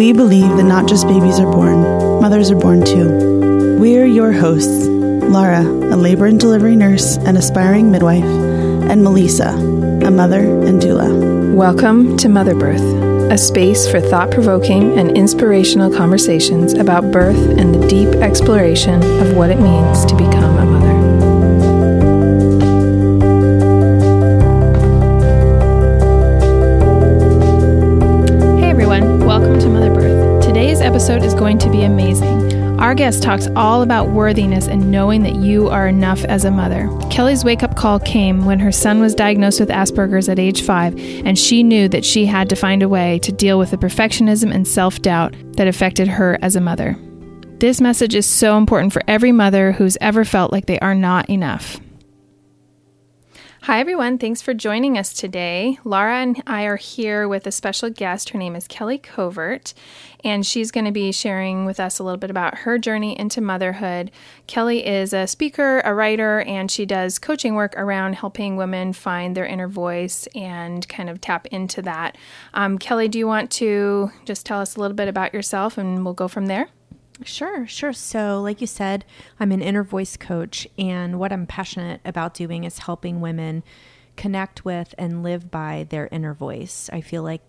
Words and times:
we 0.00 0.14
believe 0.14 0.56
that 0.56 0.62
not 0.62 0.88
just 0.88 1.06
babies 1.06 1.38
are 1.38 1.52
born, 1.52 1.82
mothers 2.22 2.50
are 2.50 2.58
born 2.58 2.82
too. 2.82 3.76
We're 3.78 4.06
your 4.06 4.32
hosts 4.32 4.86
Lara, 4.86 5.60
a 5.60 5.94
labor 5.94 6.24
and 6.24 6.40
delivery 6.40 6.74
nurse 6.74 7.18
and 7.18 7.36
aspiring 7.36 7.90
midwife, 7.90 8.24
and 8.24 9.04
Melissa, 9.04 9.50
a 9.50 10.10
mother 10.10 10.40
and 10.40 10.80
doula. 10.80 11.54
Welcome 11.54 12.16
to 12.16 12.30
Mother 12.30 12.54
Birth, 12.54 12.80
a 13.30 13.36
space 13.36 13.86
for 13.90 14.00
thought 14.00 14.30
provoking 14.30 14.98
and 14.98 15.18
inspirational 15.18 15.94
conversations 15.94 16.72
about 16.72 17.12
birth 17.12 17.58
and 17.58 17.74
the 17.74 17.86
deep 17.86 18.08
exploration 18.22 19.02
of 19.20 19.36
what 19.36 19.50
it 19.50 19.60
means 19.60 20.06
to 20.06 20.16
become 20.16 20.59
guest 33.00 33.22
talks 33.22 33.48
all 33.56 33.80
about 33.80 34.10
worthiness 34.10 34.68
and 34.68 34.90
knowing 34.90 35.22
that 35.22 35.36
you 35.36 35.70
are 35.70 35.88
enough 35.88 36.22
as 36.24 36.44
a 36.44 36.50
mother. 36.50 36.86
Kelly's 37.08 37.46
wake 37.46 37.62
up 37.62 37.74
call 37.74 37.98
came 37.98 38.44
when 38.44 38.58
her 38.58 38.70
son 38.70 39.00
was 39.00 39.14
diagnosed 39.14 39.58
with 39.58 39.70
Asperger's 39.70 40.28
at 40.28 40.38
age 40.38 40.60
five, 40.60 40.94
and 41.24 41.38
she 41.38 41.62
knew 41.62 41.88
that 41.88 42.04
she 42.04 42.26
had 42.26 42.50
to 42.50 42.56
find 42.56 42.82
a 42.82 42.90
way 42.90 43.18
to 43.20 43.32
deal 43.32 43.58
with 43.58 43.70
the 43.70 43.78
perfectionism 43.78 44.54
and 44.54 44.68
self 44.68 45.00
doubt 45.00 45.34
that 45.56 45.66
affected 45.66 46.08
her 46.08 46.38
as 46.42 46.56
a 46.56 46.60
mother. 46.60 46.94
This 47.58 47.80
message 47.80 48.14
is 48.14 48.26
so 48.26 48.58
important 48.58 48.92
for 48.92 49.00
every 49.08 49.32
mother 49.32 49.72
who's 49.72 49.96
ever 50.02 50.22
felt 50.26 50.52
like 50.52 50.66
they 50.66 50.78
are 50.80 50.94
not 50.94 51.30
enough. 51.30 51.80
Hi, 53.64 53.78
everyone. 53.78 54.16
Thanks 54.16 54.40
for 54.40 54.54
joining 54.54 54.96
us 54.96 55.12
today. 55.12 55.78
Laura 55.84 56.16
and 56.16 56.42
I 56.46 56.64
are 56.64 56.76
here 56.76 57.28
with 57.28 57.46
a 57.46 57.52
special 57.52 57.90
guest. 57.90 58.30
Her 58.30 58.38
name 58.38 58.56
is 58.56 58.66
Kelly 58.66 58.96
Covert, 58.96 59.74
and 60.24 60.44
she's 60.44 60.70
going 60.70 60.84
to 60.84 60.92
be 60.92 61.12
sharing 61.12 61.64
with 61.64 61.80
us 61.80 61.98
a 61.98 62.04
little 62.04 62.18
bit 62.18 62.30
about 62.30 62.58
her 62.58 62.78
journey 62.78 63.18
into 63.18 63.40
motherhood. 63.40 64.10
Kelly 64.46 64.86
is 64.86 65.12
a 65.12 65.26
speaker, 65.26 65.80
a 65.80 65.94
writer, 65.94 66.40
and 66.40 66.70
she 66.70 66.86
does 66.86 67.18
coaching 67.18 67.54
work 67.54 67.74
around 67.76 68.14
helping 68.14 68.56
women 68.56 68.92
find 68.92 69.36
their 69.36 69.46
inner 69.46 69.68
voice 69.68 70.26
and 70.34 70.88
kind 70.88 71.08
of 71.08 71.20
tap 71.20 71.46
into 71.46 71.82
that. 71.82 72.16
Um, 72.54 72.78
Kelly, 72.78 73.08
do 73.08 73.18
you 73.18 73.26
want 73.26 73.50
to 73.52 74.10
just 74.24 74.46
tell 74.46 74.60
us 74.60 74.76
a 74.76 74.80
little 74.80 74.96
bit 74.96 75.08
about 75.08 75.34
yourself 75.34 75.78
and 75.78 76.04
we'll 76.04 76.14
go 76.14 76.28
from 76.28 76.46
there? 76.46 76.68
Sure, 77.24 77.66
sure. 77.66 77.92
So, 77.92 78.40
like 78.40 78.60
you 78.60 78.66
said, 78.66 79.04
I'm 79.38 79.52
an 79.52 79.60
inner 79.60 79.84
voice 79.84 80.16
coach, 80.16 80.66
and 80.78 81.18
what 81.18 81.32
I'm 81.32 81.46
passionate 81.46 82.00
about 82.04 82.32
doing 82.32 82.64
is 82.64 82.78
helping 82.78 83.20
women 83.20 83.62
connect 84.16 84.64
with 84.64 84.94
and 84.98 85.22
live 85.22 85.50
by 85.50 85.86
their 85.88 86.08
inner 86.10 86.34
voice. 86.34 86.90
I 86.92 87.00
feel 87.00 87.22
like 87.22 87.42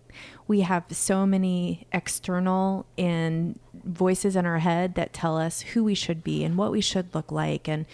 we 0.52 0.60
have 0.60 0.84
so 0.90 1.24
many 1.24 1.86
external 1.92 2.84
and 2.98 3.58
voices 3.72 4.36
in 4.36 4.44
our 4.44 4.58
head 4.58 4.96
that 4.96 5.14
tell 5.14 5.38
us 5.38 5.62
who 5.62 5.82
we 5.82 5.94
should 5.94 6.22
be 6.22 6.44
and 6.44 6.58
what 6.58 6.70
we 6.70 6.82
should 6.82 7.14
look 7.14 7.32
like 7.32 7.66
and 7.66 7.86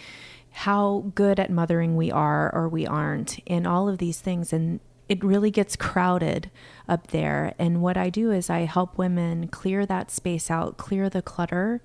how 0.51 1.05
good 1.15 1.39
at 1.39 1.49
mothering 1.49 1.95
we 1.95 2.11
are 2.11 2.53
or 2.53 2.67
we 2.67 2.85
aren't 2.85 3.39
and 3.47 3.65
all 3.65 3.87
of 3.87 3.97
these 3.97 4.19
things 4.19 4.51
and 4.51 4.81
it 5.07 5.23
really 5.23 5.49
gets 5.49 5.77
crowded 5.77 6.51
up 6.85 7.07
there. 7.07 7.53
And 7.57 7.81
what 7.81 7.95
I 7.95 8.09
do 8.09 8.29
is 8.29 8.49
I 8.49 8.65
help 8.65 8.97
women 8.97 9.47
clear 9.47 9.85
that 9.85 10.11
space 10.11 10.51
out, 10.51 10.75
clear 10.75 11.09
the 11.09 11.21
clutter, 11.21 11.81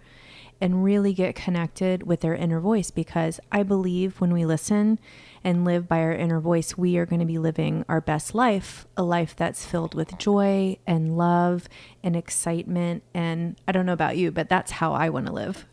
and 0.61 0.83
really 0.83 1.13
get 1.15 1.37
connected 1.37 2.03
with 2.03 2.21
their 2.21 2.35
inner 2.35 2.59
voice 2.59 2.91
because 2.91 3.39
I 3.53 3.63
believe 3.63 4.21
when 4.21 4.33
we 4.33 4.45
listen 4.45 4.99
and 5.45 5.65
live 5.65 5.87
by 5.87 6.01
our 6.01 6.13
inner 6.13 6.41
voice, 6.41 6.77
we 6.77 6.97
are 6.97 7.07
going 7.07 7.21
to 7.21 7.27
be 7.27 7.39
living 7.39 7.85
our 7.89 8.01
best 8.01 8.35
life, 8.35 8.87
a 8.97 9.03
life 9.03 9.37
that's 9.37 9.65
filled 9.65 9.95
with 9.95 10.17
joy 10.19 10.79
and 10.87 11.17
love 11.17 11.69
and 12.03 12.17
excitement. 12.17 13.03
And 13.13 13.57
I 13.69 13.73
don't 13.73 13.85
know 13.85 13.93
about 13.93 14.17
you, 14.17 14.31
but 14.31 14.49
that's 14.49 14.73
how 14.73 14.95
I 14.95 15.11
want 15.11 15.27
to 15.27 15.33
live. 15.33 15.67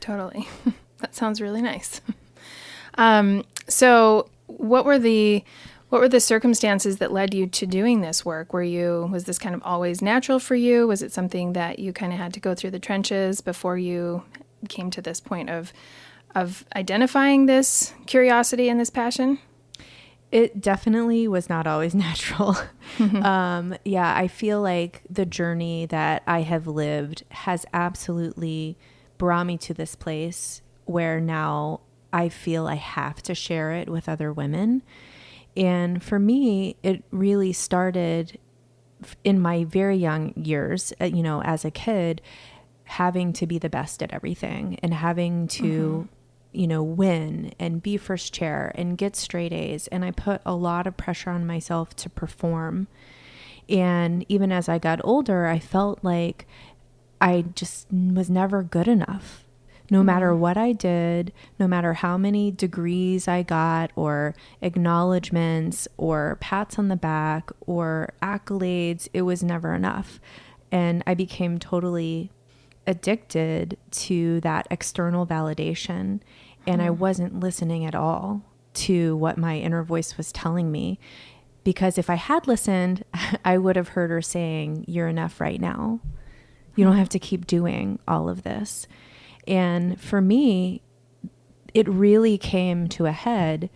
Totally. 0.00 0.46
that 0.98 1.14
sounds 1.14 1.40
really 1.40 1.62
nice. 1.62 2.02
um, 2.94 3.42
so, 3.66 4.28
what 4.46 4.84
were 4.84 4.98
the 4.98 5.42
what 5.88 6.00
were 6.00 6.08
the 6.08 6.20
circumstances 6.20 6.98
that 6.98 7.12
led 7.12 7.32
you 7.32 7.46
to 7.46 7.66
doing 7.66 8.00
this 8.00 8.24
work? 8.24 8.52
Were 8.52 8.62
you 8.62 9.08
was 9.10 9.24
this 9.24 9.38
kind 9.38 9.54
of 9.54 9.62
always 9.64 10.02
natural 10.02 10.38
for 10.38 10.54
you? 10.54 10.86
Was 10.86 11.02
it 11.02 11.12
something 11.12 11.54
that 11.54 11.78
you 11.78 11.92
kind 11.92 12.12
of 12.12 12.18
had 12.18 12.34
to 12.34 12.40
go 12.40 12.54
through 12.54 12.72
the 12.72 12.78
trenches 12.78 13.40
before 13.40 13.78
you 13.78 14.22
came 14.68 14.90
to 14.90 15.00
this 15.00 15.20
point 15.20 15.48
of 15.48 15.72
of 16.36 16.64
identifying 16.76 17.46
this 17.46 17.92
curiosity 18.06 18.68
and 18.68 18.78
this 18.78 18.90
passion? 18.90 19.38
It 20.30 20.60
definitely 20.60 21.26
was 21.28 21.48
not 21.48 21.66
always 21.66 21.94
natural. 22.06 22.56
um, 23.00 23.76
yeah, 23.84 24.14
I 24.16 24.28
feel 24.28 24.60
like 24.60 25.02
the 25.10 25.26
journey 25.26 25.86
that 25.86 26.22
I 26.26 26.42
have 26.42 26.66
lived 26.66 27.24
has 27.30 27.66
absolutely 27.72 28.76
brought 29.18 29.46
me 29.46 29.58
to 29.58 29.74
this 29.74 29.94
place 29.94 30.62
where 30.84 31.20
now 31.20 31.80
I 32.12 32.28
feel 32.28 32.68
I 32.68 32.76
have 32.76 33.22
to 33.24 33.34
share 33.34 33.72
it 33.72 33.88
with 33.88 34.08
other 34.08 34.32
women 34.32 34.82
and 35.56 36.02
for 36.02 36.18
me, 36.18 36.76
it 36.82 37.02
really 37.10 37.52
started 37.52 38.38
in 39.24 39.40
my 39.40 39.64
very 39.64 39.96
young 39.96 40.34
years, 40.36 40.92
uh, 41.00 41.06
you 41.06 41.22
know, 41.22 41.42
as 41.42 41.64
a 41.64 41.70
kid, 41.70 42.20
having 42.84 43.32
to 43.32 43.46
be 43.46 43.58
the 43.58 43.68
best 43.68 44.02
at 44.02 44.12
everything 44.12 44.78
and 44.82 44.92
having 44.92 45.48
to, 45.48 45.62
mm-hmm. 45.62 46.15
You 46.56 46.66
know, 46.66 46.82
win 46.82 47.52
and 47.58 47.82
be 47.82 47.96
first 47.96 48.32
chair 48.32 48.72
and 48.74 48.98
get 48.98 49.16
straight 49.16 49.52
A's. 49.52 49.86
And 49.88 50.04
I 50.04 50.10
put 50.10 50.40
a 50.46 50.54
lot 50.54 50.86
of 50.86 50.96
pressure 50.96 51.30
on 51.30 51.46
myself 51.46 51.94
to 51.96 52.10
perform. 52.10 52.88
And 53.68 54.24
even 54.28 54.52
as 54.52 54.68
I 54.68 54.78
got 54.78 55.00
older, 55.04 55.46
I 55.46 55.58
felt 55.58 56.02
like 56.02 56.46
I 57.20 57.44
just 57.54 57.86
was 57.90 58.30
never 58.30 58.62
good 58.62 58.88
enough 58.88 59.46
no 59.90 59.98
mm-hmm. 59.98 60.06
matter 60.06 60.34
what 60.34 60.56
I 60.56 60.72
did, 60.72 61.32
no 61.58 61.68
matter 61.68 61.94
how 61.94 62.16
many 62.16 62.50
degrees 62.50 63.28
I 63.28 63.42
got, 63.42 63.90
or 63.96 64.34
acknowledgments, 64.60 65.88
or 65.96 66.38
pats 66.40 66.78
on 66.78 66.88
the 66.88 66.96
back, 66.96 67.50
or 67.66 68.12
accolades, 68.22 69.08
it 69.12 69.22
was 69.22 69.42
never 69.42 69.74
enough. 69.74 70.20
And 70.72 71.02
I 71.06 71.14
became 71.14 71.58
totally 71.58 72.30
addicted 72.86 73.76
to 73.90 74.40
that 74.40 74.66
external 74.70 75.26
validation. 75.26 76.20
And 76.66 76.82
I 76.82 76.88
mm-hmm. 76.88 76.98
wasn't 76.98 77.40
listening 77.40 77.84
at 77.84 77.94
all 77.94 78.42
to 78.74 79.16
what 79.16 79.38
my 79.38 79.58
inner 79.58 79.82
voice 79.82 80.16
was 80.16 80.32
telling 80.32 80.70
me. 80.70 80.98
Because 81.64 81.98
if 81.98 82.08
I 82.10 82.14
had 82.14 82.46
listened, 82.46 83.04
I 83.44 83.58
would 83.58 83.76
have 83.76 83.88
heard 83.88 84.10
her 84.10 84.22
saying, 84.22 84.84
You're 84.86 85.08
enough 85.08 85.40
right 85.40 85.60
now. 85.60 86.00
You 86.74 86.84
don't 86.84 86.92
mm-hmm. 86.92 86.98
have 87.00 87.08
to 87.10 87.18
keep 87.18 87.46
doing 87.46 87.98
all 88.06 88.28
of 88.28 88.42
this. 88.42 88.86
And 89.46 90.00
for 90.00 90.20
me, 90.20 90.82
it 91.72 91.88
really 91.88 92.38
came 92.38 92.88
to 92.88 93.06
a 93.06 93.12
head 93.12 93.70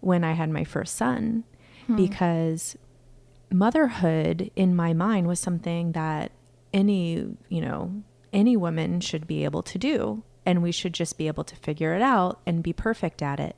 when 0.00 0.24
I 0.24 0.32
had 0.32 0.50
my 0.50 0.64
first 0.64 0.94
son 0.94 1.44
hmm. 1.86 1.96
because 1.96 2.76
motherhood 3.50 4.50
in 4.54 4.76
my 4.76 4.92
mind 4.92 5.26
was 5.26 5.40
something 5.40 5.92
that 5.92 6.32
any, 6.72 7.26
you 7.48 7.60
know, 7.60 8.02
any 8.32 8.56
woman 8.56 9.00
should 9.00 9.26
be 9.26 9.44
able 9.44 9.62
to 9.62 9.78
do 9.78 10.22
and 10.46 10.62
we 10.62 10.72
should 10.72 10.94
just 10.94 11.18
be 11.18 11.26
able 11.26 11.44
to 11.44 11.56
figure 11.56 11.94
it 11.94 12.02
out 12.02 12.40
and 12.46 12.62
be 12.62 12.72
perfect 12.72 13.20
at 13.20 13.40
it. 13.40 13.56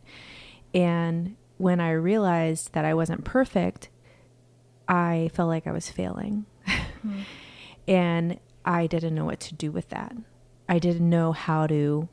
And 0.74 1.36
when 1.58 1.80
I 1.80 1.92
realized 1.92 2.72
that 2.72 2.84
I 2.84 2.94
wasn't 2.94 3.24
perfect, 3.24 3.90
I 4.88 5.30
felt 5.34 5.48
like 5.48 5.66
I 5.66 5.72
was 5.72 5.90
failing. 5.90 6.46
Hmm. 6.66 7.20
and 7.88 8.40
I 8.64 8.86
didn't 8.86 9.14
know 9.14 9.26
what 9.26 9.40
to 9.40 9.54
do 9.54 9.70
with 9.70 9.90
that. 9.90 10.16
I 10.68 10.78
didn't 10.78 11.08
know 11.08 11.32
how 11.32 11.66
to 11.66 12.08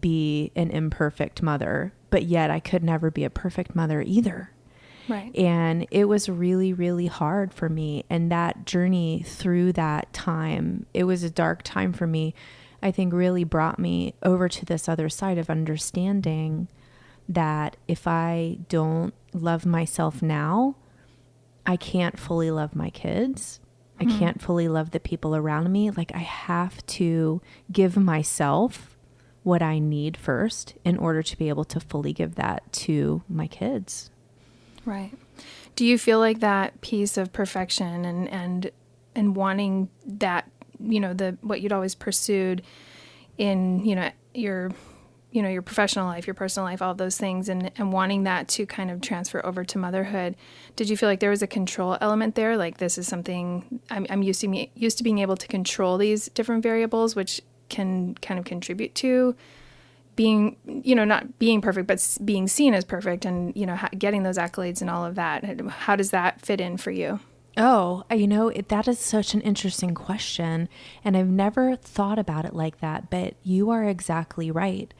be 0.00 0.52
an 0.56 0.70
imperfect 0.70 1.42
mother, 1.42 1.92
but 2.10 2.24
yet 2.24 2.50
I 2.50 2.60
could 2.60 2.82
never 2.82 3.10
be 3.10 3.24
a 3.24 3.30
perfect 3.30 3.74
mother 3.74 4.02
either. 4.02 4.50
Right. 5.08 5.34
And 5.36 5.86
it 5.90 6.04
was 6.04 6.28
really, 6.28 6.72
really 6.72 7.06
hard 7.06 7.52
for 7.52 7.68
me. 7.68 8.04
And 8.08 8.30
that 8.30 8.64
journey 8.64 9.24
through 9.26 9.72
that 9.72 10.12
time, 10.12 10.86
it 10.94 11.04
was 11.04 11.22
a 11.22 11.30
dark 11.30 11.62
time 11.62 11.92
for 11.92 12.06
me, 12.06 12.34
I 12.82 12.90
think 12.90 13.12
really 13.12 13.44
brought 13.44 13.78
me 13.78 14.14
over 14.22 14.48
to 14.48 14.64
this 14.64 14.88
other 14.88 15.08
side 15.08 15.38
of 15.38 15.48
understanding 15.48 16.68
that 17.28 17.76
if 17.86 18.06
I 18.06 18.58
don't 18.68 19.14
love 19.32 19.64
myself 19.64 20.22
now, 20.22 20.76
I 21.64 21.76
can't 21.76 22.18
fully 22.18 22.50
love 22.50 22.74
my 22.74 22.90
kids 22.90 23.60
I 24.02 24.04
mm-hmm. 24.04 24.18
can't 24.18 24.42
fully 24.42 24.66
love 24.66 24.90
the 24.90 24.98
people 24.98 25.36
around 25.36 25.70
me. 25.70 25.90
Like, 25.90 26.12
I 26.12 26.18
have 26.18 26.84
to 26.86 27.40
give 27.70 27.96
myself 27.96 28.96
what 29.44 29.62
I 29.62 29.78
need 29.78 30.16
first 30.16 30.74
in 30.84 30.98
order 30.98 31.22
to 31.22 31.38
be 31.38 31.48
able 31.48 31.64
to 31.66 31.78
fully 31.78 32.12
give 32.12 32.34
that 32.34 32.72
to 32.72 33.22
my 33.28 33.46
kids. 33.46 34.10
Right. 34.84 35.12
Do 35.76 35.84
you 35.84 35.98
feel 35.98 36.18
like 36.18 36.40
that 36.40 36.80
piece 36.80 37.16
of 37.16 37.32
perfection 37.32 38.04
and, 38.04 38.28
and, 38.28 38.72
and 39.14 39.36
wanting 39.36 39.88
that, 40.04 40.50
you 40.80 41.00
know, 41.00 41.14
the, 41.14 41.36
what 41.40 41.60
you'd 41.60 41.72
always 41.72 41.94
pursued 41.94 42.62
in, 43.38 43.84
you 43.84 43.94
know, 43.94 44.10
your 44.34 44.70
you 45.32 45.42
know 45.42 45.48
your 45.48 45.62
professional 45.62 46.06
life 46.06 46.26
your 46.26 46.34
personal 46.34 46.66
life 46.66 46.82
all 46.82 46.94
those 46.94 47.16
things 47.16 47.48
and 47.48 47.72
and 47.76 47.92
wanting 47.92 48.24
that 48.24 48.48
to 48.48 48.66
kind 48.66 48.90
of 48.90 49.00
transfer 49.00 49.44
over 49.44 49.64
to 49.64 49.78
motherhood 49.78 50.36
did 50.76 50.88
you 50.88 50.96
feel 50.96 51.08
like 51.08 51.20
there 51.20 51.30
was 51.30 51.42
a 51.42 51.46
control 51.46 51.96
element 52.00 52.34
there? 52.34 52.56
Like 52.56 52.78
this 52.78 52.98
is 52.98 53.08
something 53.08 53.80
i'm, 53.90 54.06
I'm 54.10 54.22
used 54.22 54.42
to 54.42 54.48
me 54.48 54.70
used 54.74 54.98
to 54.98 55.04
being 55.04 55.18
able 55.18 55.36
to 55.36 55.48
control 55.48 55.96
these 55.96 56.28
different 56.28 56.62
variables 56.62 57.16
which 57.16 57.40
can 57.68 58.14
kind 58.16 58.38
of 58.38 58.44
contribute 58.44 58.94
to 58.96 59.34
being 60.14 60.56
you 60.66 60.94
know 60.94 61.04
not 61.04 61.38
being 61.38 61.60
perfect 61.60 61.86
but 61.86 62.18
being 62.24 62.46
seen 62.46 62.74
as 62.74 62.84
perfect 62.84 63.24
and 63.24 63.56
you 63.56 63.64
know 63.64 63.78
getting 63.98 64.22
those 64.22 64.36
accolades 64.36 64.80
and 64.80 64.90
all 64.90 65.04
of 65.04 65.14
that. 65.14 65.60
How 65.70 65.96
does 65.96 66.10
that 66.10 66.40
fit 66.42 66.60
in 66.60 66.76
for 66.76 66.90
you 66.90 67.20
Oh, 67.56 68.04
you 68.10 68.26
know, 68.26 68.48
it, 68.48 68.68
that 68.68 68.88
is 68.88 68.98
such 68.98 69.34
an 69.34 69.40
interesting 69.42 69.94
question. 69.94 70.68
And 71.04 71.16
I've 71.16 71.28
never 71.28 71.76
thought 71.76 72.18
about 72.18 72.44
it 72.44 72.54
like 72.54 72.80
that. 72.80 73.10
But 73.10 73.34
you 73.42 73.70
are 73.70 73.84
exactly 73.84 74.50
right. 74.50 74.92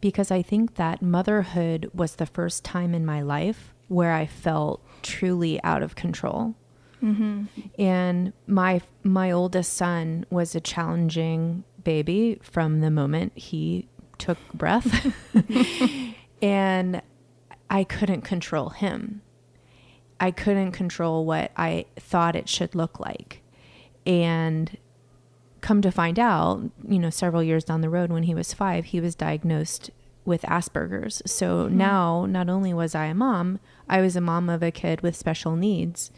Because 0.00 0.30
I 0.30 0.42
think 0.42 0.76
that 0.76 1.02
motherhood 1.02 1.90
was 1.92 2.16
the 2.16 2.26
first 2.26 2.64
time 2.64 2.94
in 2.94 3.04
my 3.04 3.20
life 3.20 3.74
where 3.88 4.12
I 4.12 4.26
felt 4.26 4.82
truly 5.02 5.62
out 5.64 5.82
of 5.82 5.96
control. 5.96 6.54
Mm-hmm. 7.02 7.44
And 7.78 8.32
my 8.46 8.80
my 9.02 9.30
oldest 9.30 9.74
son 9.74 10.24
was 10.30 10.54
a 10.54 10.60
challenging 10.60 11.64
baby 11.84 12.38
from 12.42 12.80
the 12.80 12.90
moment 12.90 13.32
he 13.36 13.88
took 14.18 14.38
breath, 14.52 15.14
and 16.42 17.00
I 17.70 17.84
couldn't 17.84 18.22
control 18.22 18.70
him. 18.70 19.22
I 20.20 20.30
couldn't 20.30 20.72
control 20.72 21.24
what 21.24 21.52
I 21.56 21.86
thought 21.96 22.36
it 22.36 22.48
should 22.48 22.74
look 22.74 22.98
like. 22.98 23.42
And 24.06 24.76
come 25.60 25.82
to 25.82 25.90
find 25.90 26.18
out, 26.18 26.62
you 26.86 26.98
know, 26.98 27.10
several 27.10 27.42
years 27.42 27.64
down 27.64 27.80
the 27.80 27.90
road 27.90 28.10
when 28.10 28.24
he 28.24 28.34
was 28.34 28.54
five, 28.54 28.86
he 28.86 29.00
was 29.00 29.14
diagnosed 29.14 29.90
with 30.24 30.42
Asperger's. 30.42 31.22
So 31.26 31.64
mm-hmm. 31.64 31.76
now, 31.76 32.26
not 32.26 32.48
only 32.48 32.74
was 32.74 32.94
I 32.94 33.06
a 33.06 33.14
mom, 33.14 33.60
I 33.88 34.00
was 34.00 34.16
a 34.16 34.20
mom 34.20 34.48
of 34.48 34.62
a 34.62 34.70
kid 34.70 35.00
with 35.00 35.16
special 35.16 35.56
needs. 35.56 36.10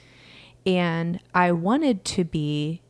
And 0.67 1.21
I 1.35 1.53
wanted 1.53 2.05
to 2.07 2.25
be 2.25 2.83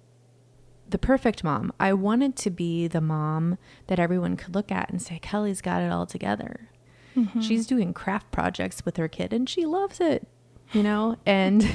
the 0.89 0.99
perfect 0.99 1.45
mom. 1.45 1.73
I 1.79 1.93
wanted 1.93 2.35
to 2.37 2.51
be 2.51 2.89
the 2.89 3.01
mom 3.01 3.59
that 3.87 4.01
everyone 4.01 4.37
could 4.37 4.55
look 4.55 4.73
at 4.73 4.91
and 4.91 5.01
say, 5.01 5.21
Kelly's 5.21 5.61
got 5.61 5.83
it 5.83 5.93
all 5.93 6.07
together. 6.07 6.69
Mm-hmm. 7.17 7.41
She's 7.41 7.67
doing 7.67 7.93
craft 7.93 8.33
projects 8.33 8.85
with 8.85 8.97
her 8.97 9.09
kid 9.09 9.33
and 9.33 9.49
she 9.49 9.67
loves 9.67 10.01
it 10.01 10.27
you 10.73 10.83
know? 10.83 11.17
And 11.27 11.67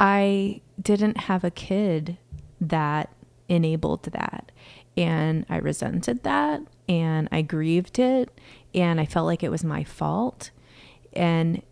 I 0.00 0.60
didn't 0.80 1.16
have 1.22 1.44
a 1.44 1.50
kid 1.50 2.18
that 2.60 3.10
enabled 3.48 4.04
that. 4.04 4.52
And 4.96 5.44
I 5.48 5.58
resented 5.58 6.22
that 6.22 6.62
and 6.88 7.28
I 7.30 7.42
grieved 7.42 7.98
it 7.98 8.30
and 8.74 9.00
I 9.00 9.04
felt 9.04 9.26
like 9.26 9.42
it 9.42 9.50
was 9.50 9.64
my 9.64 9.84
fault. 9.84 10.50
And 11.12 11.62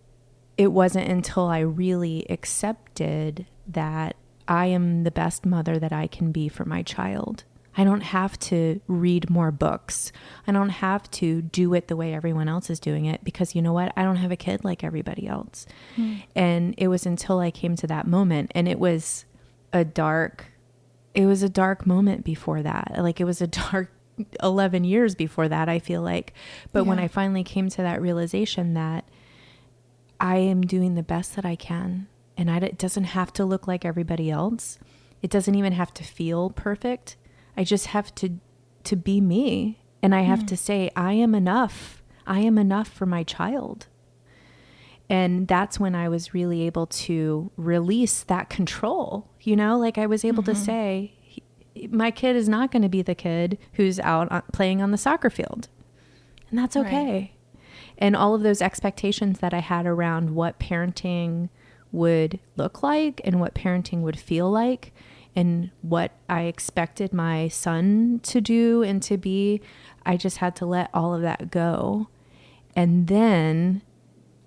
it 0.57 0.69
wasn't 0.69 1.09
until 1.09 1.47
I 1.47 1.61
really 1.61 2.27
accepted 2.29 3.47
that 3.67 4.17
I 4.47 4.67
am 4.67 5.05
the 5.05 5.11
best 5.11 5.47
mother 5.47 5.79
that 5.79 5.93
I 5.93 6.07
can 6.07 6.33
be 6.33 6.49
for 6.49 6.65
my 6.65 6.83
child 6.83 7.45
I 7.77 7.85
don't 7.85 8.03
have 8.03 8.39
to 8.41 8.81
read 8.87 9.31
more 9.31 9.51
books. 9.51 10.13
I 10.47 10.53
don't 10.53 10.69
have 10.69 11.11
to 11.13 11.43
do 11.43 11.75
it 11.75 11.89
the 11.89 11.97
way 11.97 12.15
everyone 12.15 12.49
else 12.49 12.71
is 12.71 12.79
doing 12.79 13.07
it 13.07 13.25
because 13.25 13.55
you 13.55 13.63
know 13.63 13.73
what? 13.73 13.93
I 13.97 14.05
don't 14.05 14.17
have 14.17 14.31
a 14.31 14.37
kid 14.37 14.65
like 14.65 14.85
everybody 14.85 15.27
else. 15.27 15.67
Mm. 15.97 16.23
And 16.35 16.75
it 16.79 16.89
was 16.89 17.07
until 17.07 17.41
I 17.41 17.51
came 17.51 17.75
to 17.77 17.87
that 17.89 18.07
moment 18.07 18.53
and 18.55 18.69
it 18.69 18.79
was 18.79 19.25
a 19.73 19.85
dark 19.85 20.47
it 21.15 21.27
was 21.27 21.45
a 21.45 21.49
dark 21.49 21.87
moment 21.87 22.25
before 22.25 22.61
that. 22.63 22.95
Like 22.99 23.21
it 23.21 23.25
was 23.25 23.41
a 23.41 23.47
dark 23.71 23.91
11 24.43 24.85
years 24.85 25.15
before 25.15 25.49
that, 25.49 25.69
I 25.69 25.79
feel 25.79 26.03
like. 26.03 26.33
But 26.73 26.81
yeah. 26.81 26.89
when 26.89 26.99
I 26.99 27.09
finally 27.09 27.45
came 27.45 27.69
to 27.71 27.83
that 27.83 28.01
realization 28.01 28.75
that 28.75 29.05
I 30.21 30.37
am 30.37 30.63
doing 30.63 30.95
the 30.95 31.03
best 31.03 31.35
that 31.37 31.45
I 31.45 31.57
can 31.57 32.07
and 32.37 32.51
I, 32.51 32.59
it 32.59 32.79
doesn't 32.79 33.05
have 33.05 33.33
to 33.35 33.45
look 33.45 33.67
like 33.67 33.85
everybody 33.85 34.31
else. 34.31 34.79
It 35.23 35.31
doesn't 35.31 35.55
even 35.55 35.73
have 35.73 35.95
to 35.95 36.05
feel 36.05 36.51
perfect 36.51 37.17
I 37.57 37.65
just 37.65 37.87
have 37.87 38.15
to 38.17 38.39
to 38.85 38.97
be 38.97 39.21
me 39.21 39.81
and 40.03 40.15
I 40.15 40.21
have 40.21 40.41
mm. 40.41 40.49
to 40.49 40.57
say 40.57 40.91
I 40.95 41.15
am 41.15 41.35
enough. 41.35 42.03
I 42.27 42.41
am 42.41 42.59
enough 42.59 42.89
for 42.89 43.07
my 43.07 43.23
child. 43.23 43.87
And 45.09 45.49
that's 45.49 45.81
when 45.81 45.95
I 45.95 46.09
was 46.09 46.35
really 46.35 46.63
able 46.63 46.87
to 46.87 47.51
release 47.57 48.23
that 48.25 48.51
control. 48.51 49.31
You 49.41 49.57
know, 49.57 49.79
like 49.79 49.99
I 49.99 50.07
was 50.07 50.25
able 50.25 50.43
mm-hmm. 50.43 50.53
to 50.53 50.59
say 50.59 51.15
my 51.91 52.11
kid 52.11 52.37
is 52.37 52.49
not 52.49 52.71
going 52.71 52.83
to 52.83 52.89
be 52.89 53.03
the 53.03 53.15
kid 53.15 53.59
who's 53.75 53.99
out 54.01 54.31
on, 54.31 54.43
playing 54.53 54.81
on 54.83 54.91
the 54.91 54.99
soccer 54.99 55.31
field. 55.31 55.69
And 56.51 56.59
that's 56.59 56.77
okay. 56.77 57.07
Right. 57.07 57.31
And 57.99 58.17
all 58.17 58.35
of 58.35 58.43
those 58.43 58.63
expectations 58.63 59.39
that 59.41 59.55
I 59.55 59.61
had 59.61 59.87
around 59.87 60.35
what 60.35 60.59
parenting 60.59 61.49
would 61.93 62.41
look 62.57 62.83
like 62.83 63.21
and 63.25 63.41
what 63.41 63.55
parenting 63.55 64.01
would 64.01 64.19
feel 64.19 64.51
like 64.51 64.93
and 65.37 65.71
what 65.83 66.13
I 66.29 66.43
expected 66.43 67.13
my 67.13 67.49
son 67.49 68.21
to 68.25 68.41
do 68.41 68.83
and 68.83 69.03
to 69.05 69.17
be. 69.17 69.61
I 70.07 70.17
just 70.17 70.39
had 70.39 70.55
to 70.57 70.67
let 70.67 70.91
all 70.95 71.15
of 71.15 71.23
that 71.23 71.51
go. 71.51 72.09
And 72.77 73.07
then 73.07 73.83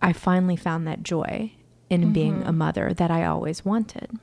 I 0.02 0.14
finally 0.14 0.56
found 0.56 0.88
that 0.88 1.04
joy 1.04 1.52
in 1.90 2.02
mm-hmm. 2.02 2.14
being 2.14 2.44
a 2.44 2.52
mother 2.52 2.94
that 2.94 3.12
I 3.12 3.26
always 3.26 3.66
wanted. 3.66 4.18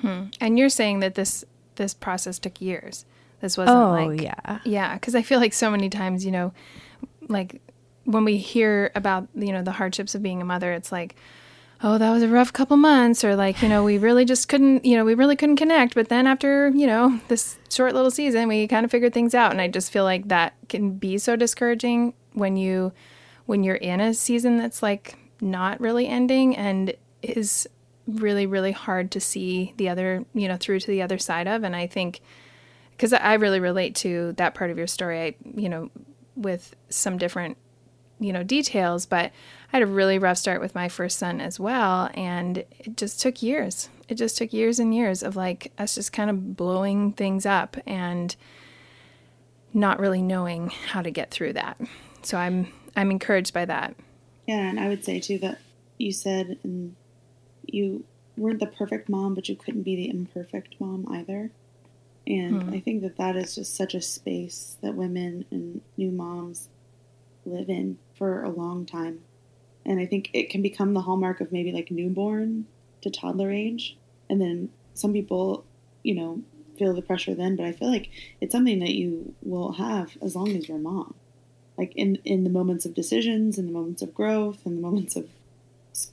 Hmm. 0.00 0.24
And 0.40 0.58
you're 0.58 0.68
saying 0.68 1.00
that 1.00 1.14
this 1.14 1.44
this 1.76 1.94
process 1.94 2.38
took 2.38 2.60
years. 2.60 3.04
This 3.40 3.56
wasn't 3.56 3.76
oh, 3.76 3.90
like 3.90 4.20
yeah. 4.20 4.58
Yeah, 4.64 4.96
cuz 4.98 5.14
I 5.14 5.22
feel 5.22 5.38
like 5.38 5.52
so 5.52 5.70
many 5.70 5.88
times, 5.88 6.24
you 6.24 6.32
know, 6.32 6.52
like 7.28 7.60
when 8.04 8.24
we 8.24 8.36
hear 8.36 8.90
about, 8.94 9.28
you 9.34 9.52
know, 9.52 9.62
the 9.62 9.72
hardships 9.72 10.14
of 10.14 10.22
being 10.22 10.42
a 10.42 10.44
mother, 10.44 10.72
it's 10.72 10.92
like 10.92 11.16
oh, 11.84 11.98
that 11.98 12.10
was 12.10 12.22
a 12.22 12.28
rough 12.28 12.50
couple 12.50 12.78
months, 12.78 13.22
or 13.22 13.36
like, 13.36 13.60
you 13.60 13.68
know, 13.68 13.84
we 13.84 13.98
really 13.98 14.24
just 14.24 14.48
couldn't, 14.48 14.86
you 14.86 14.96
know, 14.96 15.04
we 15.04 15.14
really 15.14 15.36
couldn't 15.36 15.56
connect. 15.56 15.94
But 15.94 16.08
then 16.08 16.26
after, 16.26 16.70
you 16.70 16.86
know, 16.86 17.20
this 17.28 17.58
short 17.68 17.94
little 17.94 18.10
season, 18.10 18.48
we 18.48 18.66
kind 18.66 18.86
of 18.86 18.90
figured 18.90 19.12
things 19.12 19.34
out. 19.34 19.52
And 19.52 19.60
I 19.60 19.68
just 19.68 19.92
feel 19.92 20.04
like 20.04 20.28
that 20.28 20.54
can 20.70 20.92
be 20.92 21.18
so 21.18 21.36
discouraging 21.36 22.14
when 22.32 22.56
you, 22.56 22.94
when 23.44 23.62
you're 23.62 23.76
in 23.76 24.00
a 24.00 24.14
season 24.14 24.56
that's 24.56 24.82
like 24.82 25.18
not 25.42 25.78
really 25.78 26.08
ending 26.08 26.56
and 26.56 26.94
is 27.20 27.68
really, 28.08 28.46
really 28.46 28.72
hard 28.72 29.10
to 29.10 29.20
see 29.20 29.74
the 29.76 29.90
other, 29.90 30.24
you 30.32 30.48
know, 30.48 30.56
through 30.56 30.80
to 30.80 30.86
the 30.86 31.02
other 31.02 31.18
side 31.18 31.46
of. 31.46 31.64
And 31.64 31.76
I 31.76 31.86
think, 31.86 32.22
because 32.92 33.12
I 33.12 33.34
really 33.34 33.60
relate 33.60 33.94
to 33.96 34.32
that 34.38 34.54
part 34.54 34.70
of 34.70 34.78
your 34.78 34.86
story, 34.86 35.20
I, 35.20 35.34
you 35.54 35.68
know, 35.68 35.90
with 36.34 36.74
some 36.88 37.18
different 37.18 37.58
you 38.20 38.32
know 38.32 38.42
details 38.42 39.06
but 39.06 39.26
i 39.72 39.76
had 39.76 39.82
a 39.82 39.86
really 39.86 40.18
rough 40.18 40.38
start 40.38 40.60
with 40.60 40.74
my 40.74 40.88
first 40.88 41.18
son 41.18 41.40
as 41.40 41.58
well 41.58 42.08
and 42.14 42.58
it 42.58 42.96
just 42.96 43.20
took 43.20 43.42
years. 43.42 43.88
It 44.08 44.16
just 44.16 44.36
took 44.36 44.52
years 44.52 44.78
and 44.78 44.94
years 44.94 45.22
of 45.22 45.36
like 45.36 45.72
us 45.78 45.94
just 45.94 46.12
kind 46.12 46.30
of 46.30 46.56
blowing 46.56 47.12
things 47.12 47.46
up 47.46 47.76
and 47.86 48.34
not 49.72 49.98
really 49.98 50.22
knowing 50.22 50.68
how 50.68 51.02
to 51.02 51.10
get 51.10 51.30
through 51.30 51.54
that. 51.54 51.80
So 52.22 52.38
i'm 52.38 52.68
i'm 52.96 53.10
encouraged 53.10 53.52
by 53.52 53.64
that. 53.64 53.94
Yeah 54.46 54.68
and 54.68 54.78
i 54.78 54.88
would 54.88 55.04
say 55.04 55.20
too 55.20 55.38
that 55.38 55.58
you 55.98 56.12
said 56.12 56.58
and 56.62 56.94
you 57.66 58.04
weren't 58.36 58.60
the 58.60 58.66
perfect 58.66 59.08
mom 59.08 59.34
but 59.34 59.48
you 59.48 59.56
couldn't 59.56 59.82
be 59.82 59.96
the 59.96 60.10
imperfect 60.10 60.76
mom 60.78 61.06
either. 61.10 61.50
And 62.26 62.62
hmm. 62.62 62.70
i 62.74 62.80
think 62.80 63.02
that 63.02 63.16
that 63.16 63.36
is 63.36 63.54
just 63.54 63.74
such 63.74 63.94
a 63.94 64.02
space 64.02 64.76
that 64.82 64.94
women 64.94 65.44
and 65.50 65.80
new 65.96 66.10
moms 66.10 66.68
live 67.44 67.68
in 67.68 67.98
for 68.14 68.42
a 68.42 68.50
long 68.50 68.86
time. 68.86 69.20
And 69.84 70.00
I 70.00 70.06
think 70.06 70.30
it 70.32 70.50
can 70.50 70.62
become 70.62 70.94
the 70.94 71.02
hallmark 71.02 71.40
of 71.40 71.52
maybe 71.52 71.72
like 71.72 71.90
newborn 71.90 72.66
to 73.02 73.10
toddler 73.10 73.50
age. 73.50 73.96
And 74.30 74.40
then 74.40 74.70
some 74.94 75.12
people, 75.12 75.64
you 76.02 76.14
know, 76.14 76.42
feel 76.78 76.94
the 76.94 77.02
pressure 77.02 77.34
then, 77.34 77.56
but 77.56 77.66
I 77.66 77.72
feel 77.72 77.90
like 77.90 78.10
it's 78.40 78.52
something 78.52 78.80
that 78.80 78.94
you 78.94 79.34
will 79.42 79.72
have 79.72 80.16
as 80.22 80.34
long 80.34 80.56
as 80.56 80.68
you're 80.68 80.78
mom. 80.78 81.14
Like 81.76 81.92
in 81.96 82.16
in 82.24 82.44
the 82.44 82.50
moments 82.50 82.86
of 82.86 82.94
decisions, 82.94 83.58
in 83.58 83.66
the 83.66 83.72
moments 83.72 84.00
of 84.02 84.14
growth, 84.14 84.58
in 84.64 84.76
the 84.76 84.80
moments 84.80 85.16
of 85.16 85.28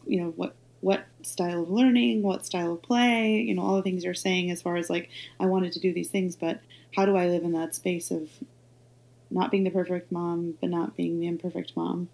you 0.06 0.22
know 0.22 0.30
what 0.36 0.56
what 0.82 1.06
style 1.22 1.64
of 1.64 1.70
learning, 1.70 2.24
what 2.24 2.46
style 2.46 2.74
of 2.74 2.82
play, 2.82 3.36
you 3.36 3.54
know, 3.54 3.62
all 3.62 3.76
the 3.76 3.84
things 3.84 4.04
you're 4.04 4.16
saying 4.16 4.50
as 4.50 4.62
far 4.62 4.76
as 4.76 4.90
like 4.90 5.10
I 5.40 5.46
wanted 5.46 5.74
to 5.74 5.80
do 5.80 5.94
these 5.94 6.10
things, 6.10 6.36
but 6.36 6.60
how 6.96 7.06
do 7.06 7.16
I 7.16 7.28
live 7.28 7.44
in 7.44 7.54
that 7.54 7.76
space 7.76 8.10
of 8.12 8.30
not 9.32 9.52
being 9.52 9.64
the 9.64 9.72
perfect 9.72 10.12
mom, 10.12 10.56
but 10.60 10.70
not 10.70 10.96
being 10.96 11.20
the 11.20 11.28
imperfect 11.28 11.76
mom. 11.76 12.10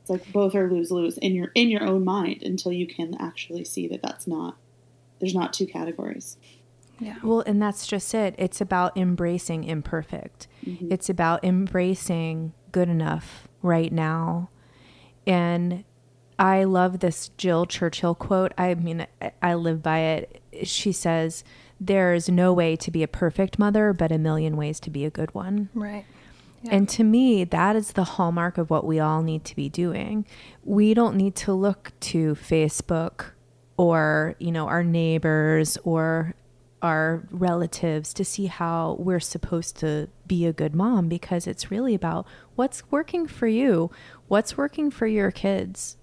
It's 0.00 0.10
like 0.10 0.32
both 0.32 0.54
are 0.54 0.70
lose 0.70 0.90
lose 0.90 1.18
in 1.18 1.34
your 1.34 1.52
in 1.54 1.68
your 1.68 1.84
own 1.84 2.04
mind 2.04 2.42
until 2.42 2.72
you 2.72 2.86
can 2.86 3.14
actually 3.20 3.64
see 3.64 3.86
that 3.88 4.02
that's 4.02 4.26
not 4.26 4.56
there's 5.20 5.34
not 5.34 5.52
two 5.52 5.66
categories. 5.66 6.36
Yeah. 6.98 7.16
Well, 7.22 7.40
and 7.46 7.60
that's 7.60 7.86
just 7.86 8.12
it. 8.14 8.34
It's 8.38 8.60
about 8.60 8.96
embracing 8.96 9.64
imperfect. 9.64 10.48
Mm-hmm. 10.66 10.92
It's 10.92 11.08
about 11.08 11.44
embracing 11.44 12.52
good 12.72 12.88
enough 12.88 13.48
right 13.62 13.90
now. 13.90 14.50
And 15.26 15.84
I 16.38 16.64
love 16.64 17.00
this 17.00 17.30
Jill 17.36 17.66
Churchill 17.66 18.14
quote. 18.14 18.52
I 18.56 18.74
mean, 18.74 19.06
I 19.42 19.54
live 19.54 19.82
by 19.82 19.98
it. 20.00 20.42
She 20.64 20.92
says, 20.92 21.44
There's 21.80 22.28
no 22.28 22.52
way 22.52 22.76
to 22.76 22.90
be 22.90 23.02
a 23.02 23.08
perfect 23.08 23.58
mother, 23.58 23.92
but 23.92 24.12
a 24.12 24.18
million 24.18 24.56
ways 24.56 24.80
to 24.80 24.90
be 24.90 25.04
a 25.04 25.10
good 25.10 25.34
one. 25.34 25.70
Right. 25.74 26.04
Yeah. 26.62 26.74
And 26.74 26.88
to 26.90 27.04
me, 27.04 27.44
that 27.44 27.76
is 27.76 27.92
the 27.92 28.04
hallmark 28.04 28.58
of 28.58 28.68
what 28.68 28.84
we 28.84 29.00
all 29.00 29.22
need 29.22 29.44
to 29.46 29.56
be 29.56 29.68
doing. 29.68 30.26
We 30.62 30.92
don't 30.92 31.16
need 31.16 31.34
to 31.36 31.52
look 31.54 31.92
to 32.00 32.34
Facebook 32.34 33.30
or, 33.76 34.34
you 34.38 34.52
know, 34.52 34.68
our 34.68 34.84
neighbors 34.84 35.78
or 35.84 36.34
our 36.82 37.22
relatives 37.30 38.12
to 38.14 38.24
see 38.24 38.46
how 38.46 38.96
we're 38.98 39.20
supposed 39.20 39.76
to 39.78 40.08
be 40.26 40.46
a 40.46 40.52
good 40.52 40.74
mom 40.74 41.08
because 41.08 41.46
it's 41.46 41.70
really 41.70 41.94
about 41.94 42.26
what's 42.56 42.90
working 42.90 43.26
for 43.26 43.46
you, 43.46 43.90
what's 44.28 44.56
working 44.56 44.90
for 44.90 45.06
your 45.06 45.30
kids. 45.30 45.96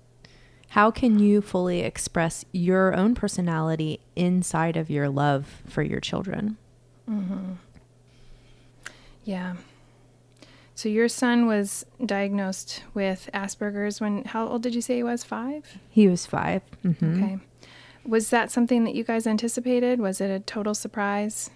How 0.70 0.92
can 0.92 1.20
you 1.20 1.42
fully 1.42 1.82
express 1.82 2.46
your 2.52 2.94
own 2.94 3.16
personality 3.16 4.02
inside 4.16 4.76
of 4.76 4.90
your 4.90 5.08
love 5.08 5.62
for 5.68 5.82
your 5.82 6.00
children? 6.00 6.58
Mm-hmm. 7.10 7.54
Yeah. 9.24 9.56
So 10.78 10.90
your 10.90 11.10
son 11.10 11.48
was 11.48 11.88
diagnosed 12.06 12.84
with 12.94 13.32
Asperger's 13.34 14.00
when 14.00 14.24
how 14.26 14.48
old 14.48 14.62
did 14.62 14.76
you 14.76 14.82
say 14.82 14.98
he 14.98 15.02
was? 15.02 15.24
5? 15.24 15.80
He 15.90 16.08
was 16.08 16.28
5. 16.28 16.62
Mm-hmm. 16.86 17.24
Okay. 17.24 17.40
Was 18.06 18.30
that 18.30 18.52
something 18.52 18.84
that 18.84 18.94
you 18.94 19.04
guys 19.04 19.26
anticipated? 19.26 20.00
Was 20.00 20.22
it 20.22 20.30
a 20.30 20.40
total 20.40 20.76
surprise? 20.76 21.50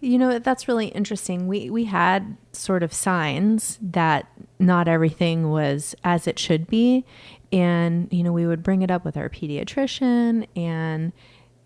You 0.00 0.18
know, 0.18 0.38
that's 0.38 0.68
really 0.68 0.86
interesting. 0.86 1.48
We 1.48 1.68
we 1.68 1.86
had 1.86 2.36
sort 2.52 2.84
of 2.84 2.92
signs 2.92 3.76
that 3.82 4.28
not 4.60 4.86
everything 4.86 5.50
was 5.50 5.96
as 6.04 6.28
it 6.28 6.38
should 6.38 6.68
be, 6.68 7.04
and 7.50 8.06
you 8.12 8.22
know, 8.22 8.32
we 8.32 8.46
would 8.46 8.62
bring 8.62 8.82
it 8.82 8.90
up 8.92 9.04
with 9.04 9.16
our 9.16 9.28
pediatrician 9.28 10.46
and 10.54 11.12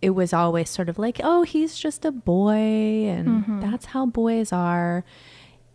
it 0.01 0.11
was 0.11 0.33
always 0.33 0.71
sort 0.71 0.89
of 0.89 0.99
like, 0.99 1.21
"Oh, 1.23 1.43
he's 1.43 1.79
just 1.79 2.07
a 2.07 2.11
boy 2.11 2.55
and 2.55 3.29
mm-hmm. 3.29 3.61
that's 3.61 3.85
how 3.85 4.07
boys 4.07 4.55
are." 4.55 5.05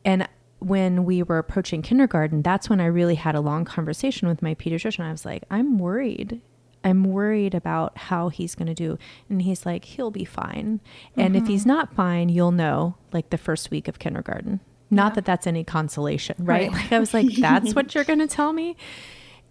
And 0.08 0.28
when 0.60 1.04
we 1.04 1.22
were 1.22 1.38
approaching 1.38 1.82
kindergarten, 1.82 2.42
that's 2.42 2.70
when 2.70 2.80
I 2.80 2.86
really 2.86 3.16
had 3.16 3.36
a 3.36 3.42
long 3.42 3.66
conversation 3.66 4.30
with 4.30 4.42
my 4.42 4.56
pediatrician. 4.56 5.02
I 5.02 5.12
was 5.12 5.26
like, 5.26 5.44
I'm 5.52 5.78
worried. 5.78 6.42
I'm 6.82 7.04
worried 7.04 7.54
about 7.54 7.98
how 7.98 8.30
he's 8.30 8.56
going 8.56 8.68
to 8.68 8.74
do. 8.74 8.98
And 9.30 9.42
he's 9.42 9.66
like, 9.66 9.84
he'll 9.84 10.10
be 10.10 10.24
fine. 10.24 10.80
And 11.18 11.36
mm-hmm. 11.36 11.44
if 11.44 11.50
he's 11.50 11.62
mm-hmm. 11.62 11.72
not 11.72 11.94
fine, 11.94 12.30
you'll 12.30 12.54
know 12.54 12.96
like 13.12 13.32
the 13.32 13.38
first 13.38 13.70
week 13.70 13.90
of 13.90 14.00
kindergarten. 14.00 14.62
Not 14.90 15.12
yeah. 15.12 15.16
that 15.16 15.26
that's 15.26 15.46
any 15.46 15.66
consolation, 15.66 16.38
right? 16.40 16.72
right. 16.72 16.72
Like 16.72 16.92
I 16.94 17.00
was 17.00 17.14
like, 17.14 17.28
that's 17.36 17.76
what 17.76 17.94
you're 17.94 18.04
going 18.06 18.20
to 18.20 18.28
tell 18.28 18.54
me. 18.54 18.78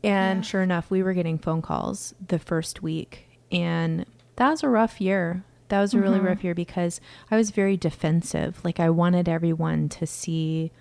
And 0.02 0.38
yeah. 0.38 0.42
sure 0.42 0.62
enough, 0.62 0.90
we 0.90 1.02
were 1.02 1.12
getting 1.12 1.36
phone 1.36 1.60
calls 1.60 2.14
the 2.26 2.38
first 2.38 2.82
week. 2.82 3.28
And 3.52 4.06
that 4.36 4.48
was 4.48 4.62
a 4.62 4.70
rough 4.70 5.02
year 5.02 5.44
that 5.68 5.80
was 5.80 5.94
a 5.94 5.98
really 5.98 6.18
mm-hmm. 6.18 6.26
rough 6.26 6.44
year 6.44 6.54
because 6.54 7.00
I 7.30 7.36
was 7.36 7.50
very 7.50 7.76
defensive. 7.76 8.64
Like 8.64 8.80
I 8.80 8.90
wanted 8.90 9.28
everyone 9.28 9.88
to 9.90 10.06
see 10.06 10.72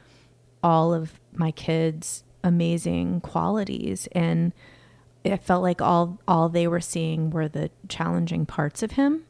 all 0.64 0.94
of 0.94 1.20
my 1.34 1.52
kids' 1.52 2.24
amazing 2.44 3.22
qualities 3.22 4.08
and 4.12 4.54
it 5.24 5.44
felt 5.44 5.64
like 5.64 5.82
all 5.82 6.20
all 6.28 6.50
they 6.50 6.68
were 6.68 6.80
seeing 6.80 7.32
were 7.32 7.48
the 7.48 7.72
challenging 7.88 8.46
parts 8.46 8.84
of 8.84 8.92
him. 8.92 9.26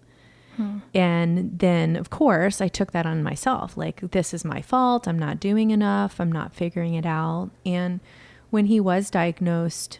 Hmm. 0.58 0.80
And 0.94 1.58
then 1.60 1.96
of 1.96 2.10
course, 2.10 2.62
I 2.62 2.68
took 2.68 2.92
that 2.92 3.06
on 3.06 3.24
myself. 3.24 3.78
Like 3.78 4.12
this 4.12 4.34
is 4.34 4.44
my 4.44 4.62
fault. 4.62 5.08
I'm 5.08 5.20
not 5.20 5.40
doing 5.40 5.72
enough. 5.72 6.20
I'm 6.20 6.32
not 6.32 6.54
figuring 6.54 6.94
it 6.94 7.06
out. 7.06 7.52
And 7.66 8.02
when 8.50 8.66
he 8.66 8.80
was 8.80 9.10
diagnosed 9.10 10.00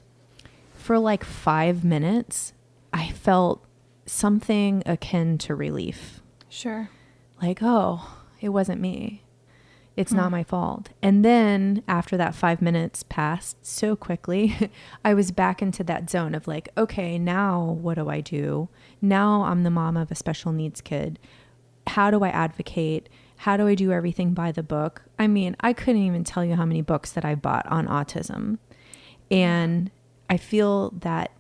for 0.74 1.00
like 1.00 1.24
5 1.24 1.84
minutes, 1.84 2.54
I 2.94 3.12
felt 3.12 3.65
something 4.06 4.84
akin 4.86 5.38
to 5.40 5.56
relief. 5.56 6.22
Sure. 6.50 6.90
Like, 7.42 7.60
oh, 7.62 8.18
it 8.40 8.50
wasn't 8.50 8.82
me. 8.82 9.24
It's 9.96 10.12
not 10.12 10.26
hmm. 10.26 10.32
my 10.32 10.44
fault. 10.44 10.90
And 11.02 11.24
then 11.24 11.82
after 11.88 12.18
that 12.18 12.36
five 12.36 12.62
minutes 12.62 13.04
passed 13.04 13.66
so 13.66 13.96
quickly, 13.96 14.72
I 15.06 15.14
was 15.14 15.32
back 15.32 15.62
into 15.62 15.84
that 15.86 16.10
zone 16.10 16.36
of 16.36 16.48
like, 16.48 16.70
okay, 16.78 17.18
now 17.18 17.78
what 17.82 17.96
do 17.96 18.10
I 18.10 18.22
do? 18.22 18.68
Now 19.02 19.44
I'm 19.44 19.64
the 19.64 19.70
mom 19.70 19.96
of 19.96 20.12
a 20.12 20.16
special 20.16 20.52
needs 20.52 20.82
kid. 20.82 21.18
How 21.88 22.12
do 22.12 22.24
I 22.24 22.30
advocate? 22.30 23.08
How 23.38 23.58
do 23.58 23.68
I 23.68 23.76
do 23.76 23.92
everything 23.92 24.34
by 24.34 24.52
the 24.52 24.64
book? 24.64 25.04
I 25.18 25.28
mean, 25.28 25.56
I 25.62 25.72
couldn't 25.72 26.02
even 26.02 26.24
tell 26.24 26.44
you 26.44 26.56
how 26.56 26.66
many 26.66 26.82
books 26.82 27.12
that 27.14 27.24
I 27.24 27.36
bought 27.36 27.66
on 27.68 27.88
autism. 27.88 28.58
And 29.32 29.92
I 30.30 30.38
feel 30.38 30.92
that 30.92 31.32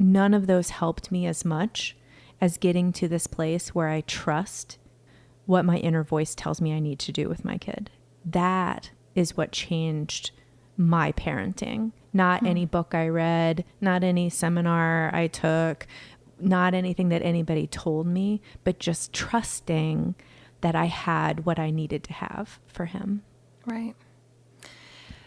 none 0.00 0.34
of 0.34 0.46
those 0.46 0.70
helped 0.70 1.12
me 1.12 1.26
as 1.26 1.44
much 1.44 1.96
as 2.40 2.56
getting 2.56 2.92
to 2.92 3.06
this 3.06 3.26
place 3.26 3.74
where 3.74 3.88
I 3.88 4.00
trust 4.00 4.78
what 5.46 5.64
my 5.64 5.76
inner 5.76 6.02
voice 6.02 6.34
tells 6.34 6.60
me 6.60 6.72
I 6.72 6.80
need 6.80 6.98
to 7.00 7.12
do 7.12 7.28
with 7.28 7.44
my 7.44 7.58
kid. 7.58 7.90
That 8.24 8.90
is 9.14 9.36
what 9.36 9.52
changed 9.52 10.30
my 10.76 11.12
parenting. 11.12 11.92
Not 12.12 12.40
hmm. 12.40 12.46
any 12.46 12.64
book 12.64 12.94
I 12.94 13.08
read, 13.08 13.64
not 13.80 14.02
any 14.02 14.30
seminar 14.30 15.14
I 15.14 15.26
took, 15.26 15.86
not 16.40 16.72
anything 16.72 17.10
that 17.10 17.22
anybody 17.22 17.66
told 17.66 18.06
me, 18.06 18.40
but 18.64 18.78
just 18.78 19.12
trusting 19.12 20.14
that 20.62 20.74
I 20.74 20.86
had 20.86 21.44
what 21.44 21.58
I 21.58 21.70
needed 21.70 22.04
to 22.04 22.12
have 22.14 22.58
for 22.66 22.86
him. 22.86 23.22
Right. 23.66 23.94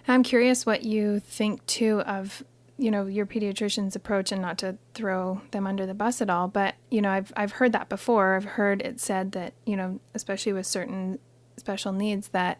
I'm 0.07 0.23
curious 0.23 0.65
what 0.65 0.83
you 0.83 1.19
think 1.19 1.65
too 1.65 2.01
of 2.01 2.43
you 2.77 2.89
know 2.89 3.05
your 3.05 3.25
pediatrician's 3.25 3.95
approach 3.95 4.31
and 4.31 4.41
not 4.41 4.57
to 4.57 4.77
throw 4.93 5.41
them 5.51 5.67
under 5.67 5.85
the 5.85 5.93
bus 5.93 6.21
at 6.21 6.29
all 6.29 6.47
but 6.47 6.75
you 6.89 7.01
know 7.01 7.09
I've 7.09 7.31
I've 7.35 7.53
heard 7.53 7.71
that 7.73 7.89
before. 7.89 8.35
I've 8.35 8.45
heard 8.45 8.81
it 8.81 8.99
said 8.99 9.31
that 9.33 9.53
you 9.65 9.75
know 9.75 9.99
especially 10.13 10.53
with 10.53 10.65
certain 10.65 11.19
special 11.57 11.91
needs 11.91 12.29
that 12.29 12.59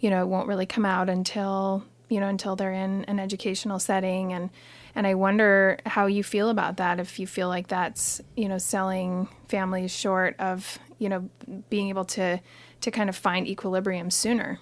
you 0.00 0.10
know 0.10 0.22
it 0.22 0.26
won't 0.26 0.48
really 0.48 0.66
come 0.66 0.84
out 0.84 1.08
until 1.08 1.84
you 2.08 2.20
know 2.20 2.28
until 2.28 2.56
they're 2.56 2.72
in 2.72 3.04
an 3.04 3.18
educational 3.18 3.78
setting. 3.78 4.32
And 4.32 4.50
and 4.94 5.06
I 5.06 5.14
wonder 5.14 5.78
how 5.86 6.06
you 6.06 6.22
feel 6.22 6.50
about 6.50 6.76
that 6.76 7.00
if 7.00 7.18
you 7.18 7.26
feel 7.26 7.48
like 7.48 7.68
that's 7.68 8.20
you 8.36 8.48
know 8.48 8.58
selling 8.58 9.28
families 9.48 9.90
short 9.90 10.36
of 10.38 10.78
you 10.98 11.08
know 11.08 11.30
being 11.70 11.88
able 11.88 12.04
to 12.04 12.40
to 12.80 12.90
kind 12.90 13.08
of 13.08 13.16
find 13.16 13.46
equilibrium 13.46 14.10
sooner 14.10 14.58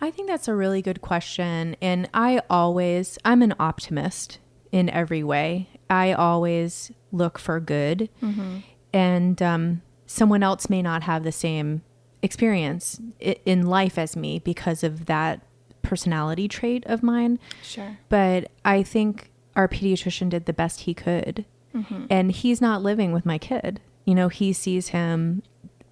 I 0.00 0.10
think 0.10 0.28
that's 0.28 0.48
a 0.48 0.54
really 0.54 0.82
good 0.82 1.00
question. 1.00 1.76
And 1.80 2.08
I 2.14 2.40
always, 2.48 3.18
I'm 3.24 3.42
an 3.42 3.54
optimist 3.58 4.38
in 4.70 4.88
every 4.90 5.22
way. 5.22 5.68
I 5.90 6.12
always 6.12 6.92
look 7.12 7.38
for 7.38 7.58
good. 7.60 8.08
Mm-hmm. 8.22 8.58
And 8.92 9.42
um, 9.42 9.82
someone 10.06 10.42
else 10.42 10.70
may 10.70 10.82
not 10.82 11.02
have 11.02 11.24
the 11.24 11.32
same 11.32 11.82
experience 12.22 13.00
in 13.20 13.66
life 13.66 13.98
as 13.98 14.16
me 14.16 14.38
because 14.38 14.82
of 14.82 15.06
that 15.06 15.40
personality 15.82 16.48
trait 16.48 16.84
of 16.86 17.02
mine. 17.02 17.38
Sure. 17.62 17.98
But 18.08 18.50
I 18.64 18.82
think 18.82 19.30
our 19.56 19.68
pediatrician 19.68 20.28
did 20.28 20.46
the 20.46 20.52
best 20.52 20.80
he 20.80 20.94
could. 20.94 21.44
Mm-hmm. 21.74 22.06
And 22.10 22.32
he's 22.32 22.60
not 22.60 22.82
living 22.82 23.12
with 23.12 23.26
my 23.26 23.38
kid. 23.38 23.80
You 24.04 24.14
know, 24.14 24.28
he 24.28 24.52
sees 24.52 24.88
him 24.88 25.42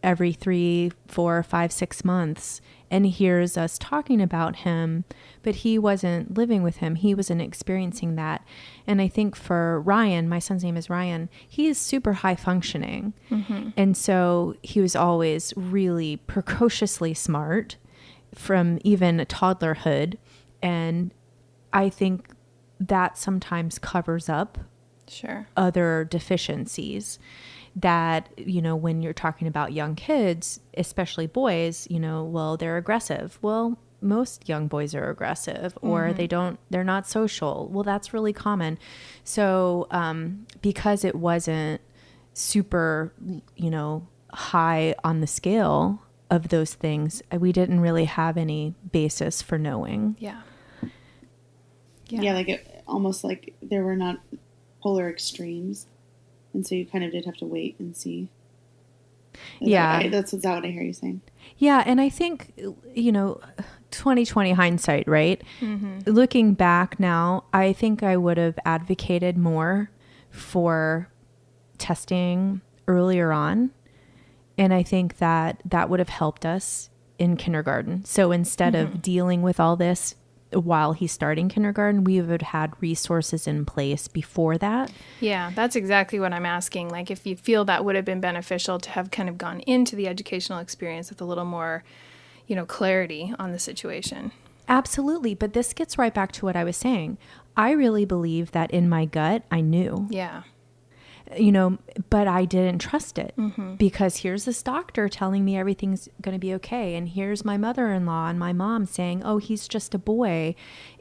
every 0.02 0.32
three, 0.32 0.92
four, 1.08 1.42
five, 1.42 1.72
six 1.72 2.04
months 2.04 2.60
and 2.90 3.06
hears 3.06 3.56
us 3.56 3.78
talking 3.78 4.20
about 4.20 4.56
him, 4.56 5.04
but 5.42 5.56
he 5.56 5.78
wasn't 5.78 6.36
living 6.36 6.62
with 6.62 6.76
him. 6.78 6.94
He 6.94 7.14
wasn't 7.14 7.42
experiencing 7.42 8.16
that. 8.16 8.44
And 8.86 9.00
I 9.00 9.08
think 9.08 9.34
for 9.34 9.80
Ryan, 9.80 10.28
my 10.28 10.38
son's 10.38 10.62
name 10.62 10.76
is 10.76 10.88
Ryan, 10.88 11.28
he 11.48 11.66
is 11.66 11.78
super 11.78 12.14
high 12.14 12.36
functioning. 12.36 13.12
Mm-hmm. 13.30 13.70
And 13.76 13.96
so 13.96 14.54
he 14.62 14.80
was 14.80 14.94
always 14.94 15.52
really 15.56 16.16
precociously 16.16 17.14
smart 17.14 17.76
from 18.34 18.78
even 18.84 19.18
toddlerhood. 19.18 20.16
And 20.62 21.12
I 21.72 21.88
think 21.88 22.30
that 22.78 23.16
sometimes 23.18 23.78
covers 23.78 24.28
up 24.28 24.58
sure 25.08 25.46
other 25.56 26.04
deficiencies 26.04 27.18
that 27.76 28.28
you 28.38 28.62
know 28.62 28.74
when 28.74 29.02
you're 29.02 29.12
talking 29.12 29.46
about 29.46 29.72
young 29.72 29.94
kids 29.94 30.60
especially 30.78 31.26
boys 31.26 31.86
you 31.90 32.00
know 32.00 32.24
well 32.24 32.56
they're 32.56 32.76
aggressive. 32.76 33.38
Well 33.42 33.78
most 34.00 34.48
young 34.48 34.68
boys 34.68 34.94
are 34.94 35.10
aggressive 35.10 35.76
or 35.80 36.04
mm-hmm. 36.04 36.16
they 36.16 36.26
don't 36.26 36.58
they're 36.70 36.84
not 36.84 37.06
social. 37.06 37.68
Well 37.70 37.84
that's 37.84 38.12
really 38.12 38.32
common. 38.32 38.78
So 39.24 39.86
um, 39.90 40.46
because 40.62 41.04
it 41.04 41.14
wasn't 41.14 41.80
super 42.32 43.12
you 43.56 43.70
know 43.70 44.06
high 44.32 44.94
on 45.02 45.20
the 45.20 45.26
scale 45.26 46.02
of 46.28 46.48
those 46.48 46.74
things 46.74 47.22
we 47.32 47.52
didn't 47.52 47.80
really 47.80 48.04
have 48.04 48.36
any 48.36 48.74
basis 48.90 49.40
for 49.40 49.58
knowing. 49.58 50.16
Yeah 50.18 50.42
yeah, 52.08 52.20
yeah 52.22 52.34
like 52.34 52.48
it, 52.48 52.84
almost 52.86 53.24
like 53.24 53.54
there 53.62 53.84
were 53.84 53.96
not 53.96 54.20
polar 54.82 55.08
extremes 55.10 55.86
and 56.56 56.66
so 56.66 56.74
you 56.74 56.86
kind 56.86 57.04
of 57.04 57.12
did 57.12 57.24
have 57.26 57.36
to 57.36 57.46
wait 57.46 57.76
and 57.78 57.96
see. 57.96 58.30
Is 59.60 59.68
yeah, 59.68 60.02
that 60.02 60.10
that's, 60.10 60.32
that's 60.32 60.44
what 60.46 60.64
I 60.64 60.68
hear 60.68 60.82
you 60.82 60.94
saying. 60.94 61.20
Yeah, 61.58 61.84
and 61.86 62.00
I 62.00 62.08
think 62.08 62.54
you 62.94 63.12
know, 63.12 63.40
2020 63.90 64.52
hindsight, 64.52 65.06
right? 65.06 65.42
Mm-hmm. 65.60 66.10
Looking 66.10 66.54
back 66.54 66.98
now, 66.98 67.44
I 67.52 67.74
think 67.74 68.02
I 68.02 68.16
would 68.16 68.38
have 68.38 68.58
advocated 68.64 69.36
more 69.36 69.90
for 70.30 71.10
testing 71.78 72.62
earlier 72.88 73.32
on 73.32 73.70
And 74.58 74.72
I 74.72 74.82
think 74.82 75.18
that 75.18 75.60
that 75.66 75.90
would 75.90 75.98
have 76.00 76.08
helped 76.08 76.46
us 76.46 76.88
in 77.18 77.36
kindergarten. 77.36 78.04
So 78.04 78.32
instead 78.32 78.74
mm-hmm. 78.74 78.94
of 78.94 79.02
dealing 79.02 79.42
with 79.42 79.60
all 79.60 79.76
this 79.76 80.14
while 80.64 80.92
he's 80.92 81.12
starting 81.12 81.48
kindergarten, 81.48 82.04
we 82.04 82.20
would 82.20 82.42
have 82.42 82.50
had 82.50 82.82
resources 82.82 83.46
in 83.46 83.64
place 83.64 84.08
before 84.08 84.58
that. 84.58 84.90
Yeah, 85.20 85.50
that's 85.54 85.76
exactly 85.76 86.18
what 86.18 86.32
I'm 86.32 86.46
asking. 86.46 86.88
Like, 86.88 87.10
if 87.10 87.26
you 87.26 87.36
feel 87.36 87.64
that 87.66 87.84
would 87.84 87.96
have 87.96 88.04
been 88.04 88.20
beneficial 88.20 88.78
to 88.78 88.90
have 88.90 89.10
kind 89.10 89.28
of 89.28 89.38
gone 89.38 89.60
into 89.60 89.96
the 89.96 90.08
educational 90.08 90.58
experience 90.58 91.10
with 91.10 91.20
a 91.20 91.24
little 91.24 91.44
more, 91.44 91.84
you 92.46 92.56
know, 92.56 92.66
clarity 92.66 93.32
on 93.38 93.52
the 93.52 93.58
situation. 93.58 94.32
Absolutely. 94.68 95.34
But 95.34 95.52
this 95.52 95.72
gets 95.72 95.98
right 95.98 96.14
back 96.14 96.32
to 96.32 96.44
what 96.44 96.56
I 96.56 96.64
was 96.64 96.76
saying. 96.76 97.18
I 97.56 97.70
really 97.70 98.04
believe 98.04 98.50
that 98.52 98.70
in 98.70 98.88
my 98.88 99.04
gut, 99.04 99.44
I 99.50 99.60
knew. 99.60 100.08
Yeah 100.10 100.42
you 101.36 101.50
know, 101.50 101.78
but 102.10 102.28
I 102.28 102.44
didn't 102.44 102.78
trust 102.80 103.18
it 103.18 103.34
mm-hmm. 103.36 103.74
because 103.74 104.18
here's 104.18 104.44
this 104.44 104.62
doctor 104.62 105.08
telling 105.08 105.44
me 105.44 105.56
everything's 105.56 106.08
going 106.20 106.34
to 106.34 106.38
be 106.38 106.54
okay. 106.54 106.94
And 106.94 107.08
here's 107.08 107.44
my 107.44 107.56
mother 107.56 107.90
in 107.92 108.06
law 108.06 108.28
and 108.28 108.38
my 108.38 108.52
mom 108.52 108.86
saying, 108.86 109.22
oh, 109.24 109.38
he's 109.38 109.66
just 109.66 109.94
a 109.94 109.98
boy. 109.98 110.54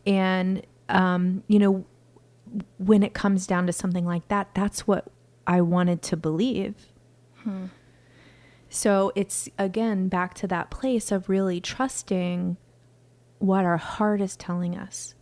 And, 0.06 0.66
um, 0.90 1.44
you 1.48 1.60
know, 1.60 1.86
when 2.78 3.04
it 3.04 3.14
comes 3.14 3.46
down 3.46 3.68
to 3.68 3.74
something 3.74 4.06
like 4.06 4.28
that, 4.30 4.50
that's 4.54 4.88
what 4.88 5.12
I 5.46 5.62
wanted 5.62 6.02
to 6.04 6.18
believe. 6.18 6.76
Hmm. 7.44 7.66
So 8.70 9.12
it's 9.16 9.48
again 9.58 10.10
back 10.10 10.34
to 10.36 10.48
that 10.48 10.70
place 10.70 11.12
of 11.12 11.30
really 11.30 11.62
trusting 11.62 12.58
what 13.40 13.64
our 13.64 13.78
heart 13.78 14.22
is 14.22 14.36
telling 14.36 14.76
us. 14.76 15.14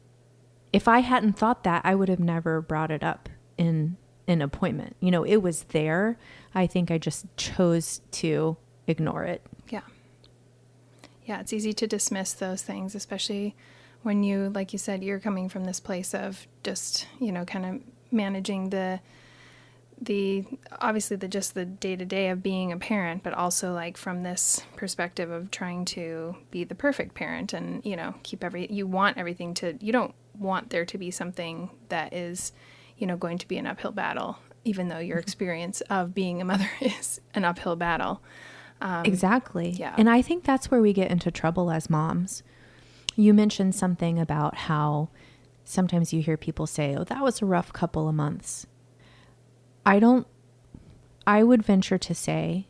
If 0.71 0.87
I 0.87 0.99
hadn't 0.99 1.33
thought 1.33 1.63
that, 1.63 1.81
I 1.85 1.93
would 1.93 2.09
have 2.09 2.19
never 2.19 2.61
brought 2.61 2.89
it 2.89 3.03
up 3.03 3.29
in 3.57 3.97
an 4.27 4.41
appointment. 4.41 4.95
You 4.99 5.11
know, 5.11 5.23
it 5.23 5.37
was 5.37 5.63
there. 5.69 6.17
I 6.55 6.67
think 6.67 6.91
I 6.91 6.97
just 6.97 7.25
chose 7.37 8.01
to 8.11 8.57
ignore 8.87 9.23
it. 9.23 9.41
Yeah. 9.69 9.81
Yeah, 11.25 11.39
it's 11.39 11.53
easy 11.53 11.73
to 11.73 11.87
dismiss 11.87 12.33
those 12.33 12.61
things, 12.61 12.95
especially 12.95 13.55
when 14.01 14.23
you, 14.23 14.49
like 14.49 14.73
you 14.73 14.79
said, 14.79 15.03
you're 15.03 15.19
coming 15.19 15.47
from 15.47 15.63
this 15.63 15.79
place 15.79 16.13
of 16.13 16.47
just, 16.63 17.07
you 17.19 17.31
know, 17.31 17.45
kind 17.45 17.65
of 17.65 17.81
managing 18.11 18.69
the 18.69 18.99
the 20.01 20.43
obviously 20.81 21.15
the 21.15 21.27
just 21.27 21.53
the 21.53 21.65
day 21.65 21.95
to 21.95 22.03
day 22.03 22.29
of 22.29 22.43
being 22.43 22.71
a 22.71 22.77
parent, 22.77 23.23
but 23.23 23.33
also 23.33 23.73
like 23.73 23.95
from 23.95 24.23
this 24.23 24.61
perspective 24.75 25.31
of 25.31 25.49
trying 25.51 25.85
to 25.85 26.35
be 26.51 26.63
the 26.63 26.75
perfect 26.75 27.13
parent 27.15 27.53
and 27.53 27.85
you 27.85 27.95
know 27.95 28.13
keep 28.23 28.43
every 28.43 28.67
you 28.71 28.85
want 28.85 29.17
everything 29.17 29.53
to 29.53 29.77
you 29.79 29.93
don't 29.93 30.13
want 30.37 30.69
there 30.71 30.85
to 30.85 30.97
be 30.97 31.11
something 31.11 31.69
that 31.89 32.13
is 32.13 32.51
you 32.97 33.07
know, 33.07 33.17
going 33.17 33.37
to 33.37 33.47
be 33.47 33.57
an 33.57 33.67
uphill 33.67 33.91
battle, 33.91 34.37
even 34.63 34.87
though 34.87 34.99
your 34.99 35.17
mm-hmm. 35.17 35.23
experience 35.23 35.81
of 35.81 36.13
being 36.13 36.41
a 36.41 36.45
mother 36.45 36.69
is 36.81 37.19
an 37.33 37.45
uphill 37.45 37.75
battle. 37.75 38.21
Um, 38.81 39.05
exactly. 39.05 39.69
Yeah. 39.69 39.95
And 39.97 40.09
I 40.09 40.21
think 40.21 40.43
that's 40.43 40.69
where 40.69 40.81
we 40.81 40.93
get 40.93 41.09
into 41.09 41.31
trouble 41.31 41.71
as 41.71 41.89
moms. 41.89 42.43
You 43.15 43.33
mentioned 43.33 43.75
something 43.75 44.19
about 44.19 44.55
how 44.55 45.09
sometimes 45.63 46.11
you 46.11 46.21
hear 46.21 46.35
people 46.35 46.67
say, 46.67 46.95
oh, 46.95 47.03
that 47.05 47.21
was 47.21 47.41
a 47.41 47.45
rough 47.45 47.71
couple 47.71 48.09
of 48.09 48.15
months. 48.15 48.65
I 49.85 49.99
don't, 49.99 50.27
I 51.25 51.43
would 51.43 51.63
venture 51.63 51.97
to 51.97 52.13
say 52.13 52.67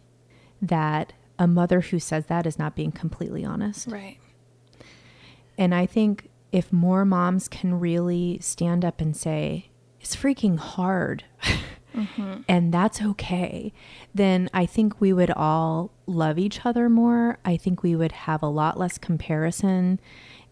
that 0.62 1.14
a 1.40 1.48
mother 1.48 1.82
who 1.82 2.00
says 2.00 2.28
that 2.28 2.46
is 2.46 2.60
not 2.60 2.76
being 2.76 2.92
completely 2.92 3.44
honest. 3.44 3.88
Right. 3.88 4.18
And 5.58 5.74
I 5.74 5.86
think 5.86 6.30
if 6.52 6.72
more 6.72 7.06
moms 7.06 7.48
can 7.48 7.80
really 7.80 8.38
stand 8.42 8.86
up 8.86 9.02
and 9.02 9.16
say, 9.16 9.70
it's 10.04 10.18
freaking 10.18 10.58
hard 10.58 11.24
mm-hmm. 11.96 12.42
and 12.50 12.74
that's 12.74 13.02
okay, 13.02 13.72
then 14.14 14.50
I 14.54 14.66
think 14.66 15.00
we 15.00 15.14
would 15.14 15.32
all 15.32 15.92
love 16.06 16.38
each 16.38 16.66
other 16.66 16.90
more. 16.90 17.38
I 17.46 17.56
think 17.56 17.82
we 17.82 17.96
would 17.96 18.12
have 18.12 18.44
a 18.44 18.48
lot 18.48 18.78
less 18.78 18.98
comparison 18.98 20.02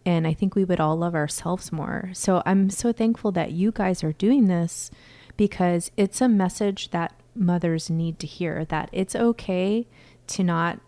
and 0.06 0.26
I 0.26 0.34
think 0.34 0.56
we 0.56 0.64
would 0.64 0.80
all 0.80 0.96
love 0.96 1.14
ourselves 1.14 1.70
more. 1.70 2.12
So 2.14 2.42
I'm 2.46 2.70
so 2.70 2.94
thankful 2.94 3.34
that 3.34 3.52
you 3.52 3.74
guys 3.74 4.06
are 4.06 4.14
doing 4.14 4.48
this 4.48 4.90
because 5.36 5.92
it's 5.98 6.22
a 6.22 6.30
message 6.30 6.92
that 6.92 7.14
mothers 7.36 7.90
need 7.90 8.20
to 8.20 8.28
hear 8.28 8.64
that 8.66 8.90
it's 8.94 9.16
okay 9.18 9.86
to 10.28 10.44
not 10.44 10.80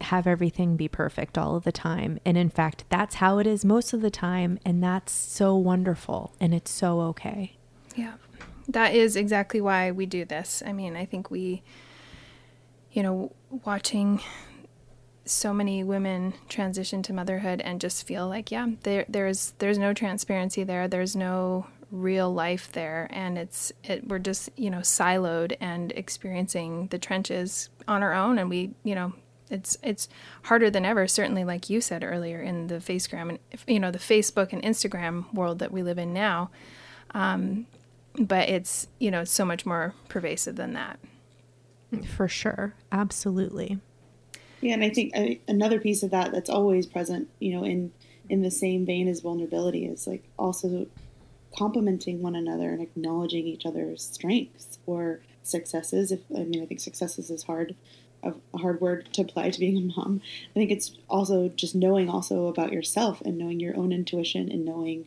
have 0.00 0.28
everything 0.28 0.76
be 0.76 0.86
perfect 0.86 1.36
all 1.36 1.56
of 1.56 1.64
the 1.64 1.72
time. 1.72 2.20
And 2.24 2.36
in 2.36 2.50
fact, 2.50 2.84
that's 2.88 3.16
how 3.16 3.38
it 3.38 3.48
is 3.48 3.64
most 3.64 3.92
of 3.92 4.00
the 4.00 4.10
time. 4.10 4.60
And 4.64 4.80
that's 4.80 5.12
so 5.12 5.56
wonderful 5.56 6.34
and 6.40 6.54
it's 6.54 6.70
so 6.70 7.00
okay. 7.00 7.56
Yeah. 7.96 8.14
That 8.68 8.94
is 8.94 9.16
exactly 9.16 9.60
why 9.60 9.90
we 9.90 10.06
do 10.06 10.24
this. 10.24 10.62
I 10.64 10.72
mean, 10.72 10.96
I 10.96 11.04
think 11.04 11.30
we, 11.30 11.62
you 12.92 13.02
know, 13.02 13.32
watching 13.64 14.20
so 15.24 15.52
many 15.52 15.84
women 15.84 16.34
transition 16.48 17.02
to 17.02 17.12
motherhood 17.12 17.60
and 17.60 17.80
just 17.80 18.06
feel 18.06 18.28
like, 18.28 18.50
yeah, 18.50 18.68
there 18.82 19.04
there's 19.08 19.54
there's 19.58 19.78
no 19.78 19.92
transparency 19.92 20.64
there. 20.64 20.88
There's 20.88 21.16
no 21.16 21.66
real 21.90 22.32
life 22.32 22.72
there 22.72 23.06
and 23.10 23.36
it's 23.36 23.70
it 23.84 24.08
we're 24.08 24.18
just, 24.18 24.48
you 24.56 24.70
know, 24.70 24.78
siloed 24.78 25.56
and 25.60 25.92
experiencing 25.92 26.86
the 26.88 26.98
trenches 26.98 27.68
on 27.86 28.02
our 28.02 28.14
own 28.14 28.38
and 28.38 28.48
we, 28.48 28.70
you 28.84 28.94
know, 28.94 29.12
it's 29.50 29.76
it's 29.82 30.08
harder 30.44 30.70
than 30.70 30.86
ever 30.86 31.06
certainly 31.06 31.44
like 31.44 31.68
you 31.68 31.80
said 31.80 32.02
earlier 32.02 32.40
in 32.40 32.68
the 32.68 32.76
facegram 32.76 33.28
and 33.28 33.38
you 33.66 33.78
know 33.78 33.90
the 33.90 33.98
facebook 33.98 34.50
and 34.50 34.62
instagram 34.62 35.32
world 35.34 35.58
that 35.58 35.70
we 35.70 35.82
live 35.82 35.98
in 35.98 36.14
now 36.14 36.50
um, 37.14 37.66
but 38.18 38.48
it's 38.48 38.88
you 38.98 39.10
know 39.10 39.22
it's 39.22 39.30
so 39.30 39.44
much 39.44 39.64
more 39.66 39.94
pervasive 40.08 40.56
than 40.56 40.72
that. 40.74 40.98
For 42.16 42.28
sure. 42.28 42.74
Absolutely. 42.90 43.78
Yeah 44.60 44.74
and 44.74 44.84
i 44.84 44.90
think 44.90 45.12
I, 45.16 45.40
another 45.48 45.80
piece 45.80 46.02
of 46.02 46.10
that 46.10 46.32
that's 46.32 46.48
always 46.48 46.86
present 46.86 47.28
you 47.40 47.52
know 47.52 47.64
in 47.64 47.92
in 48.28 48.42
the 48.42 48.50
same 48.50 48.86
vein 48.86 49.08
as 49.08 49.20
vulnerability 49.20 49.84
is 49.84 50.06
like 50.06 50.24
also 50.38 50.86
complimenting 51.56 52.22
one 52.22 52.36
another 52.36 52.70
and 52.70 52.80
acknowledging 52.80 53.46
each 53.46 53.66
other's 53.66 54.02
strengths 54.02 54.78
or 54.86 55.20
successes. 55.42 56.12
If 56.12 56.20
i 56.34 56.44
mean 56.44 56.62
i 56.62 56.66
think 56.66 56.80
successes 56.80 57.28
is 57.30 57.42
hard 57.44 57.74
a 58.22 58.34
hard 58.58 58.80
word 58.80 59.08
to 59.12 59.22
apply 59.22 59.50
to 59.50 59.60
being 59.60 59.76
a 59.76 59.80
mom. 59.80 60.20
I 60.50 60.54
think 60.54 60.70
it's 60.70 60.96
also 61.08 61.48
just 61.48 61.74
knowing 61.74 62.08
also 62.08 62.46
about 62.46 62.72
yourself 62.72 63.20
and 63.22 63.36
knowing 63.36 63.60
your 63.60 63.76
own 63.76 63.92
intuition 63.92 64.50
and 64.50 64.64
knowing 64.64 65.06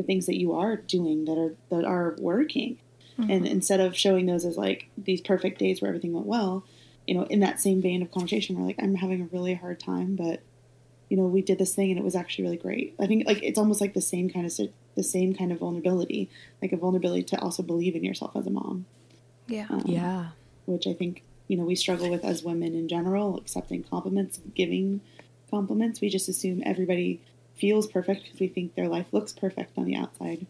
the 0.00 0.06
things 0.06 0.26
that 0.26 0.38
you 0.38 0.52
are 0.54 0.76
doing 0.76 1.26
that 1.26 1.36
are 1.36 1.54
that 1.68 1.84
are 1.84 2.16
working. 2.18 2.78
Mm-hmm. 3.18 3.30
and 3.30 3.46
instead 3.46 3.80
of 3.80 3.94
showing 3.94 4.24
those 4.24 4.46
as 4.46 4.56
like 4.56 4.88
these 4.96 5.20
perfect 5.20 5.58
days 5.58 5.82
where 5.82 5.90
everything 5.90 6.14
went 6.14 6.26
well 6.26 6.64
you 7.06 7.14
know 7.14 7.24
in 7.24 7.40
that 7.40 7.60
same 7.60 7.82
vein 7.82 8.00
of 8.00 8.10
conversation 8.12 8.56
we're 8.56 8.66
like 8.66 8.80
i'm 8.80 8.94
having 8.94 9.20
a 9.20 9.24
really 9.26 9.52
hard 9.52 9.78
time 9.78 10.16
but 10.16 10.40
you 11.10 11.16
know 11.16 11.24
we 11.24 11.42
did 11.42 11.58
this 11.58 11.74
thing 11.74 11.90
and 11.90 11.98
it 11.98 12.04
was 12.04 12.14
actually 12.14 12.44
really 12.44 12.56
great. 12.56 12.94
I 12.98 13.06
think 13.06 13.26
like 13.26 13.42
it's 13.42 13.58
almost 13.58 13.80
like 13.80 13.92
the 13.92 14.00
same 14.00 14.30
kind 14.30 14.46
of 14.46 14.56
the 14.94 15.02
same 15.02 15.34
kind 15.34 15.52
of 15.52 15.58
vulnerability 15.58 16.30
like 16.62 16.72
a 16.72 16.76
vulnerability 16.76 17.24
to 17.24 17.40
also 17.40 17.62
believe 17.62 17.94
in 17.94 18.04
yourself 18.04 18.34
as 18.36 18.46
a 18.46 18.50
mom. 18.50 18.86
Yeah. 19.48 19.66
Um, 19.68 19.82
yeah. 19.84 20.28
which 20.66 20.86
i 20.86 20.94
think 20.94 21.24
you 21.48 21.56
know 21.56 21.64
we 21.64 21.74
struggle 21.74 22.08
with 22.08 22.24
as 22.24 22.44
women 22.44 22.74
in 22.74 22.86
general 22.88 23.36
accepting 23.36 23.82
compliments 23.82 24.40
giving 24.54 25.00
compliments. 25.50 26.00
We 26.00 26.08
just 26.08 26.28
assume 26.28 26.62
everybody 26.64 27.20
feels 27.60 27.86
perfect 27.86 28.24
because 28.24 28.40
we 28.40 28.48
think 28.48 28.74
their 28.74 28.88
life 28.88 29.06
looks 29.12 29.32
perfect 29.32 29.76
on 29.76 29.84
the 29.84 29.96
outside. 29.96 30.46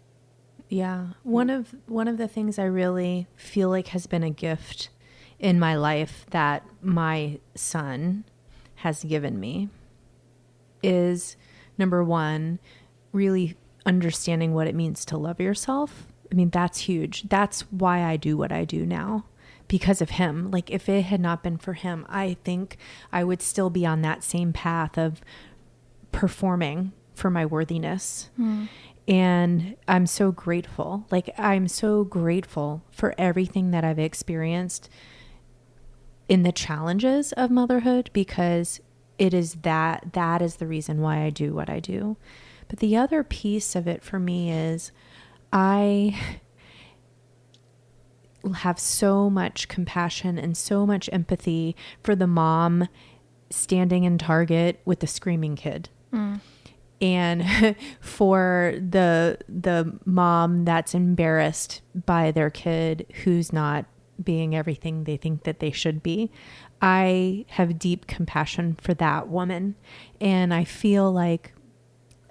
Yeah. 0.69 1.09
One 1.25 1.51
of 1.51 1.75
one 1.87 2.07
of 2.07 2.17
the 2.17 2.29
things 2.29 2.59
I 2.59 2.65
really 2.65 3.27
feel 3.35 3.69
like 3.69 3.89
has 3.89 4.07
been 4.07 4.23
a 4.23 4.31
gift 4.31 4.89
in 5.39 5.59
my 5.59 5.75
life 5.75 6.25
that 6.31 6.65
my 6.81 7.41
son 7.55 8.25
has 8.77 9.03
given 9.03 9.41
me 9.41 9.69
is 10.83 11.37
number 11.77 12.05
1 12.05 12.59
really 13.13 13.57
understanding 13.85 14.55
what 14.55 14.67
it 14.67 14.75
means 14.75 15.05
to 15.07 15.17
love 15.17 15.41
yourself. 15.41 16.07
I 16.31 16.35
mean, 16.35 16.51
that's 16.51 16.81
huge. 16.81 17.29
That's 17.29 17.63
why 17.73 18.05
I 18.05 18.17
do 18.17 18.37
what 18.37 18.53
I 18.53 18.65
do 18.65 18.87
now 18.87 19.25
because 19.67 20.01
of 20.01 20.11
him. 20.11 20.51
Like, 20.51 20.71
if 20.71 20.89
it 20.89 21.03
had 21.03 21.21
not 21.21 21.43
been 21.43 21.59
for 21.59 21.73
him, 21.73 22.07
I 22.09 22.37
think 22.45 22.77
I 23.13 23.25
would 23.25 23.43
still 23.43 23.71
be 23.71 23.85
on 23.85 24.03
that 24.03 24.23
same 24.23 24.53
path 24.53 24.97
of 24.97 25.21
performing 26.13 26.93
for 27.21 27.31
my 27.31 27.47
worthiness. 27.47 28.31
Mm. 28.41 28.69
And 29.07 29.77
I'm 29.87 30.07
so 30.07 30.33
grateful. 30.33 31.07
Like, 31.11 31.31
I'm 31.39 31.69
so 31.69 32.05
grateful 32.05 32.83
for 32.91 33.15
everything 33.19 33.71
that 33.71 33.85
I've 33.85 33.99
experienced 33.99 34.89
in 36.29 36.43
the 36.43 36.53
challenges 36.53 37.33
of 37.33 37.51
motherhood 37.51 38.11
because 38.13 38.81
it 39.19 39.35
is 39.35 39.55
that 39.63 40.13
that 40.13 40.41
is 40.41 40.57
the 40.57 40.67
reason 40.67 41.01
why 41.01 41.25
I 41.25 41.31
do 41.31 41.53
what 41.55 41.69
I 41.69 41.81
do. 41.81 42.17
But 42.69 42.79
the 42.79 42.97
other 42.97 43.23
piece 43.23 43.75
of 43.75 43.87
it 43.87 44.03
for 44.03 44.19
me 44.19 44.51
is 44.51 44.93
I 45.53 46.19
have 48.55 48.79
so 48.79 49.29
much 49.29 49.69
compassion 49.69 50.39
and 50.39 50.57
so 50.57 50.87
much 50.87 51.11
empathy 51.13 51.77
for 52.03 52.15
the 52.15 52.29
mom 52.29 52.89
standing 53.51 54.05
in 54.05 54.17
Target 54.17 54.81
with 54.85 55.01
the 55.01 55.07
screaming 55.07 55.57
kid. 55.57 55.91
Mm 56.15 56.41
and 57.01 57.77
for 58.01 58.75
the 58.77 59.39
the 59.49 59.99
mom 60.05 60.65
that's 60.65 60.95
embarrassed 60.95 61.83
by 61.95 62.31
their 62.31 62.51
kid 62.51 63.07
who's 63.25 63.53
not 63.53 63.87
being 64.23 64.55
everything 64.55 65.05
they 65.05 65.17
think 65.17 65.45
that 65.45 65.61
they 65.61 65.71
should 65.71 66.03
be. 66.03 66.31
I 66.83 67.45
have 67.49 67.79
deep 67.79 68.07
compassion 68.07 68.77
for 68.81 68.95
that 68.95 69.29
woman. 69.29 69.77
And 70.21 70.53
I 70.55 70.65
feel 70.65 71.11
like 71.11 71.53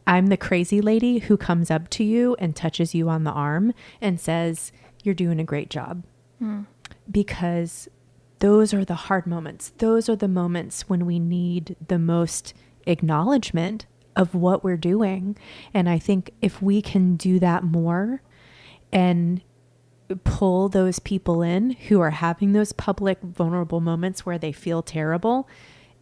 I'm 0.07 0.27
the 0.27 0.37
crazy 0.37 0.81
lady 0.81 1.19
who 1.19 1.37
comes 1.37 1.69
up 1.69 1.89
to 1.91 2.03
you 2.03 2.35
and 2.39 2.55
touches 2.55 2.95
you 2.95 3.09
on 3.09 3.23
the 3.23 3.31
arm 3.31 3.73
and 4.01 4.19
says, 4.19 4.71
You're 5.03 5.15
doing 5.15 5.39
a 5.39 5.43
great 5.43 5.69
job. 5.69 6.03
Mm. 6.41 6.65
Because 7.09 7.89
those 8.39 8.73
are 8.73 8.85
the 8.85 8.95
hard 8.95 9.27
moments. 9.27 9.73
Those 9.77 10.09
are 10.09 10.15
the 10.15 10.27
moments 10.27 10.87
when 10.87 11.05
we 11.05 11.19
need 11.19 11.75
the 11.85 11.99
most 11.99 12.53
acknowledgement 12.85 13.85
of 14.19 14.35
what 14.35 14.65
we're 14.65 14.77
doing. 14.77 15.37
And 15.73 15.87
I 15.87 15.97
think 15.97 16.31
if 16.41 16.61
we 16.61 16.81
can 16.81 17.15
do 17.15 17.39
that 17.39 17.63
more 17.63 18.21
and 18.91 19.41
pull 20.25 20.67
those 20.67 20.99
people 20.99 21.41
in 21.41 21.71
who 21.71 22.01
are 22.01 22.09
having 22.09 22.51
those 22.51 22.73
public 22.73 23.21
vulnerable 23.21 23.79
moments 23.79 24.25
where 24.25 24.37
they 24.37 24.51
feel 24.51 24.81
terrible 24.81 25.47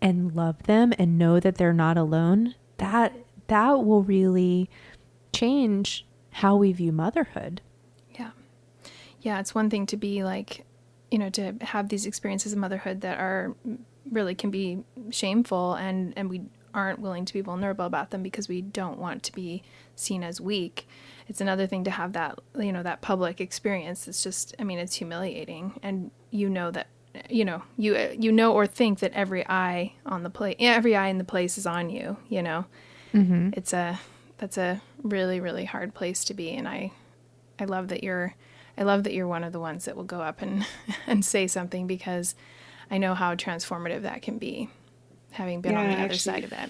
and 0.01 0.35
love 0.35 0.63
them 0.63 0.93
and 0.97 1.19
know 1.19 1.39
that 1.39 1.59
they're 1.59 1.73
not 1.73 1.95
alone, 1.95 2.55
that 2.77 3.13
that 3.47 3.85
will 3.85 4.01
really 4.01 4.67
change 5.31 6.03
how 6.31 6.55
we 6.55 6.71
view 6.71 6.91
motherhood. 6.91 7.61
Yeah. 8.17 8.31
Yeah, 9.21 9.39
it's 9.39 9.53
one 9.53 9.69
thing 9.69 9.85
to 9.87 9.97
be 9.97 10.23
like, 10.23 10.65
you 11.11 11.19
know, 11.19 11.29
to 11.31 11.53
have 11.61 11.89
these 11.89 12.07
experiences 12.07 12.53
of 12.53 12.57
motherhood 12.57 13.01
that 13.01 13.19
are 13.19 13.55
mm, 13.67 13.77
really 14.11 14.33
can 14.33 14.49
be 14.49 14.79
shameful 15.11 15.73
and 15.75 16.13
and 16.15 16.29
we 16.29 16.41
aren't 16.77 16.99
willing 16.99 17.25
to 17.25 17.33
be 17.33 17.41
vulnerable 17.41 17.85
about 17.85 18.11
them 18.11 18.23
because 18.23 18.47
we 18.47 18.61
don't 18.61 18.99
want 18.99 19.23
to 19.23 19.33
be 19.33 19.63
seen 19.95 20.23
as 20.23 20.39
weak. 20.39 20.87
It's 21.27 21.41
another 21.41 21.67
thing 21.67 21.83
to 21.83 21.91
have 21.91 22.13
that, 22.13 22.39
you 22.57 22.71
know, 22.71 22.83
that 22.83 23.01
public 23.01 23.41
experience. 23.41 24.07
It's 24.07 24.23
just 24.23 24.55
I 24.57 24.63
mean, 24.63 24.79
it's 24.79 24.95
humiliating 24.95 25.79
and 25.83 26.11
you 26.31 26.47
know 26.49 26.71
that 26.71 26.87
you 27.29 27.43
know, 27.43 27.63
you 27.77 28.15
you 28.17 28.31
know 28.31 28.53
or 28.53 28.67
think 28.67 28.99
that 28.99 29.11
every 29.13 29.45
eye 29.49 29.93
on 30.05 30.23
the 30.23 30.29
place 30.29 30.55
every 30.59 30.95
eye 30.95 31.07
in 31.07 31.17
the 31.17 31.23
place 31.23 31.57
is 31.57 31.65
on 31.65 31.89
you, 31.89 32.17
you 32.29 32.41
know 32.41 32.65
mm-hmm. 33.13 33.49
it's 33.53 33.73
a 33.73 33.99
that's 34.37 34.57
a 34.57 34.81
really 35.03 35.39
really 35.39 35.65
hard 35.65 35.93
place 35.93 36.23
to 36.23 36.33
be 36.33 36.51
and 36.51 36.67
i 36.67 36.91
i 37.59 37.65
love 37.65 37.87
that 37.87 38.03
you're 38.03 38.35
i 38.77 38.83
love 38.83 39.03
that 39.03 39.13
you're 39.13 39.27
one 39.27 39.43
of 39.43 39.53
the 39.53 39.59
ones 39.59 39.85
that 39.85 39.95
will 39.95 40.03
go 40.03 40.21
up 40.21 40.41
and 40.41 40.65
and 41.07 41.23
say 41.23 41.47
something 41.47 41.87
because 41.87 42.35
i 42.91 42.97
know 42.97 43.13
how 43.13 43.35
transformative 43.35 44.01
that 44.01 44.21
can 44.21 44.37
be 44.37 44.69
having 45.37 45.61
been 45.61 45.73
yeah, 45.73 45.79
on 45.79 45.87
the 45.87 45.93
other 45.93 46.03
actually, 46.03 46.17
side 46.17 46.43
of 46.43 46.49
that. 46.51 46.69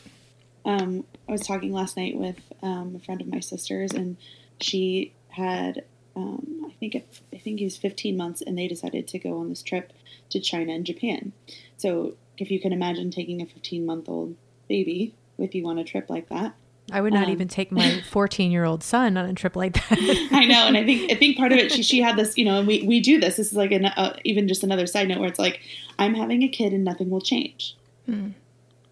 um, 0.65 1.03
i 1.27 1.31
was 1.31 1.45
talking 1.45 1.71
last 1.71 1.97
night 1.97 2.15
with 2.15 2.39
um, 2.61 2.95
a 2.95 2.99
friend 2.99 3.21
of 3.21 3.27
my 3.27 3.39
sister's 3.39 3.91
and 3.91 4.17
she 4.61 5.13
had 5.29 5.83
um, 6.15 6.65
i 6.67 6.73
think 6.79 6.95
it, 6.95 7.19
i 7.33 7.37
think 7.37 7.59
he 7.59 7.65
was 7.65 7.77
15 7.77 8.15
months 8.15 8.41
and 8.41 8.57
they 8.57 8.67
decided 8.67 9.07
to 9.07 9.19
go 9.19 9.39
on 9.39 9.49
this 9.49 9.63
trip 9.63 9.93
to 10.29 10.39
china 10.39 10.73
and 10.73 10.85
japan 10.85 11.31
so 11.77 12.13
if 12.37 12.51
you 12.51 12.59
can 12.59 12.73
imagine 12.73 13.11
taking 13.11 13.41
a 13.41 13.45
15 13.45 13.85
month 13.85 14.07
old 14.09 14.35
baby 14.67 15.13
with 15.37 15.55
you 15.55 15.67
on 15.67 15.77
a 15.77 15.83
trip 15.83 16.09
like 16.09 16.29
that. 16.29 16.53
I 16.91 17.01
would 17.01 17.13
not 17.13 17.25
um, 17.25 17.31
even 17.31 17.47
take 17.47 17.71
my 17.71 18.01
14 18.11 18.51
year 18.51 18.63
old 18.63 18.83
son 18.83 19.17
on 19.17 19.29
a 19.29 19.33
trip 19.33 19.55
like 19.55 19.73
that. 19.73 20.29
I 20.31 20.45
know, 20.45 20.67
and 20.67 20.77
I 20.77 20.85
think 20.85 21.11
I 21.11 21.15
think 21.15 21.37
part 21.37 21.51
of 21.51 21.57
it 21.57 21.71
she 21.71 21.83
she 21.83 22.01
had 22.01 22.15
this, 22.15 22.37
you 22.37 22.45
know, 22.45 22.59
and 22.59 22.67
we 22.67 22.83
we 22.83 23.01
do 23.01 23.19
this. 23.19 23.35
This 23.35 23.47
is 23.47 23.53
like 23.53 23.71
an 23.71 23.85
uh, 23.85 24.17
even 24.23 24.47
just 24.47 24.63
another 24.63 24.87
side 24.87 25.09
note 25.09 25.19
where 25.19 25.27
it's 25.27 25.39
like 25.39 25.59
I'm 25.99 26.13
having 26.13 26.43
a 26.43 26.47
kid 26.47 26.71
and 26.71 26.85
nothing 26.85 27.09
will 27.09 27.21
change. 27.21 27.75
Mm. 28.09 28.33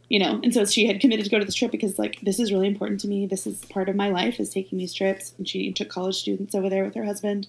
You 0.08 0.20
know, 0.20 0.39
and 0.44 0.54
so 0.54 0.65
she 0.65 0.86
had 0.86 1.00
committed 1.00 1.26
to 1.26 1.32
go 1.32 1.39
to 1.39 1.46
this 1.46 1.56
trip 1.56 1.72
because 1.72 1.98
like 1.98 2.20
this 2.22 2.39
is 2.39 2.52
really 2.52 2.68
important 2.68 3.00
to 3.02 3.08
me. 3.08 3.26
This 3.26 3.48
is 3.48 3.65
part 3.65 3.89
of 3.89 3.96
my 3.96 4.10
life 4.10 4.39
is 4.39 4.50
taking 4.50 4.78
these 4.78 4.94
trips, 4.94 5.34
and 5.38 5.48
she 5.48 5.72
took 5.72 5.89
college 5.89 6.15
students 6.15 6.54
over 6.54 6.70
there 6.70 6.84
with 6.84 6.96
her 6.96 7.06
husband, 7.06 7.48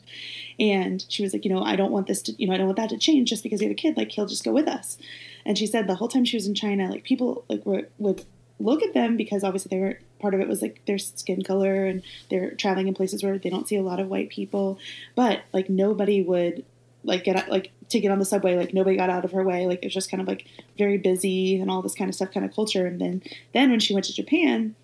and 0.58 1.04
she 1.08 1.22
was 1.22 1.32
like, 1.32 1.44
you 1.44 1.52
know, 1.52 1.62
I 1.62 1.76
don't 1.76 1.92
want 1.92 2.06
this 2.06 2.22
to, 2.22 2.34
you 2.38 2.48
know, 2.48 2.54
I 2.54 2.56
don't 2.56 2.66
want 2.66 2.78
that 2.78 2.90
to 2.90 2.98
change 2.98 3.28
just 3.28 3.42
because 3.42 3.60
we 3.60 3.66
have 3.66 3.72
a 3.72 3.74
kid. 3.74 3.96
Like 3.96 4.10
he'll 4.10 4.26
just 4.26 4.44
go 4.44 4.52
with 4.52 4.68
us. 4.68 4.96
And 5.44 5.56
she 5.56 5.66
said 5.66 5.86
the 5.86 5.94
whole 5.96 6.08
time 6.08 6.24
she 6.24 6.36
was 6.36 6.46
in 6.46 6.54
China, 6.54 6.90
like 6.90 7.04
people 7.04 7.44
like 7.48 7.64
were 7.66 7.88
would 7.98 8.24
look 8.58 8.82
at 8.82 8.94
them 8.94 9.16
because 9.16 9.44
obviously 9.44 9.68
they 9.68 9.82
were 9.82 9.98
part 10.18 10.34
of 10.34 10.40
it 10.40 10.48
was 10.48 10.62
like 10.62 10.80
their 10.86 10.98
skin 10.98 11.42
color 11.42 11.84
and 11.84 12.02
they're 12.30 12.52
traveling 12.52 12.88
in 12.88 12.94
places 12.94 13.22
where 13.22 13.38
they 13.38 13.50
don't 13.50 13.68
see 13.68 13.76
a 13.76 13.82
lot 13.82 14.00
of 14.00 14.08
white 14.08 14.30
people 14.30 14.78
but 15.14 15.42
like 15.52 15.68
nobody 15.68 16.22
would 16.22 16.64
like 17.06 17.24
get 17.24 17.48
like 17.48 17.72
to 17.88 18.00
get 18.00 18.10
on 18.10 18.18
the 18.18 18.24
subway 18.24 18.56
like 18.56 18.74
nobody 18.74 18.96
got 18.96 19.10
out 19.10 19.24
of 19.24 19.32
her 19.32 19.42
way. 19.42 19.66
Like 19.66 19.78
it 19.82 19.86
was 19.86 19.94
just 19.94 20.10
kind 20.10 20.20
of 20.20 20.28
like 20.28 20.46
very 20.76 20.98
busy 20.98 21.58
and 21.60 21.70
all 21.70 21.82
this 21.82 21.94
kind 21.94 22.08
of 22.08 22.14
stuff 22.14 22.32
kind 22.32 22.44
of 22.44 22.54
culture. 22.54 22.86
And 22.86 23.00
then 23.00 23.22
then 23.54 23.70
when 23.70 23.80
she 23.80 23.94
went 23.94 24.06
to 24.06 24.14
japan 24.14 24.74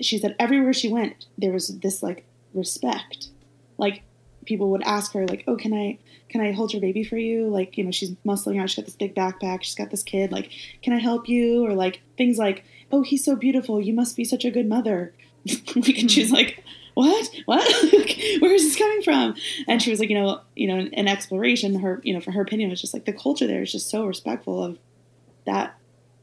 she 0.00 0.18
said 0.18 0.36
everywhere 0.38 0.72
she 0.72 0.88
went 0.88 1.26
there 1.36 1.52
was 1.52 1.68
this 1.80 2.02
like 2.02 2.24
respect. 2.54 3.28
Like 3.78 4.02
people 4.46 4.70
would 4.70 4.82
ask 4.82 5.12
her 5.12 5.26
like 5.26 5.44
oh 5.46 5.56
can 5.56 5.72
i 5.72 5.98
can 6.28 6.40
i 6.40 6.52
hold 6.52 6.72
your 6.72 6.82
baby 6.82 7.04
for 7.04 7.16
you? 7.16 7.48
Like 7.48 7.78
you 7.78 7.84
know 7.84 7.90
she's 7.90 8.10
muscling 8.26 8.60
out. 8.60 8.68
She's 8.70 8.76
got 8.76 8.86
this 8.86 8.96
big 8.96 9.14
backpack. 9.14 9.62
She's 9.62 9.74
got 9.74 9.90
this 9.90 10.02
kid. 10.02 10.32
Like 10.32 10.50
can 10.82 10.92
i 10.92 10.98
help 10.98 11.28
you? 11.28 11.64
Or 11.64 11.74
like 11.74 12.02
things 12.16 12.38
like 12.38 12.64
oh, 12.92 13.02
he's 13.02 13.24
so 13.24 13.36
beautiful. 13.36 13.80
You 13.80 13.92
must 13.92 14.16
be 14.16 14.24
such 14.24 14.44
a 14.44 14.50
good 14.50 14.68
mother. 14.68 15.14
and 15.74 16.10
she's 16.10 16.28
hmm. 16.28 16.34
like, 16.34 16.64
what? 17.00 17.30
What? 17.46 17.92
Where 18.40 18.52
is 18.52 18.62
this 18.62 18.76
coming 18.76 19.02
from? 19.02 19.34
And 19.66 19.80
she 19.80 19.90
was 19.90 20.00
like, 20.00 20.10
you 20.10 20.20
know, 20.20 20.40
you 20.54 20.68
know, 20.68 20.76
an 20.92 21.08
exploration, 21.08 21.80
her, 21.80 21.98
you 22.04 22.12
know, 22.12 22.20
for 22.20 22.30
her 22.32 22.42
opinion 22.42 22.68
was 22.68 22.80
just 22.80 22.92
like 22.92 23.06
the 23.06 23.12
culture 23.14 23.46
there 23.46 23.62
is 23.62 23.72
just 23.72 23.88
so 23.88 24.04
respectful 24.04 24.62
of 24.62 24.78
that 25.46 25.78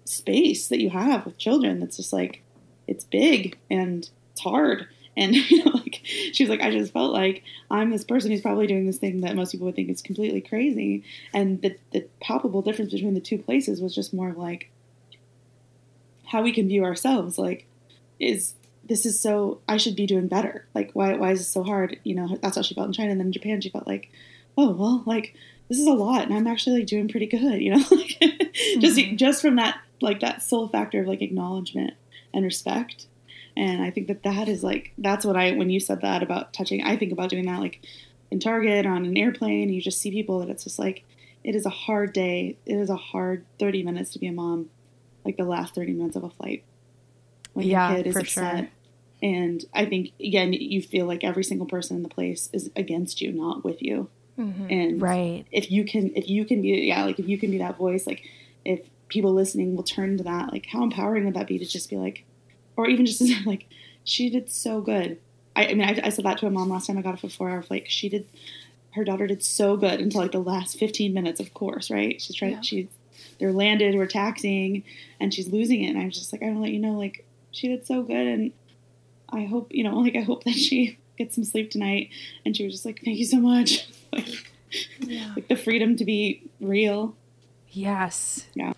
space 0.05 0.67
that 0.67 0.79
you 0.79 0.91
have 0.91 1.25
with 1.25 1.39
children. 1.39 1.79
That's 1.79 1.97
just 1.97 2.13
like, 2.13 2.43
it's 2.87 3.03
big 3.03 3.57
and 3.71 4.07
it's 4.31 4.41
hard. 4.41 4.87
And 5.15 5.35
you 5.49 5.65
know, 5.65 5.71
like 5.71 6.01
she 6.03 6.43
was 6.43 6.49
like, 6.49 6.61
I 6.61 6.69
just 6.69 6.93
felt 6.93 7.11
like 7.11 7.43
I'm 7.71 7.89
this 7.89 8.03
person 8.03 8.29
who's 8.29 8.41
probably 8.41 8.67
doing 8.67 8.85
this 8.85 8.99
thing 8.99 9.21
that 9.21 9.35
most 9.35 9.53
people 9.53 9.65
would 9.65 9.75
think 9.75 9.89
is 9.89 10.03
completely 10.03 10.41
crazy. 10.41 11.03
And 11.33 11.59
the 11.63 11.75
the 11.91 12.05
palpable 12.21 12.61
difference 12.61 12.93
between 12.93 13.15
the 13.15 13.19
two 13.19 13.39
places 13.39 13.81
was 13.81 13.95
just 13.95 14.13
more 14.13 14.31
like, 14.33 14.69
how 16.27 16.43
we 16.43 16.51
can 16.51 16.67
view 16.67 16.83
ourselves 16.83 17.39
like 17.39 17.65
is 18.19 18.53
this 18.88 19.06
is 19.06 19.19
so 19.19 19.62
I 19.67 19.78
should 19.78 19.95
be 19.95 20.06
doing 20.06 20.28
better. 20.28 20.65
Like 20.73 20.91
why 20.93 21.15
why 21.15 21.32
is 21.32 21.39
this 21.39 21.50
so 21.50 21.63
hard? 21.63 22.00
You 22.04 22.15
know, 22.15 22.38
that's 22.41 22.56
how 22.56 22.62
she 22.62 22.76
felt 22.76 22.88
in 22.88 22.93
China 22.93 23.12
and 23.12 23.19
then 23.19 23.28
in 23.28 23.34
Japan 23.34 23.62
she 23.62 23.69
felt 23.69 23.88
like, 23.88 24.10
oh 24.58 24.71
well 24.71 25.04
like 25.06 25.36
this 25.69 25.80
is 25.80 25.88
a 25.88 25.91
lot 25.91 26.23
and 26.23 26.34
I'm 26.34 26.47
actually 26.47 26.80
like 26.80 26.88
doing 26.88 27.08
pretty 27.08 27.28
good, 27.28 27.62
you 27.62 27.71
know? 27.71 27.78
like 27.91 28.17
mm-hmm. 28.21 28.80
just 28.80 29.00
just 29.15 29.41
from 29.41 29.56
that 29.58 29.80
like 30.02 30.19
that 30.21 30.41
soul 30.41 30.67
factor 30.67 31.02
of 31.02 31.08
like 31.08 31.21
acknowledgement 31.21 31.93
and 32.34 32.43
respect. 32.43 33.08
And 33.56 33.82
I 33.82 33.89
think 33.89 34.08
that 34.08 34.23
that 34.23 34.47
is 34.47 34.63
like 34.63 34.93
that's 34.97 35.26
what 35.26 35.36
I 35.36 35.52
when 35.52 35.69
you 35.69 35.80
said 35.80 36.02
that 36.02 36.23
about 36.23 36.54
touching, 36.54 36.84
I 36.84 36.95
think 36.95 37.12
about 37.12 37.30
doing 37.30 37.45
that 37.45 37.60
like 37.60 37.82
in 38.30 38.39
Target 38.39 38.86
or 38.86 38.91
on 38.91 39.06
an 39.06 39.17
airplane, 39.17 39.69
you 39.69 39.82
just 39.82 40.00
see 40.00 40.12
people 40.12 40.39
that 40.39 40.50
it's 40.50 40.63
just 40.63 40.80
like 40.80 41.04
it 41.43 41.56
is 41.56 41.65
a 41.65 41.71
hard 41.71 42.13
day. 42.13 42.58
It 42.65 42.76
is 42.76 42.89
a 42.89 42.95
hard 42.95 43.45
30 43.60 43.84
minutes 43.84 44.12
to 44.12 44.19
be 44.19 44.28
a 44.28 44.32
mom 44.32 44.69
like 45.26 45.38
the 45.38 45.43
last 45.43 45.76
30 45.76 45.93
minutes 45.93 46.15
of 46.15 46.23
a 46.23 46.30
flight 46.30 46.63
when 47.54 47.67
yeah, 47.67 47.89
your 47.89 47.97
kid 47.97 48.08
is 48.08 48.15
upset. 48.15 48.58
Sure. 48.60 48.67
And 49.21 49.65
I 49.73 49.86
think 49.86 50.12
again, 50.19 50.53
you 50.53 50.82
feel 50.82 51.06
like 51.06 51.23
every 51.23 51.43
single 51.43 51.67
person 51.67 51.97
in 51.97 52.03
the 52.03 52.10
place 52.10 52.49
is 52.53 52.69
against 52.75 53.21
you, 53.21 53.32
not 53.32 53.63
with 53.63 53.82
you. 53.82 54.10
Mm-hmm. 54.38 54.67
And 54.69 55.01
right, 55.01 55.45
if 55.51 55.71
you 55.71 55.84
can, 55.84 56.15
if 56.15 56.30
you 56.30 56.45
can 56.45 56.62
be, 56.62 56.69
yeah, 56.69 57.03
like 57.03 57.19
if 57.19 57.27
you 57.27 57.38
can 57.38 57.49
be 57.49 57.58
that 57.58 57.77
voice, 57.77 58.06
like 58.06 58.23
if 58.63 58.82
people 59.10 59.34
listening 59.34 59.75
will 59.75 59.84
turn 59.84 60.17
to 60.17 60.23
that, 60.23 60.51
like 60.51 60.67
how 60.67 60.84
empowering 60.84 61.25
would 61.25 61.34
that 61.34 61.47
be 61.47 61.58
to 61.58 61.65
just 61.65 61.89
be 61.89 61.97
like, 61.97 62.23
or 62.75 62.88
even 62.88 63.06
just 63.06 63.23
like, 63.45 63.65
she 64.03 64.30
did 64.30 64.49
so 64.49 64.82
good. 64.82 65.19
I, 65.56 65.67
I 65.67 65.73
mean, 65.73 65.88
I, 65.88 65.99
I, 66.03 66.10
said 66.10 66.25
that 66.25 66.38
to 66.39 66.45
a 66.45 66.51
mom 66.51 66.69
last 66.69 66.86
time 66.86 66.97
I 66.97 67.01
got 67.01 67.15
off 67.15 67.23
a 67.23 67.30
four 67.30 67.49
hour 67.49 67.63
flight. 67.63 67.91
She 67.91 68.10
did, 68.10 68.27
her 68.91 69.03
daughter 69.03 69.25
did 69.25 69.43
so 69.43 69.75
good 69.75 69.99
until 69.99 70.21
like 70.21 70.32
the 70.32 70.39
last 70.39 70.77
15 70.77 71.13
minutes, 71.13 71.39
of 71.39 71.53
course, 71.56 71.89
right? 71.89 72.21
She's 72.21 72.36
trying, 72.36 72.53
yeah. 72.53 72.62
she's 72.62 72.88
they're 73.39 73.51
landed, 73.51 73.95
we're 73.95 74.08
taxing, 74.08 74.84
and 75.19 75.34
she's 75.34 75.47
losing 75.47 75.84
it. 75.84 75.89
And 75.89 75.99
I 75.99 76.06
was 76.06 76.17
just 76.17 76.32
like, 76.32 76.41
I 76.41 76.45
want 76.45 76.58
to 76.58 76.62
let 76.62 76.71
you 76.71 76.80
know, 76.80 76.93
like, 76.93 77.25
she 77.51 77.67
did 77.67 77.86
so 77.86 78.03
good. 78.03 78.27
And 78.27 78.51
I 79.29 79.45
hope, 79.45 79.71
you 79.71 79.83
know, 79.83 79.97
like, 79.97 80.15
I 80.15 80.21
hope 80.21 80.43
that 80.43 80.55
she 80.55 80.97
gets 81.17 81.35
some 81.35 81.43
sleep 81.43 81.71
tonight. 81.71 82.09
And 82.45 82.55
she 82.55 82.63
was 82.63 82.73
just 82.73 82.85
like, 82.85 83.01
thank 83.03 83.17
you 83.17 83.25
so 83.25 83.37
much. 83.37 83.87
like, 84.13 84.51
yeah. 84.99 85.33
like 85.35 85.47
the 85.47 85.55
freedom 85.55 85.95
to 85.97 86.05
be 86.05 86.43
real. 86.59 87.15
Yes. 87.69 88.47
Yeah. 88.53 88.73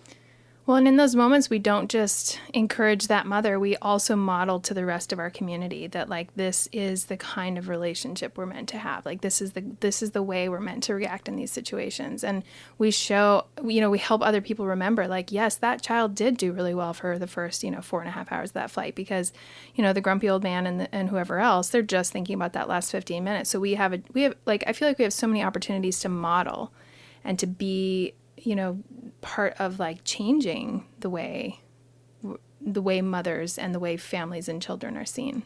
Well, 0.70 0.76
and 0.76 0.86
in 0.86 0.94
those 0.94 1.16
moments, 1.16 1.50
we 1.50 1.58
don't 1.58 1.90
just 1.90 2.38
encourage 2.54 3.08
that 3.08 3.26
mother, 3.26 3.58
we 3.58 3.76
also 3.78 4.14
model 4.14 4.60
to 4.60 4.72
the 4.72 4.86
rest 4.86 5.12
of 5.12 5.18
our 5.18 5.28
community 5.28 5.88
that 5.88 6.08
like 6.08 6.32
this 6.36 6.68
is 6.70 7.06
the 7.06 7.16
kind 7.16 7.58
of 7.58 7.68
relationship 7.68 8.38
we're 8.38 8.46
meant 8.46 8.68
to 8.68 8.78
have. 8.78 9.04
Like 9.04 9.20
this 9.20 9.42
is 9.42 9.54
the 9.54 9.64
this 9.80 10.00
is 10.00 10.12
the 10.12 10.22
way 10.22 10.48
we're 10.48 10.60
meant 10.60 10.84
to 10.84 10.94
react 10.94 11.26
in 11.26 11.34
these 11.34 11.50
situations. 11.50 12.22
And 12.22 12.44
we 12.78 12.92
show 12.92 13.46
you 13.64 13.80
know, 13.80 13.90
we 13.90 13.98
help 13.98 14.22
other 14.22 14.40
people 14.40 14.64
remember, 14.64 15.08
like, 15.08 15.32
yes, 15.32 15.56
that 15.56 15.82
child 15.82 16.14
did 16.14 16.36
do 16.36 16.52
really 16.52 16.72
well 16.72 16.94
for 16.94 17.18
the 17.18 17.26
first, 17.26 17.64
you 17.64 17.72
know, 17.72 17.82
four 17.82 17.98
and 17.98 18.08
a 18.08 18.12
half 18.12 18.30
hours 18.30 18.50
of 18.50 18.54
that 18.54 18.70
flight 18.70 18.94
because, 18.94 19.32
you 19.74 19.82
know, 19.82 19.92
the 19.92 20.00
grumpy 20.00 20.30
old 20.30 20.44
man 20.44 20.68
and 20.68 20.82
the, 20.82 20.94
and 20.94 21.08
whoever 21.08 21.40
else, 21.40 21.70
they're 21.70 21.82
just 21.82 22.12
thinking 22.12 22.36
about 22.36 22.52
that 22.52 22.68
last 22.68 22.92
fifteen 22.92 23.24
minutes. 23.24 23.50
So 23.50 23.58
we 23.58 23.74
have 23.74 23.92
a 23.92 24.00
we 24.12 24.22
have 24.22 24.36
like 24.46 24.62
I 24.68 24.72
feel 24.72 24.86
like 24.86 24.98
we 24.98 25.02
have 25.02 25.12
so 25.12 25.26
many 25.26 25.42
opportunities 25.42 25.98
to 25.98 26.08
model 26.08 26.72
and 27.24 27.40
to 27.40 27.48
be 27.48 28.14
you 28.42 28.56
know 28.56 28.78
part 29.20 29.54
of 29.58 29.78
like 29.78 30.00
changing 30.04 30.86
the 30.98 31.10
way 31.10 31.60
the 32.60 32.82
way 32.82 33.00
mothers 33.00 33.56
and 33.58 33.74
the 33.74 33.78
way 33.78 33.96
families 33.96 34.48
and 34.48 34.60
children 34.60 34.96
are 34.96 35.06
seen. 35.06 35.42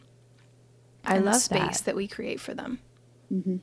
I 1.05 1.19
love 1.19 1.35
the 1.35 1.39
space 1.39 1.79
that. 1.79 1.85
that 1.85 1.95
we 1.95 2.07
create 2.07 2.39
for 2.39 2.53
them. 2.53 2.79
Mm-hmm. 3.31 3.57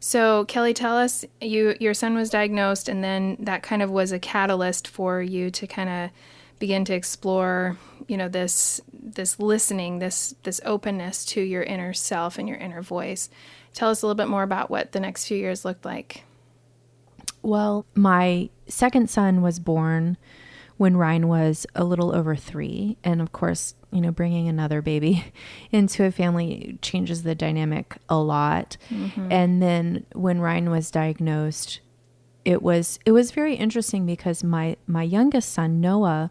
So 0.00 0.44
Kelly, 0.44 0.74
tell 0.74 0.96
us 0.96 1.24
you 1.40 1.76
your 1.80 1.94
son 1.94 2.14
was 2.14 2.30
diagnosed, 2.30 2.88
and 2.88 3.02
then 3.02 3.36
that 3.40 3.62
kind 3.62 3.82
of 3.82 3.90
was 3.90 4.12
a 4.12 4.18
catalyst 4.18 4.86
for 4.86 5.20
you 5.20 5.50
to 5.50 5.66
kind 5.66 5.88
of 5.88 6.10
begin 6.58 6.84
to 6.84 6.94
explore, 6.94 7.76
you 8.06 8.16
know, 8.16 8.28
this 8.28 8.80
this 8.92 9.38
listening, 9.38 9.98
this 9.98 10.34
this 10.42 10.60
openness 10.64 11.24
to 11.26 11.40
your 11.40 11.62
inner 11.62 11.92
self 11.92 12.38
and 12.38 12.48
your 12.48 12.58
inner 12.58 12.82
voice. 12.82 13.28
Tell 13.74 13.90
us 13.90 14.02
a 14.02 14.06
little 14.06 14.16
bit 14.16 14.28
more 14.28 14.42
about 14.42 14.70
what 14.70 14.92
the 14.92 15.00
next 15.00 15.26
few 15.26 15.36
years 15.36 15.64
looked 15.64 15.84
like. 15.84 16.24
Well, 17.48 17.86
my 17.94 18.50
second 18.66 19.08
son 19.08 19.40
was 19.40 19.58
born 19.58 20.18
when 20.76 20.98
Ryan 20.98 21.28
was 21.28 21.66
a 21.74 21.82
little 21.82 22.14
over 22.14 22.36
three. 22.36 22.98
And 23.02 23.22
of 23.22 23.32
course, 23.32 23.74
you 23.90 24.02
know, 24.02 24.12
bringing 24.12 24.48
another 24.48 24.82
baby 24.82 25.32
into 25.72 26.04
a 26.04 26.10
family 26.10 26.78
changes 26.82 27.22
the 27.22 27.34
dynamic 27.34 27.96
a 28.08 28.18
lot. 28.18 28.76
Mm-hmm. 28.90 29.32
And 29.32 29.62
then 29.62 30.04
when 30.12 30.40
Ryan 30.40 30.70
was 30.70 30.90
diagnosed, 30.90 31.80
it 32.44 32.62
was 32.62 32.98
it 33.06 33.12
was 33.12 33.30
very 33.30 33.54
interesting 33.54 34.04
because 34.04 34.44
my 34.44 34.76
my 34.86 35.02
youngest 35.02 35.52
son 35.52 35.80
Noah 35.80 36.30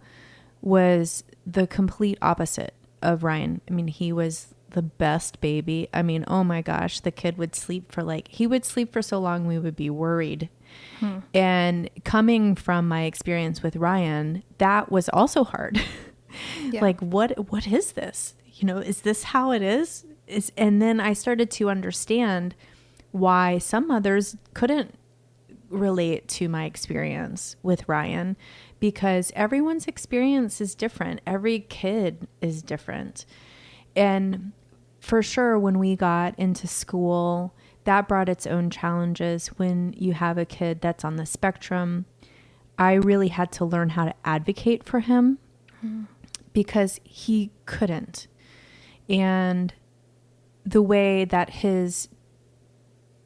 was 0.62 1.24
the 1.46 1.66
complete 1.66 2.18
opposite 2.22 2.74
of 3.02 3.24
Ryan. 3.24 3.62
I 3.68 3.74
mean, 3.74 3.88
he 3.88 4.14
was 4.14 4.54
the 4.72 4.82
best 4.84 5.42
baby. 5.42 5.90
I 5.94 6.04
mean, 6.04 6.24
oh 6.28 6.44
my 6.44 6.62
gosh, 6.62 7.00
the 7.00 7.12
kid 7.12 7.38
would 7.38 7.56
sleep 7.56 7.92
for 7.92 8.04
like 8.04 8.28
he 8.30 8.46
would 8.46 8.66
sleep 8.66 8.94
for 8.94 9.02
so 9.02 9.20
long 9.20 9.48
we 9.48 9.58
would 9.58 9.76
be 9.76 9.90
worried 9.90 10.50
Hmm. 11.00 11.20
And 11.34 11.90
coming 12.04 12.56
from 12.56 12.88
my 12.88 13.04
experience 13.04 13.62
with 13.62 13.76
Ryan, 13.76 14.44
that 14.58 14.92
was 14.92 15.10
also 15.10 15.44
hard. 15.44 15.82
yeah. 16.72 16.82
Like 16.82 17.00
what 17.02 17.52
what 17.52 17.68
is 17.68 17.94
this? 17.94 18.36
You 18.54 18.68
know, 18.68 18.78
is 18.78 19.02
this 19.02 19.24
how 19.24 19.52
it 19.52 19.62
is? 19.62 20.06
Is 20.26 20.52
and 20.58 20.82
then 20.82 21.00
I 21.00 21.14
started 21.14 21.52
to 21.52 21.70
understand 21.70 22.56
why 23.12 23.58
some 23.58 23.88
mothers 23.88 24.36
couldn't 24.54 24.96
relate 25.70 26.28
to 26.28 26.48
my 26.48 26.66
experience 26.66 27.56
with 27.62 27.88
Ryan 27.88 28.38
because 28.80 29.32
everyone's 29.36 29.88
experience 29.88 30.62
is 30.62 30.76
different. 30.76 31.22
Every 31.26 31.60
kid 31.60 32.28
is 32.42 32.62
different. 32.62 33.26
And 33.96 34.52
for 35.00 35.22
sure, 35.22 35.58
when 35.58 35.80
we 35.80 35.96
got 35.96 36.38
into 36.38 36.68
school 36.68 37.54
that 37.88 38.06
brought 38.10 38.28
its 38.28 38.46
own 38.46 38.70
challenges 38.70 39.48
when 39.56 39.94
you 39.98 40.12
have 40.12 40.38
a 40.38 40.44
kid 40.44 40.82
that's 40.82 41.06
on 41.06 41.16
the 41.16 41.26
spectrum. 41.26 42.06
I 42.78 42.94
really 42.96 43.30
had 43.30 43.50
to 43.54 43.66
learn 43.66 43.92
how 43.92 44.04
to 44.04 44.14
advocate 44.26 44.84
for 44.84 45.00
him 45.00 45.38
mm. 45.84 46.06
because 46.52 47.00
he 47.06 47.50
couldn't. 47.66 48.28
And 49.08 49.74
the 50.66 50.82
way 50.82 51.24
that 51.24 51.50
his 51.50 52.10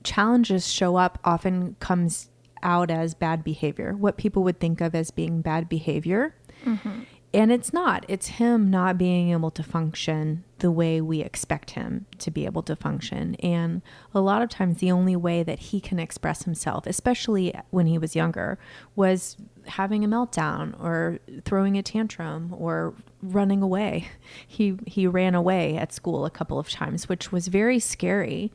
challenges 0.04 0.72
show 0.72 0.96
up 0.96 1.18
often 1.24 1.76
comes 1.80 2.30
out 2.62 2.92
as 2.92 3.16
bad 3.16 3.44
behavior, 3.44 3.96
what 3.96 4.16
people 4.16 4.44
would 4.44 4.60
think 4.60 4.80
of 4.80 4.94
as 4.94 5.10
being 5.10 5.42
bad 5.42 5.70
behavior. 5.70 6.36
Mm-hmm. 6.66 7.00
And 7.34 7.50
it's 7.50 7.72
not. 7.72 8.06
It's 8.10 8.28
him 8.28 8.70
not 8.70 8.98
being 8.98 9.32
able 9.32 9.52
to 9.52 9.64
function 9.64 10.44
the 10.60 10.70
way 10.70 11.00
we 11.00 11.22
expect 11.22 11.72
him 11.72 12.06
to 12.20 12.30
be 12.30 12.46
able 12.46 12.62
to 12.64 12.76
function. 12.76 13.36
And 13.36 13.82
a 14.14 14.20
lot 14.20 14.42
of 14.42 14.50
times, 14.50 14.80
the 14.80 14.92
only 14.92 15.16
way 15.16 15.42
that 15.42 15.60
he 15.60 15.80
can 15.80 15.98
express 15.98 16.44
himself, 16.44 16.86
especially 16.86 17.54
when 17.70 17.88
he 17.88 17.98
was 17.98 18.18
younger, 18.18 18.60
was 18.98 19.38
having 19.66 20.04
a 20.04 20.10
meltdown 20.10 20.78
or 20.82 21.20
throwing 21.46 21.78
a 21.78 21.84
tantrum 21.84 22.54
or 22.58 22.94
running 23.22 23.62
away. 23.62 24.10
He, 24.48 24.78
he 24.86 25.08
ran 25.08 25.34
away 25.34 25.78
at 25.78 25.94
school 25.94 26.26
a 26.26 26.30
couple 26.30 26.60
of 26.60 26.70
times, 26.70 27.08
which 27.08 27.32
was 27.32 27.48
very 27.48 27.80
scary, 27.80 28.52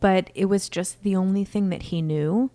but 0.00 0.30
it 0.34 0.46
was 0.46 0.70
just 0.70 1.02
the 1.02 1.14
only 1.14 1.44
thing 1.44 1.68
that 1.68 1.84
he 1.84 2.00
knew. 2.00 2.50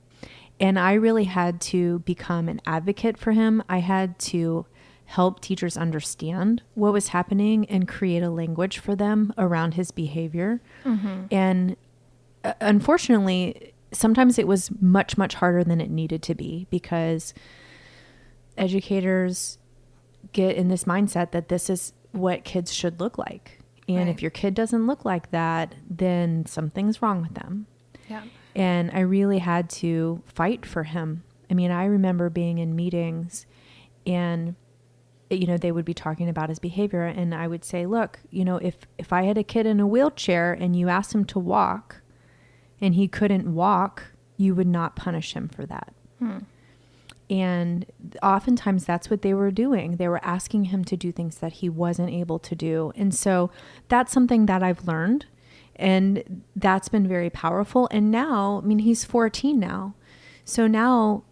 And 0.59 0.79
I 0.79 0.93
really 0.93 1.25
had 1.25 1.61
to 1.61 1.99
become 1.99 2.49
an 2.49 2.61
advocate 2.65 3.17
for 3.17 3.31
him. 3.31 3.61
I 3.69 3.79
had 3.79 4.17
to 4.19 4.65
help 5.05 5.41
teachers 5.41 5.77
understand 5.77 6.63
what 6.73 6.93
was 6.93 7.09
happening 7.09 7.65
and 7.65 7.87
create 7.87 8.23
a 8.23 8.29
language 8.29 8.79
for 8.79 8.95
them 8.95 9.33
around 9.37 9.75
his 9.75 9.91
behavior. 9.91 10.61
Mm-hmm. 10.85 11.25
And 11.31 11.75
uh, 12.43 12.53
unfortunately, 12.61 13.73
sometimes 13.91 14.39
it 14.39 14.47
was 14.47 14.71
much, 14.81 15.17
much 15.17 15.35
harder 15.35 15.63
than 15.63 15.79
it 15.81 15.89
needed 15.89 16.23
to 16.23 16.35
be 16.35 16.67
because 16.69 17.33
educators 18.57 19.57
get 20.31 20.55
in 20.55 20.67
this 20.67 20.85
mindset 20.85 21.31
that 21.31 21.49
this 21.49 21.69
is 21.69 21.93
what 22.11 22.43
kids 22.43 22.73
should 22.73 22.99
look 22.99 23.17
like. 23.17 23.59
And 23.87 23.97
right. 23.97 24.07
if 24.07 24.21
your 24.21 24.31
kid 24.31 24.53
doesn't 24.53 24.87
look 24.87 25.03
like 25.03 25.31
that, 25.31 25.75
then 25.89 26.45
something's 26.45 27.01
wrong 27.01 27.21
with 27.21 27.33
them. 27.33 27.67
Yeah. 28.09 28.23
And 28.55 28.91
I 28.91 29.01
really 29.01 29.39
had 29.39 29.69
to 29.71 30.21
fight 30.25 30.65
for 30.65 30.83
him. 30.83 31.23
I 31.49 31.53
mean, 31.53 31.71
I 31.71 31.85
remember 31.85 32.29
being 32.29 32.59
in 32.59 32.75
meetings 32.75 33.45
and 34.05 34.55
you 35.37 35.47
know 35.47 35.57
they 35.57 35.71
would 35.71 35.85
be 35.85 35.93
talking 35.93 36.29
about 36.29 36.49
his 36.49 36.59
behavior. 36.59 37.03
And 37.03 37.33
i 37.33 37.47
would 37.47 37.63
say 37.63 37.85
look 37.85 38.19
you 38.29 38.45
know 38.45 38.57
if 38.57 38.75
if 38.97 39.13
i 39.13 39.23
had 39.23 39.37
a 39.37 39.43
kid 39.43 39.65
in 39.65 39.79
a 39.79 39.87
wheelchair 39.87 40.53
and 40.53 40.75
you 40.75 40.89
asked 40.89 41.13
him 41.13 41.25
to 41.25 41.39
walk 41.39 42.01
and 42.81 42.95
he 42.95 43.07
couldn't 43.07 43.53
walk 43.53 44.11
you 44.37 44.55
would 44.55 44.67
not 44.67 44.95
punish 44.95 45.33
him 45.33 45.47
for 45.47 45.65
that. 45.65 45.93
Hmm. 46.19 46.37
and 47.29 47.85
oftentimes 48.21 48.85
that's 48.85 49.09
what 49.09 49.23
they 49.23 49.33
were 49.33 49.51
doing. 49.51 49.97
They 49.97 50.07
were 50.07 50.23
asking 50.23 50.65
him 50.65 50.85
to 50.85 50.95
do 50.95 51.11
things 51.11 51.37
that 51.37 51.53
he 51.53 51.67
wasn't 51.67 52.11
able 52.11 52.39
to 52.39 52.55
do. 52.55 52.93
And 52.95 53.13
so 53.13 53.49
that's 53.89 54.11
something 54.13 54.45
that 54.45 54.61
i've 54.63 54.87
learned. 54.87 55.25
And 55.75 56.43
that's 56.55 56.89
been 56.89 57.07
very 57.07 57.29
powerful. 57.29 57.87
And 57.91 58.11
now 58.11 58.61
i 58.63 58.65
mean 58.65 58.79
he's 58.79 59.03
14 59.03 59.59
now. 59.59 59.95
So 60.45 60.67
now 60.67 61.23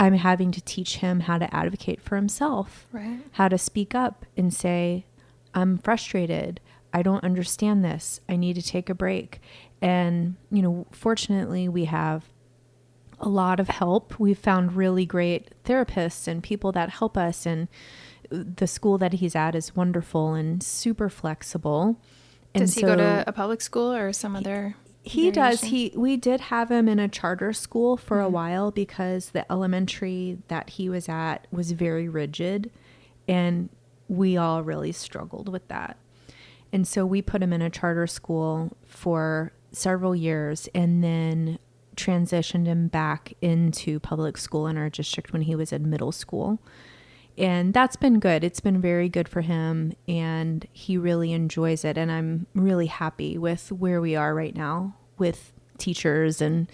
I'm 0.00 0.14
having 0.14 0.50
to 0.52 0.62
teach 0.62 0.96
him 0.96 1.20
how 1.20 1.36
to 1.36 1.54
advocate 1.54 2.00
for 2.00 2.16
himself, 2.16 2.86
right. 2.90 3.20
how 3.32 3.48
to 3.48 3.58
speak 3.58 3.94
up 3.94 4.24
and 4.34 4.52
say, 4.52 5.04
I'm 5.52 5.76
frustrated. 5.76 6.58
I 6.94 7.02
don't 7.02 7.22
understand 7.22 7.84
this. 7.84 8.22
I 8.26 8.36
need 8.36 8.54
to 8.54 8.62
take 8.62 8.88
a 8.88 8.94
break. 8.94 9.42
And, 9.82 10.36
you 10.50 10.62
know, 10.62 10.86
fortunately, 10.90 11.68
we 11.68 11.84
have 11.84 12.24
a 13.20 13.28
lot 13.28 13.60
of 13.60 13.68
help. 13.68 14.18
We've 14.18 14.38
found 14.38 14.74
really 14.74 15.04
great 15.04 15.52
therapists 15.64 16.26
and 16.26 16.42
people 16.42 16.72
that 16.72 16.88
help 16.88 17.18
us. 17.18 17.44
And 17.44 17.68
the 18.30 18.66
school 18.66 18.96
that 18.96 19.12
he's 19.12 19.36
at 19.36 19.54
is 19.54 19.76
wonderful 19.76 20.32
and 20.32 20.62
super 20.62 21.10
flexible. 21.10 22.00
And 22.54 22.62
Does 22.62 22.74
he 22.74 22.80
so, 22.80 22.86
go 22.86 22.96
to 22.96 23.24
a 23.26 23.32
public 23.32 23.60
school 23.60 23.92
or 23.92 24.14
some 24.14 24.34
other? 24.34 24.76
He 25.02 25.30
does. 25.30 25.62
He 25.62 25.92
we 25.96 26.16
did 26.16 26.40
have 26.40 26.70
him 26.70 26.88
in 26.88 26.98
a 26.98 27.08
charter 27.08 27.52
school 27.52 27.96
for 27.96 28.18
mm-hmm. 28.18 28.26
a 28.26 28.30
while 28.30 28.70
because 28.70 29.30
the 29.30 29.50
elementary 29.50 30.38
that 30.48 30.70
he 30.70 30.88
was 30.88 31.08
at 31.08 31.46
was 31.50 31.72
very 31.72 32.08
rigid 32.08 32.70
and 33.26 33.70
we 34.08 34.36
all 34.36 34.62
really 34.62 34.92
struggled 34.92 35.48
with 35.48 35.66
that. 35.68 35.96
And 36.72 36.86
so 36.86 37.06
we 37.06 37.22
put 37.22 37.42
him 37.42 37.52
in 37.52 37.62
a 37.62 37.70
charter 37.70 38.06
school 38.06 38.76
for 38.86 39.52
several 39.72 40.14
years 40.14 40.68
and 40.74 41.02
then 41.02 41.58
transitioned 41.96 42.66
him 42.66 42.88
back 42.88 43.34
into 43.40 44.00
public 44.00 44.36
school 44.36 44.66
in 44.66 44.76
our 44.76 44.90
district 44.90 45.32
when 45.32 45.42
he 45.42 45.54
was 45.54 45.72
in 45.72 45.88
middle 45.90 46.12
school. 46.12 46.60
And 47.40 47.72
that's 47.72 47.96
been 47.96 48.20
good. 48.20 48.44
It's 48.44 48.60
been 48.60 48.82
very 48.82 49.08
good 49.08 49.26
for 49.26 49.40
him 49.40 49.94
and 50.06 50.66
he 50.72 50.98
really 50.98 51.32
enjoys 51.32 51.86
it 51.86 51.96
and 51.96 52.12
I'm 52.12 52.46
really 52.54 52.86
happy 52.86 53.38
with 53.38 53.72
where 53.72 54.00
we 54.00 54.14
are 54.14 54.34
right 54.34 54.54
now 54.54 54.94
with 55.16 55.52
teachers 55.78 56.42
and 56.42 56.70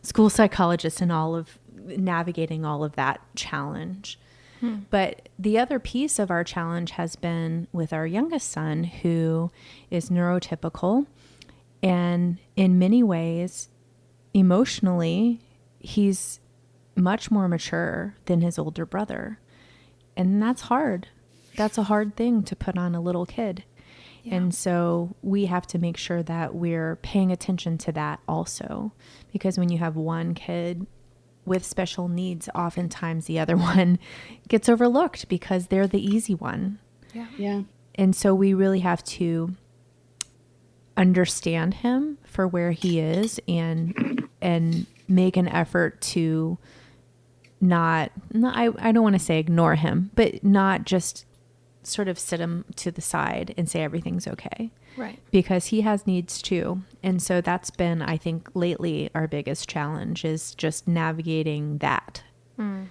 school 0.00 0.30
psychologists 0.30 1.02
and 1.02 1.12
all 1.12 1.36
of 1.36 1.58
navigating 1.76 2.64
all 2.64 2.84
of 2.84 2.96
that 2.96 3.20
challenge. 3.36 4.18
Hmm. 4.60 4.78
But 4.88 5.28
the 5.38 5.58
other 5.58 5.78
piece 5.78 6.18
of 6.18 6.30
our 6.30 6.42
challenge 6.42 6.92
has 6.92 7.14
been 7.14 7.68
with 7.70 7.92
our 7.92 8.06
youngest 8.06 8.50
son, 8.50 8.84
who 8.84 9.50
is 9.90 10.08
neurotypical. 10.08 11.06
And 11.82 12.38
in 12.56 12.78
many 12.78 13.02
ways, 13.02 13.68
emotionally, 14.34 15.40
he's 15.78 16.40
much 16.96 17.30
more 17.30 17.46
mature 17.46 18.16
than 18.24 18.40
his 18.40 18.58
older 18.58 18.84
brother. 18.84 19.38
And 20.18 20.42
that's 20.42 20.62
hard. 20.62 21.08
That's 21.56 21.78
a 21.78 21.84
hard 21.84 22.16
thing 22.16 22.42
to 22.42 22.56
put 22.56 22.76
on 22.76 22.94
a 22.94 23.00
little 23.00 23.24
kid. 23.24 23.64
And 24.30 24.54
so 24.54 25.16
we 25.22 25.46
have 25.46 25.66
to 25.68 25.78
make 25.78 25.96
sure 25.96 26.22
that 26.22 26.54
we're 26.54 26.96
paying 26.96 27.32
attention 27.32 27.78
to 27.78 27.92
that 27.92 28.20
also. 28.28 28.92
Because 29.32 29.58
when 29.58 29.70
you 29.70 29.78
have 29.78 29.96
one 29.96 30.34
kid 30.34 30.86
with 31.46 31.64
special 31.64 32.08
needs, 32.08 32.48
oftentimes 32.54 33.24
the 33.24 33.38
other 33.38 33.56
one 33.56 33.98
gets 34.48 34.68
overlooked 34.68 35.28
because 35.28 35.68
they're 35.68 35.86
the 35.86 36.04
easy 36.04 36.34
one. 36.34 36.78
Yeah. 37.14 37.28
Yeah. 37.38 37.62
And 37.94 38.14
so 38.14 38.34
we 38.34 38.54
really 38.54 38.80
have 38.80 39.02
to 39.04 39.56
understand 40.96 41.74
him 41.74 42.18
for 42.24 42.46
where 42.46 42.72
he 42.72 43.00
is 43.00 43.40
and 43.48 44.28
and 44.42 44.86
make 45.08 45.36
an 45.36 45.48
effort 45.48 46.00
to 46.00 46.58
not, 47.60 48.12
not 48.32 48.56
I, 48.56 48.70
I 48.78 48.92
don't 48.92 49.02
want 49.02 49.14
to 49.14 49.18
say 49.18 49.38
ignore 49.38 49.74
him, 49.74 50.10
but 50.14 50.42
not 50.44 50.84
just 50.84 51.24
sort 51.82 52.08
of 52.08 52.18
sit 52.18 52.40
him 52.40 52.64
to 52.76 52.90
the 52.90 53.00
side 53.00 53.54
and 53.56 53.68
say 53.68 53.82
everything's 53.82 54.26
okay 54.26 54.70
Right. 54.96 55.18
because 55.30 55.66
he 55.66 55.80
has 55.82 56.06
needs 56.06 56.42
too. 56.42 56.82
And 57.02 57.22
so 57.22 57.40
that's 57.40 57.70
been, 57.70 58.02
I 58.02 58.16
think, 58.16 58.50
lately 58.54 59.08
our 59.14 59.26
biggest 59.26 59.68
challenge 59.68 60.24
is 60.24 60.54
just 60.54 60.86
navigating 60.86 61.78
that. 61.78 62.22
Hmm. 62.56 62.84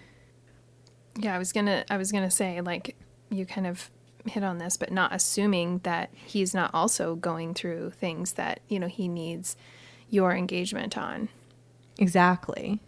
Yeah, 1.19 1.36
I 1.36 1.38
was 1.38 1.51
gonna 1.51 1.84
I 1.89 1.97
was 1.97 2.12
gonna 2.12 2.32
say 2.32 2.62
like 2.62 2.95
you 3.30 3.45
kind 3.45 3.67
of 3.67 3.89
hit 4.25 4.43
on 4.43 4.58
this, 4.58 4.77
but 4.77 4.91
not 4.91 5.13
assuming 5.13 5.80
that 5.80 6.10
he's 6.13 6.53
not 6.53 6.71
also 6.73 7.15
going 7.15 7.53
through 7.53 7.91
things 7.91 8.34
that 8.34 8.60
you 8.67 8.80
know 8.80 8.88
he 8.88 9.08
needs 9.08 9.56
your 10.10 10.32
engagement 10.34 10.97
on. 10.97 11.30
Exactly. 11.99 12.80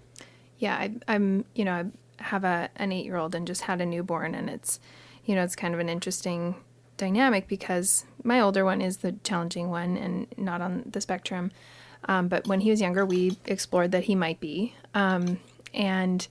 Yeah, 0.60 0.76
I, 0.76 0.92
I'm 1.08 1.46
you 1.56 1.66
know 1.66 1.74
I 1.74 2.24
have 2.24 2.44
a 2.44 2.70
an 2.76 2.92
eight 2.92 3.06
year 3.06 3.18
old 3.18 3.34
and 3.34 3.48
just 3.48 3.62
had 3.62 3.82
a 3.82 3.86
newborn, 3.86 4.36
and 4.36 4.50
it's 4.50 4.80
you 5.26 5.36
know 5.36 5.44
it's 5.44 5.56
kind 5.56 5.74
of 5.74 5.80
an 5.80 5.90
interesting 5.90 6.56
dynamic 6.98 7.48
because 7.48 8.06
my 8.24 8.40
older 8.42 8.66
one 8.66 8.82
is 8.82 8.98
the 8.98 9.14
challenging 9.24 9.70
one 9.70 9.98
and 9.98 10.28
not 10.38 10.62
on 10.62 10.84
the 10.86 11.02
spectrum. 11.02 11.52
Um, 12.06 12.28
but 12.28 12.48
when 12.48 12.62
he 12.62 12.70
was 12.70 12.80
younger, 12.80 13.06
we 13.06 13.38
explored 13.46 13.92
that 13.92 14.06
he 14.06 14.16
might 14.16 14.40
be, 14.40 14.76
um, 14.94 15.40
and 15.74 16.28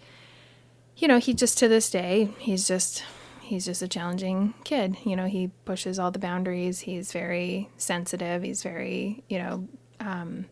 you 0.97 1.09
know, 1.09 1.19
he 1.19 1.35
just 1.35 1.59
to 1.59 1.69
this 1.69 1.91
day, 1.91 2.31
he's 2.39 2.67
just 2.67 3.05
he's 3.43 3.65
just 3.65 3.83
a 3.83 3.89
challenging 3.89 4.55
kid. 4.65 4.97
You 5.05 5.17
know, 5.17 5.27
he 5.27 5.51
pushes 5.65 5.99
all 5.99 6.11
the 6.11 6.19
boundaries. 6.19 6.81
He's 6.81 7.13
very 7.13 7.71
sensitive. 7.77 8.43
He's 8.43 8.63
very, 8.63 9.23
you 9.29 9.39
know, 9.39 9.69
um, 10.01 10.47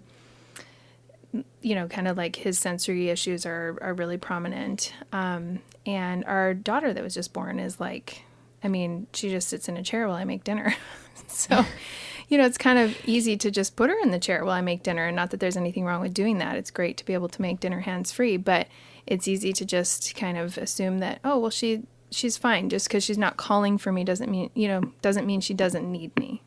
you 1.62 1.74
know, 1.74 1.88
kind 1.88 2.08
of 2.08 2.16
like 2.16 2.36
his 2.36 2.58
sensory 2.58 3.08
issues 3.08 3.46
are 3.46 3.78
are 3.80 3.94
really 3.94 4.18
prominent. 4.18 4.92
Um, 5.12 5.60
and 5.84 6.24
our 6.24 6.54
daughter 6.54 6.92
that 6.92 7.02
was 7.02 7.14
just 7.14 7.32
born 7.32 7.58
is 7.58 7.80
like, 7.80 8.22
I 8.62 8.68
mean, 8.68 9.06
she 9.12 9.30
just 9.30 9.48
sits 9.48 9.68
in 9.68 9.76
a 9.76 9.82
chair 9.82 10.08
while 10.08 10.16
I 10.16 10.24
make 10.24 10.44
dinner. 10.44 10.74
so, 11.28 11.64
you 12.28 12.38
know, 12.38 12.46
it's 12.46 12.58
kind 12.58 12.78
of 12.78 12.96
easy 13.06 13.36
to 13.36 13.50
just 13.50 13.76
put 13.76 13.90
her 13.90 13.98
in 14.02 14.10
the 14.10 14.18
chair 14.18 14.44
while 14.44 14.54
I 14.54 14.60
make 14.60 14.82
dinner. 14.82 15.06
And 15.06 15.16
not 15.16 15.30
that 15.30 15.40
there's 15.40 15.56
anything 15.56 15.84
wrong 15.84 16.00
with 16.00 16.14
doing 16.14 16.38
that. 16.38 16.56
It's 16.56 16.70
great 16.70 16.96
to 16.98 17.04
be 17.04 17.14
able 17.14 17.28
to 17.28 17.42
make 17.42 17.60
dinner 17.60 17.80
hands 17.80 18.12
free, 18.12 18.36
but 18.36 18.68
it's 19.06 19.28
easy 19.28 19.52
to 19.52 19.64
just 19.64 20.14
kind 20.16 20.36
of 20.36 20.58
assume 20.58 20.98
that, 20.98 21.20
oh, 21.24 21.38
well, 21.38 21.50
she 21.50 21.82
she's 22.10 22.36
fine 22.36 22.68
just 22.68 22.86
because 22.86 23.02
she's 23.02 23.18
not 23.18 23.36
calling 23.36 23.76
for 23.76 23.90
me 23.90 24.04
doesn't 24.04 24.30
mean 24.30 24.48
you 24.54 24.68
know 24.68 24.80
doesn't 25.02 25.26
mean 25.26 25.40
she 25.40 25.54
doesn't 25.54 25.90
need 25.90 26.16
me. 26.18 26.42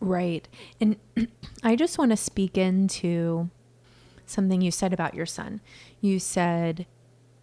Right. 0.00 0.46
And 0.80 0.96
I 1.62 1.76
just 1.76 1.98
want 1.98 2.10
to 2.10 2.16
speak 2.16 2.58
into 2.58 3.50
something 4.26 4.60
you 4.60 4.70
said 4.70 4.92
about 4.92 5.14
your 5.14 5.26
son. 5.26 5.60
You 6.00 6.18
said 6.18 6.86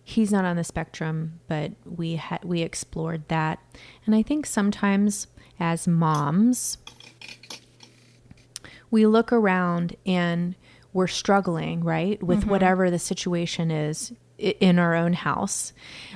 he's 0.03 0.31
not 0.31 0.45
on 0.45 0.55
the 0.55 0.63
spectrum, 0.63 1.39
but 1.47 1.71
we 1.85 2.15
had 2.15 2.43
we 2.43 2.61
explored 2.61 3.27
that. 3.27 3.59
And 4.05 4.15
I 4.15 4.23
think 4.23 4.45
sometimes 4.45 5.27
as 5.59 5.87
moms 5.87 6.77
we 8.91 9.05
look 9.05 9.31
around 9.31 9.95
and 10.05 10.55
we're 10.93 11.07
struggling, 11.07 11.83
right, 11.83 12.21
with 12.21 12.45
whatever 12.45 12.91
the 12.91 12.99
situation 12.99 13.71
is 13.71 14.11
in 14.37 14.77
our 14.77 14.93
own 14.93 15.13
house, 15.13 15.71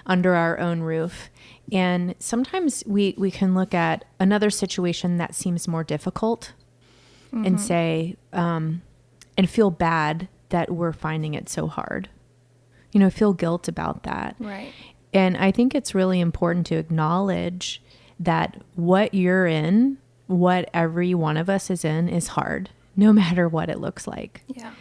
under 0.05 0.35
our 0.35 0.59
own 0.59 0.81
roof. 0.81 1.29
And 1.71 2.15
sometimes 2.19 2.83
we, 2.85 3.15
we 3.17 3.31
can 3.31 3.55
look 3.55 3.73
at 3.73 4.03
another 4.19 4.49
situation 4.49 5.17
that 5.17 5.33
seems 5.33 5.67
more 5.67 5.83
difficult 5.83 6.53
and 7.31 7.59
say, 7.59 8.15
um, 8.33 8.81
and 9.37 9.49
feel 9.49 9.71
bad 9.71 10.27
that 10.55 10.71
we're 10.71 10.93
finding 10.93 11.33
it 11.33 11.49
so 11.49 11.67
hard. 11.67 12.07
You 12.93 13.01
know, 13.01 13.09
feel 13.09 13.33
guilt 13.33 13.67
about 13.67 14.03
that. 14.03 14.37
Right. 14.39 14.71
And 15.13 15.35
I 15.35 15.51
think 15.51 15.75
it's 15.75 15.93
really 15.93 16.21
important 16.21 16.65
to 16.67 16.75
acknowledge 16.75 17.81
that 18.21 18.61
what 18.75 19.13
you're 19.13 19.47
in, 19.47 19.97
what 20.27 20.69
every 20.73 21.13
one 21.13 21.35
of 21.35 21.49
us 21.49 21.69
is 21.69 21.83
in, 21.83 22.07
is 22.07 22.27
hard, 22.27 22.69
no 22.95 23.11
matter 23.21 23.49
what 23.49 23.69
it 23.69 23.81
looks 23.81 24.07
like. 24.07 24.43
Yeah. 24.47 24.71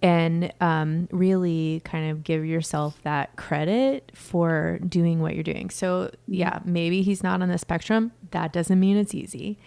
And 0.00 0.54
um, 0.62 1.06
really 1.12 1.82
kind 1.84 2.10
of 2.10 2.24
give 2.24 2.46
yourself 2.46 2.98
that 3.02 3.36
credit 3.36 4.12
for 4.14 4.78
doing 4.88 5.20
what 5.20 5.34
you're 5.34 5.44
doing. 5.44 5.68
So, 5.68 6.10
yeah, 6.26 6.60
maybe 6.64 7.02
he's 7.02 7.22
not 7.22 7.42
on 7.42 7.50
the 7.50 7.58
spectrum. 7.58 8.12
That 8.30 8.54
doesn't 8.54 8.80
mean 8.80 8.96
it's 8.96 9.14
easy. 9.14 9.58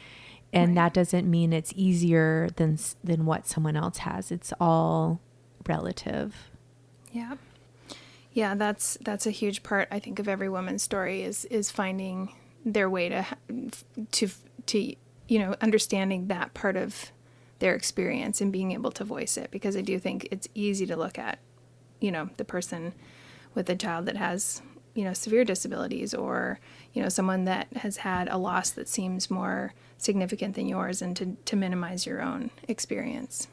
And 0.52 0.76
that 0.78 0.96
doesn't 0.96 1.30
mean 1.30 1.54
it's 1.54 1.74
easier 1.76 2.50
than, 2.56 2.80
than 3.04 3.28
what 3.28 3.46
someone 3.46 3.76
else 3.76 4.00
has. 4.00 4.32
It's 4.32 4.52
all 4.60 5.20
relative. 5.68 6.36
Yeah. 7.12 7.36
Yeah, 8.32 8.56
that's 8.56 8.98
that's 9.02 9.28
a 9.28 9.32
huge 9.32 9.62
part 9.62 9.88
I 9.92 10.00
think 10.00 10.20
of 10.20 10.28
every 10.28 10.50
woman's 10.50 10.82
story 10.82 11.22
is 11.22 11.46
is 11.46 11.70
finding 11.70 12.34
their 12.66 12.90
way 12.90 13.10
to 13.10 13.26
to 14.12 14.30
to 14.68 14.96
you 15.28 15.40
know 15.40 15.56
understanding 15.62 16.28
that 16.28 16.54
part 16.54 16.76
of 16.76 17.12
their 17.60 17.76
experience 17.76 18.42
and 18.42 18.52
being 18.52 18.72
able 18.72 18.92
to 18.92 19.04
voice 19.04 19.38
it 19.38 19.52
because 19.52 19.78
I 19.78 19.82
do 19.82 20.00
think 20.00 20.28
it's 20.32 20.48
easy 20.56 20.86
to 20.88 20.98
look 20.98 21.20
at 21.20 21.40
you 22.00 22.12
know 22.12 22.30
the 22.38 22.44
person 22.44 22.94
with 23.54 23.70
a 23.70 23.76
child 23.76 24.08
that 24.08 24.18
has 24.18 24.62
you 24.96 25.04
know 25.04 25.14
severe 25.14 25.46
disabilities 25.46 26.14
or 26.14 26.60
you 26.94 27.02
know 27.02 27.10
someone 27.10 27.46
that 27.46 27.68
has 27.78 27.98
had 27.98 28.28
a 28.30 28.38
loss 28.38 28.72
that 28.72 28.90
seems 28.90 29.30
more 29.30 29.74
significant 29.98 30.56
than 30.56 30.68
yours 30.68 31.02
and 31.02 31.16
to 31.18 31.38
to 31.46 31.56
minimize 31.56 32.06
your 32.06 32.22
own 32.22 32.50
experience. 32.68 33.48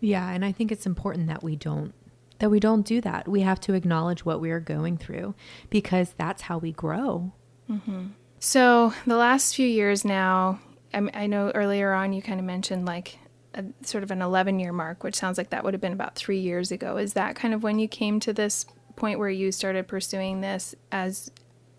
Yeah, 0.00 0.30
and 0.30 0.44
I 0.44 0.52
think 0.52 0.70
it's 0.70 0.86
important 0.86 1.26
that 1.28 1.42
we 1.42 1.56
don't 1.56 1.92
that 2.38 2.50
we 2.50 2.60
don't 2.60 2.86
do 2.86 3.00
that. 3.00 3.26
We 3.26 3.40
have 3.40 3.60
to 3.62 3.74
acknowledge 3.74 4.24
what 4.24 4.40
we 4.40 4.50
are 4.50 4.60
going 4.60 4.96
through 4.96 5.34
because 5.70 6.14
that's 6.16 6.42
how 6.42 6.58
we 6.58 6.70
grow. 6.70 7.32
Mm-hmm. 7.68 8.06
So 8.38 8.94
the 9.06 9.16
last 9.16 9.56
few 9.56 9.66
years 9.66 10.04
now, 10.04 10.60
I, 10.94 11.08
I 11.14 11.26
know 11.26 11.50
earlier 11.50 11.92
on 11.92 12.12
you 12.12 12.22
kind 12.22 12.38
of 12.38 12.46
mentioned 12.46 12.86
like 12.86 13.18
a, 13.54 13.64
sort 13.82 14.04
of 14.04 14.10
an 14.10 14.22
11 14.22 14.60
year 14.60 14.72
mark, 14.72 15.02
which 15.02 15.16
sounds 15.16 15.36
like 15.36 15.50
that 15.50 15.64
would 15.64 15.74
have 15.74 15.80
been 15.80 15.92
about 15.92 16.14
three 16.14 16.38
years 16.38 16.70
ago. 16.70 16.96
Is 16.96 17.14
that 17.14 17.34
kind 17.34 17.52
of 17.52 17.62
when 17.62 17.78
you 17.78 17.88
came 17.88 18.20
to 18.20 18.32
this 18.32 18.66
point 18.94 19.18
where 19.18 19.30
you 19.30 19.50
started 19.50 19.88
pursuing 19.88 20.40
this 20.40 20.74
as 20.92 21.30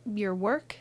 your 0.05 0.35
work? 0.35 0.77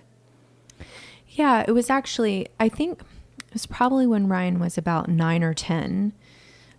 Yeah, 1.29 1.65
it 1.67 1.73
was 1.73 1.89
actually 1.89 2.49
I 2.59 2.69
think 2.69 3.01
it 3.39 3.53
was 3.53 3.67
probably 3.67 4.07
when 4.07 4.29
Ryan 4.29 4.59
was 4.59 4.77
about 4.77 5.09
9 5.09 5.45
or 5.45 5.55
10 5.55 6.13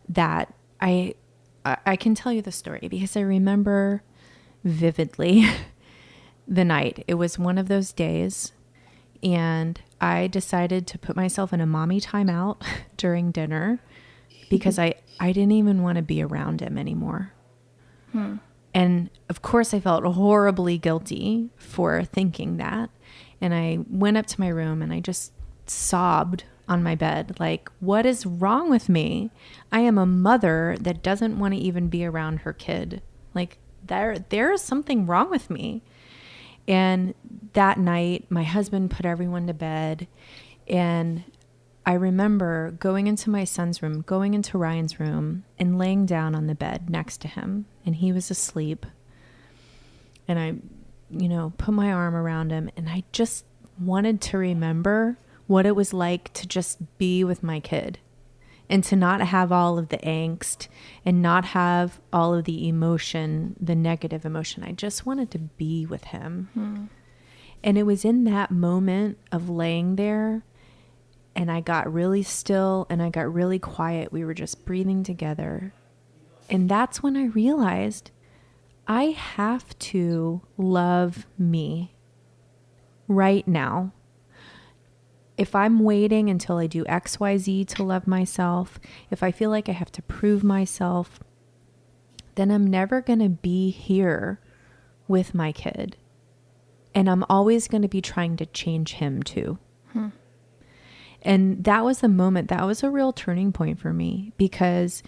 that 0.10 0.54
I 0.82 1.16
I 1.66 1.98
can 1.98 2.16
tell 2.16 2.32
you 2.32 2.42
the 2.42 2.52
story 2.52 2.88
because 2.90 3.16
I 3.16 3.22
remember 3.22 4.02
vividly 4.64 5.46
the 6.48 6.66
night. 6.66 7.04
It 7.08 7.16
was 7.16 7.38
one 7.38 7.58
of 7.58 7.68
those 7.68 7.92
days 7.92 8.54
and 9.22 9.80
I 10.00 10.28
decided 10.28 10.88
to 10.88 10.98
put 10.98 11.16
myself 11.16 11.52
in 11.52 11.62
a 11.62 11.66
mommy 11.66 12.00
timeout 12.00 12.62
during 12.98 13.32
dinner 13.32 13.80
because 14.50 14.80
I 14.80 14.96
I 15.20 15.32
didn't 15.32 15.52
even 15.52 15.84
want 15.84 15.98
to 15.98 16.02
be 16.02 16.24
around 16.24 16.62
him 16.62 16.78
anymore. 16.78 17.34
Hmm. 18.12 18.38
And 18.74 19.10
of 19.28 19.42
course, 19.42 19.74
I 19.74 19.80
felt 19.80 20.04
horribly 20.06 20.78
guilty 20.78 21.50
for 21.58 22.04
thinking 22.04 22.58
that. 22.58 22.90
And 23.42 23.54
I 23.54 23.80
went 23.90 24.18
up 24.18 24.26
to 24.28 24.40
my 24.40 24.48
room 24.48 24.82
and 24.82 24.94
I 24.94 25.00
just 25.00 25.34
sobbed 25.66 26.46
on 26.70 26.84
my 26.84 26.96
bed 26.96 27.36
like, 27.40 27.70
what 27.80 28.06
is 28.06 28.26
wrong 28.26 28.70
with 28.70 28.88
me? 28.88 29.32
I 29.72 29.80
am 29.82 29.98
a 29.98 30.06
mother 30.06 30.78
that 30.80 31.04
doesn't 31.04 31.40
want 31.40 31.56
to 31.56 31.60
even 31.60 31.90
be 31.90 32.06
around 32.06 32.42
her 32.42 32.54
kid. 32.54 33.02
Like, 33.34 33.58
there, 33.86 34.20
there 34.30 34.54
is 34.54 34.62
something 34.62 35.06
wrong 35.06 35.30
with 35.30 35.50
me. 35.50 35.82
And 36.68 37.16
that 37.54 37.80
night, 37.80 38.28
my 38.30 38.44
husband 38.44 38.92
put 38.92 39.06
everyone 39.06 39.48
to 39.48 39.54
bed. 39.54 40.08
And 40.68 41.24
I 41.86 41.94
remember 41.94 42.72
going 42.80 43.08
into 43.08 43.32
my 43.32 43.44
son's 43.44 43.82
room, 43.82 44.02
going 44.02 44.36
into 44.36 44.60
Ryan's 44.60 45.00
room, 45.00 45.46
and 45.58 45.80
laying 45.80 46.06
down 46.06 46.36
on 46.36 46.46
the 46.46 46.54
bed 46.54 46.90
next 46.90 47.20
to 47.22 47.28
him. 47.28 47.66
And 47.84 47.96
he 47.96 48.12
was 48.12 48.30
asleep. 48.30 48.86
And 50.28 50.38
I, 50.38 50.54
you 51.10 51.28
know, 51.28 51.54
put 51.58 51.74
my 51.74 51.92
arm 51.92 52.16
around 52.16 52.52
him. 52.52 52.70
And 52.78 52.88
I 52.88 53.04
just 53.12 53.46
wanted 53.80 54.22
to 54.22 54.38
remember 54.38 55.18
what 55.50 55.66
it 55.66 55.76
was 55.76 55.96
like 55.96 56.32
to 56.32 56.48
just 56.48 56.78
be 57.00 57.24
with 57.24 57.42
my 57.42 57.60
kid 57.60 57.98
and 58.70 58.84
to 58.84 58.96
not 58.96 59.20
have 59.20 59.52
all 59.52 59.80
of 59.80 59.90
the 59.90 59.98
angst 59.98 60.68
and 61.04 61.24
not 61.24 61.44
have 61.44 62.00
all 62.14 62.36
of 62.36 62.46
the 62.46 62.68
emotion, 62.68 63.56
the 63.60 63.74
negative 63.74 64.26
emotion. 64.26 64.64
I 64.64 64.74
just 64.74 65.08
wanted 65.08 65.32
to 65.32 65.40
be 65.40 65.88
with 65.88 66.04
him. 66.04 66.50
Hmm. 66.54 66.86
And 67.64 67.80
it 67.80 67.84
was 67.84 68.06
in 68.06 68.26
that 68.26 68.52
moment 68.52 69.18
of 69.32 69.50
laying 69.50 69.96
there 69.96 70.44
and 71.36 71.52
I 71.52 71.62
got 71.62 71.92
really 71.92 72.22
still 72.22 72.86
and 72.88 73.02
I 73.02 73.10
got 73.10 73.34
really 73.34 73.58
quiet. 73.58 74.14
We 74.14 74.24
were 74.24 74.36
just 74.36 74.66
breathing 74.66 75.02
together. 75.02 75.74
And 76.48 76.70
that's 76.70 77.02
when 77.02 77.18
I 77.18 77.26
realized 77.26 78.12
I 78.88 79.06
have 79.06 79.78
to 79.80 80.42
love 80.58 81.26
me 81.40 81.96
right 83.08 83.48
now. 83.48 83.94
If 85.40 85.56
I'm 85.56 85.80
waiting 85.80 86.30
until 86.30 86.58
I 86.58 86.68
do 86.68 86.84
XYZ 86.84 87.66
to 87.70 87.84
love 87.84 88.06
myself, 88.08 88.78
if 89.10 89.24
I 89.24 89.32
feel 89.32 89.50
like 89.50 89.70
I 89.70 89.72
have 89.72 89.92
to 89.94 90.02
prove 90.02 90.44
myself, 90.44 91.20
then 92.36 92.52
I'm 92.52 92.68
never 92.68 93.02
going 93.02 93.20
to 93.20 93.30
be 93.30 93.72
here 93.72 94.42
with 95.08 95.34
my 95.34 95.52
kid. 95.52 95.96
and 96.94 97.10
I'm 97.10 97.24
always 97.30 97.68
going 97.68 97.82
to 97.82 97.88
be 97.88 98.02
trying 98.02 98.38
to 98.38 98.46
change 98.46 98.94
him 98.94 99.22
too. 99.24 99.58
Hmm. 99.94 100.08
And 101.22 101.64
that 101.64 101.84
was 101.84 102.00
the 102.00 102.08
moment, 102.10 102.48
that 102.50 102.66
was 102.66 102.84
a 102.84 102.90
real 102.90 103.12
turning 103.14 103.52
point 103.52 103.80
for 103.80 103.94
me 103.94 104.32
because, 104.38 105.04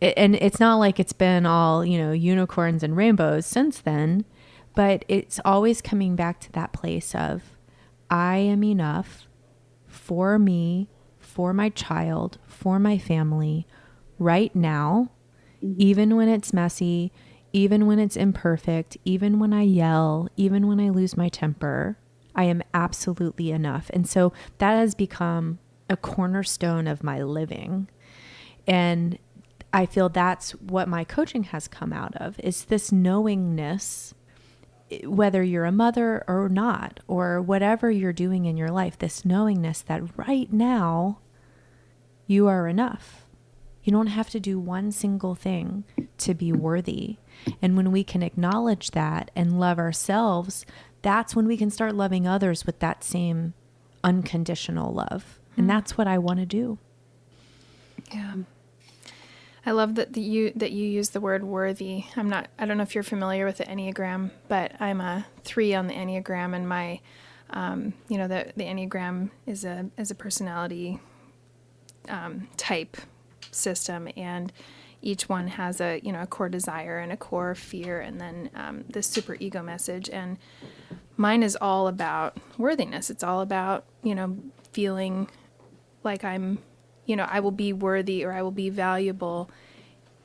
and 0.00 0.34
it's 0.36 0.60
not 0.60 0.76
like 0.76 0.98
it's 0.98 1.12
been 1.12 1.44
all, 1.46 1.84
you 1.84 1.98
know, 1.98 2.12
unicorns 2.12 2.82
and 2.82 2.96
rainbows 2.96 3.46
since 3.46 3.80
then, 3.80 4.24
but 4.74 5.04
it's 5.08 5.40
always 5.44 5.82
coming 5.82 6.16
back 6.16 6.40
to 6.40 6.52
that 6.52 6.72
place 6.72 7.14
of, 7.14 7.42
I 8.10 8.38
am 8.38 8.64
enough 8.64 9.26
for 10.10 10.40
me, 10.40 10.88
for 11.20 11.52
my 11.52 11.68
child, 11.68 12.36
for 12.48 12.80
my 12.80 12.98
family 12.98 13.64
right 14.18 14.52
now, 14.56 15.08
mm-hmm. 15.62 15.80
even 15.80 16.16
when 16.16 16.28
it's 16.28 16.52
messy, 16.52 17.12
even 17.52 17.86
when 17.86 18.00
it's 18.00 18.16
imperfect, 18.16 18.96
even 19.04 19.38
when 19.38 19.52
I 19.52 19.62
yell, 19.62 20.28
even 20.36 20.66
when 20.66 20.80
I 20.80 20.88
lose 20.88 21.16
my 21.16 21.28
temper. 21.28 21.96
I 22.34 22.42
am 22.42 22.60
absolutely 22.74 23.52
enough. 23.52 23.88
And 23.94 24.08
so 24.08 24.32
that 24.58 24.72
has 24.72 24.96
become 24.96 25.60
a 25.88 25.96
cornerstone 25.96 26.88
of 26.88 27.04
my 27.04 27.22
living. 27.22 27.88
And 28.66 29.16
I 29.72 29.86
feel 29.86 30.08
that's 30.08 30.56
what 30.56 30.88
my 30.88 31.04
coaching 31.04 31.44
has 31.44 31.68
come 31.68 31.92
out 31.92 32.16
of 32.16 32.36
is 32.40 32.64
this 32.64 32.90
knowingness 32.90 34.12
whether 35.04 35.42
you're 35.42 35.64
a 35.64 35.72
mother 35.72 36.24
or 36.26 36.48
not 36.48 37.00
or 37.06 37.40
whatever 37.40 37.90
you're 37.90 38.12
doing 38.12 38.44
in 38.44 38.56
your 38.56 38.70
life 38.70 38.98
this 38.98 39.24
knowingness 39.24 39.82
that 39.82 40.02
right 40.16 40.52
now 40.52 41.18
you 42.26 42.48
are 42.48 42.66
enough. 42.68 43.26
You 43.82 43.92
don't 43.92 44.08
have 44.08 44.30
to 44.30 44.40
do 44.40 44.58
one 44.58 44.92
single 44.92 45.34
thing 45.34 45.84
to 46.18 46.34
be 46.34 46.52
worthy. 46.52 47.16
And 47.62 47.76
when 47.76 47.90
we 47.90 48.04
can 48.04 48.22
acknowledge 48.22 48.90
that 48.90 49.30
and 49.34 49.58
love 49.58 49.78
ourselves, 49.78 50.66
that's 51.02 51.34
when 51.34 51.46
we 51.46 51.56
can 51.56 51.70
start 51.70 51.94
loving 51.94 52.26
others 52.26 52.66
with 52.66 52.78
that 52.80 53.02
same 53.02 53.54
unconditional 54.04 54.92
love. 54.92 55.40
And 55.56 55.66
mm. 55.66 55.68
that's 55.68 55.96
what 55.96 56.06
I 56.06 56.18
want 56.18 56.40
to 56.40 56.46
do. 56.46 56.78
Yeah. 58.12 58.34
I 59.66 59.72
love 59.72 59.94
that 59.96 60.14
the, 60.14 60.20
you 60.22 60.52
that 60.56 60.72
you 60.72 60.86
use 60.86 61.10
the 61.10 61.20
word 61.20 61.44
worthy. 61.44 62.04
I'm 62.16 62.28
not 62.28 62.48
I 62.58 62.66
don't 62.66 62.76
know 62.76 62.82
if 62.82 62.94
you're 62.94 63.04
familiar 63.04 63.44
with 63.44 63.58
the 63.58 63.64
Enneagram, 63.64 64.30
but 64.48 64.72
I'm 64.80 65.00
a 65.00 65.26
3 65.44 65.74
on 65.74 65.86
the 65.86 65.94
Enneagram 65.94 66.54
and 66.54 66.68
my 66.68 67.00
um, 67.50 67.92
you 68.08 68.16
know 68.16 68.28
the 68.28 68.52
the 68.56 68.64
Enneagram 68.64 69.30
is 69.46 69.64
a 69.64 69.90
is 69.98 70.10
a 70.10 70.14
personality 70.14 70.98
um, 72.08 72.48
type 72.56 72.96
system 73.50 74.08
and 74.16 74.52
each 75.02 75.28
one 75.28 75.48
has 75.48 75.80
a 75.80 76.00
you 76.02 76.12
know 76.12 76.22
a 76.22 76.26
core 76.26 76.48
desire 76.48 76.98
and 76.98 77.12
a 77.12 77.16
core 77.16 77.54
fear 77.54 78.00
and 78.00 78.20
then 78.20 78.50
um, 78.54 78.84
this 78.88 79.06
super 79.06 79.36
ego 79.40 79.62
message 79.62 80.08
and 80.10 80.38
mine 81.16 81.42
is 81.42 81.56
all 81.60 81.88
about 81.88 82.36
worthiness 82.58 83.10
it's 83.10 83.22
all 83.24 83.40
about 83.40 83.84
you 84.02 84.14
know 84.14 84.36
feeling 84.72 85.28
like 86.04 86.24
i'm 86.24 86.58
you 87.10 87.16
know 87.16 87.26
i 87.30 87.40
will 87.40 87.50
be 87.50 87.72
worthy 87.72 88.24
or 88.24 88.32
i 88.32 88.40
will 88.40 88.50
be 88.50 88.70
valuable 88.70 89.50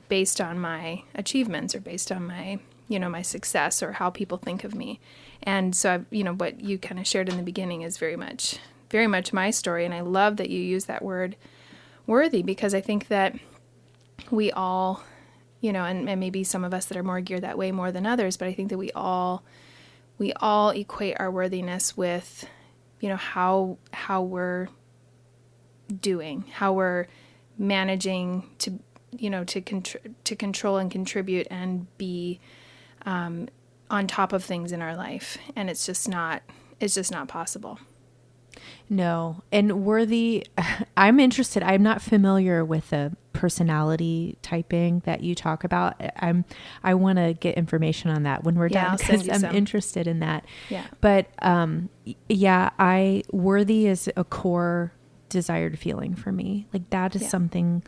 based 0.07 0.39
on 0.39 0.59
my 0.59 1.01
achievements 1.15 1.73
or 1.73 1.79
based 1.79 2.11
on 2.11 2.25
my 2.27 2.59
you 2.87 2.99
know 2.99 3.09
my 3.09 3.21
success 3.21 3.81
or 3.81 3.93
how 3.93 4.11
people 4.11 4.37
think 4.37 4.63
of 4.63 4.75
me. 4.75 4.99
And 5.41 5.75
so 5.75 5.95
I've, 5.95 6.05
you 6.11 6.23
know 6.23 6.35
what 6.35 6.61
you 6.61 6.77
kind 6.77 6.99
of 6.99 7.07
shared 7.07 7.29
in 7.29 7.37
the 7.37 7.43
beginning 7.43 7.81
is 7.81 7.97
very 7.97 8.15
much 8.15 8.59
very 8.91 9.07
much 9.07 9.33
my 9.33 9.49
story 9.49 9.83
and 9.83 9.93
i 9.95 10.01
love 10.01 10.37
that 10.37 10.51
you 10.51 10.59
use 10.59 10.85
that 10.85 11.01
word 11.01 11.35
worthy 12.05 12.43
because 12.43 12.75
i 12.75 12.79
think 12.79 13.07
that 13.07 13.35
we 14.31 14.51
all, 14.51 15.03
you 15.61 15.71
know, 15.73 15.83
and, 15.83 16.09
and 16.09 16.19
maybe 16.19 16.43
some 16.43 16.63
of 16.63 16.73
us 16.73 16.85
that 16.85 16.97
are 16.97 17.03
more 17.03 17.21
geared 17.21 17.41
that 17.41 17.57
way 17.57 17.71
more 17.71 17.91
than 17.91 18.05
others, 18.05 18.37
but 18.37 18.47
I 18.47 18.53
think 18.53 18.69
that 18.69 18.77
we 18.77 18.91
all 18.91 19.43
we 20.17 20.31
all 20.33 20.69
equate 20.69 21.17
our 21.19 21.29
worthiness 21.29 21.97
with, 21.97 22.47
you 22.99 23.09
know, 23.09 23.17
how 23.17 23.77
how 23.91 24.21
we're 24.21 24.67
doing, 26.01 26.45
how 26.53 26.73
we're 26.73 27.07
managing 27.57 28.49
to, 28.59 28.79
you 29.11 29.29
know, 29.29 29.43
to 29.45 29.61
contr- 29.61 30.13
to 30.23 30.35
control 30.35 30.77
and 30.77 30.91
contribute 30.91 31.47
and 31.49 31.87
be 31.97 32.39
um, 33.05 33.47
on 33.89 34.07
top 34.07 34.33
of 34.33 34.43
things 34.43 34.71
in 34.71 34.81
our 34.81 34.95
life, 34.95 35.37
and 35.55 35.69
it's 35.69 35.85
just 35.85 36.09
not 36.09 36.41
it's 36.79 36.95
just 36.95 37.11
not 37.11 37.27
possible. 37.27 37.79
No. 38.89 39.41
And 39.51 39.85
worthy, 39.85 40.45
I'm 40.97 41.19
interested. 41.19 41.63
I'm 41.63 41.83
not 41.83 42.01
familiar 42.01 42.63
with 42.63 42.89
the 42.89 43.15
personality 43.33 44.37
typing 44.41 45.01
that 45.05 45.21
you 45.21 45.35
talk 45.35 45.63
about. 45.63 45.95
I'm, 46.17 46.45
I 46.83 46.93
want 46.93 47.17
to 47.17 47.33
get 47.33 47.55
information 47.57 48.11
on 48.11 48.23
that 48.23 48.43
when 48.43 48.55
we're 48.55 48.67
Yeah, 48.67 48.89
done 48.89 48.97
because 48.97 49.29
I'm 49.29 49.39
some. 49.41 49.55
interested 49.55 50.07
in 50.07 50.19
that. 50.19 50.45
Yeah. 50.69 50.85
But, 51.01 51.27
um, 51.41 51.89
yeah, 52.29 52.69
I, 52.79 53.23
worthy 53.31 53.87
is 53.87 54.09
a 54.15 54.23
core 54.23 54.93
desired 55.29 55.77
feeling 55.79 56.15
for 56.15 56.31
me. 56.31 56.67
Like 56.73 56.89
that 56.91 57.15
is 57.15 57.23
Yeah. 57.23 57.27
something 57.29 57.83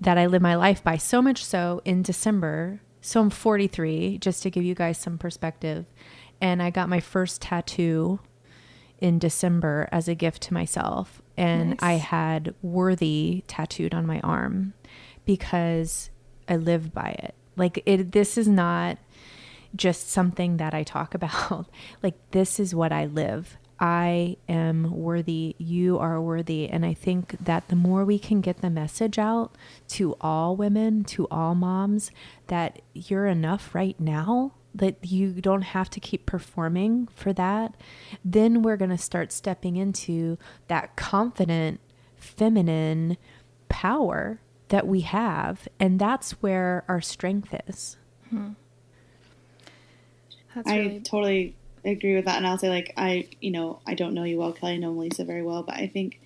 that 0.00 0.18
I 0.18 0.26
live 0.26 0.42
my 0.42 0.54
life 0.56 0.82
by. 0.82 0.96
So 0.96 1.22
much 1.22 1.44
so 1.44 1.80
in 1.84 2.02
December. 2.02 2.80
So 3.00 3.20
I'm 3.20 3.30
43, 3.30 4.18
just 4.18 4.42
to 4.44 4.50
give 4.50 4.64
you 4.64 4.74
guys 4.74 4.98
some 4.98 5.18
perspective. 5.18 5.86
And 6.40 6.62
I 6.62 6.70
got 6.70 6.88
my 6.88 7.00
first 7.00 7.42
tattoo 7.42 8.20
in 9.00 9.18
December 9.18 9.88
as 9.92 10.06
a 10.08 10.14
gift 10.14 10.42
to 10.42 10.54
myself. 10.54 11.20
And 11.36 11.70
Nice. 11.70 11.78
I 11.82 11.92
had 11.94 12.54
worthy 12.62 13.42
tattooed 13.48 13.94
on 13.94 14.06
my 14.06 14.20
arm 14.20 14.74
because 15.24 16.10
I 16.48 16.56
live 16.56 16.92
by 16.92 17.16
it. 17.18 17.34
Like 17.56 17.82
it 17.86 18.12
this 18.12 18.36
is 18.38 18.48
not 18.48 18.98
just 19.74 20.10
something 20.10 20.58
that 20.58 20.74
I 20.74 20.82
talk 20.82 21.14
about. 21.20 21.66
like 22.02 22.14
this 22.32 22.58
is 22.60 22.74
what 22.74 22.92
I 22.92 23.06
live. 23.06 23.56
I 23.82 24.36
am 24.48 24.92
worthy. 24.92 25.56
You 25.58 25.98
are 25.98 26.22
worthy. 26.22 26.68
And 26.68 26.86
I 26.86 26.94
think 26.94 27.36
that 27.44 27.66
the 27.66 27.74
more 27.74 28.04
we 28.04 28.16
can 28.16 28.40
get 28.40 28.58
the 28.62 28.70
message 28.70 29.18
out 29.18 29.56
to 29.88 30.16
all 30.20 30.54
women, 30.54 31.02
to 31.06 31.26
all 31.32 31.56
moms, 31.56 32.12
that 32.46 32.80
you're 32.94 33.26
enough 33.26 33.74
right 33.74 33.98
now, 33.98 34.52
that 34.72 34.98
you 35.02 35.32
don't 35.32 35.62
have 35.62 35.90
to 35.90 36.00
keep 36.00 36.26
performing 36.26 37.08
for 37.12 37.32
that, 37.32 37.74
then 38.24 38.62
we're 38.62 38.76
going 38.76 38.92
to 38.92 38.96
start 38.96 39.32
stepping 39.32 39.74
into 39.74 40.38
that 40.68 40.94
confident, 40.94 41.80
feminine 42.16 43.16
power 43.68 44.40
that 44.68 44.86
we 44.86 45.00
have. 45.00 45.66
And 45.80 45.98
that's 45.98 46.40
where 46.40 46.84
our 46.86 47.00
strength 47.00 47.52
is. 47.66 47.96
Hmm. 48.30 48.50
That's 50.54 50.70
I 50.70 50.78
really 50.78 51.00
totally 51.00 51.56
agree 51.90 52.14
with 52.14 52.24
that, 52.26 52.36
and 52.36 52.46
I'll 52.46 52.58
say 52.58 52.68
like 52.68 52.92
I, 52.96 53.28
you 53.40 53.50
know, 53.50 53.80
I 53.86 53.94
don't 53.94 54.14
know 54.14 54.24
you 54.24 54.38
well, 54.38 54.52
Kelly. 54.52 54.74
I 54.74 54.76
know 54.76 54.92
Melissa 54.92 55.24
very 55.24 55.42
well, 55.42 55.62
but 55.62 55.76
I 55.76 55.86
think 55.86 56.20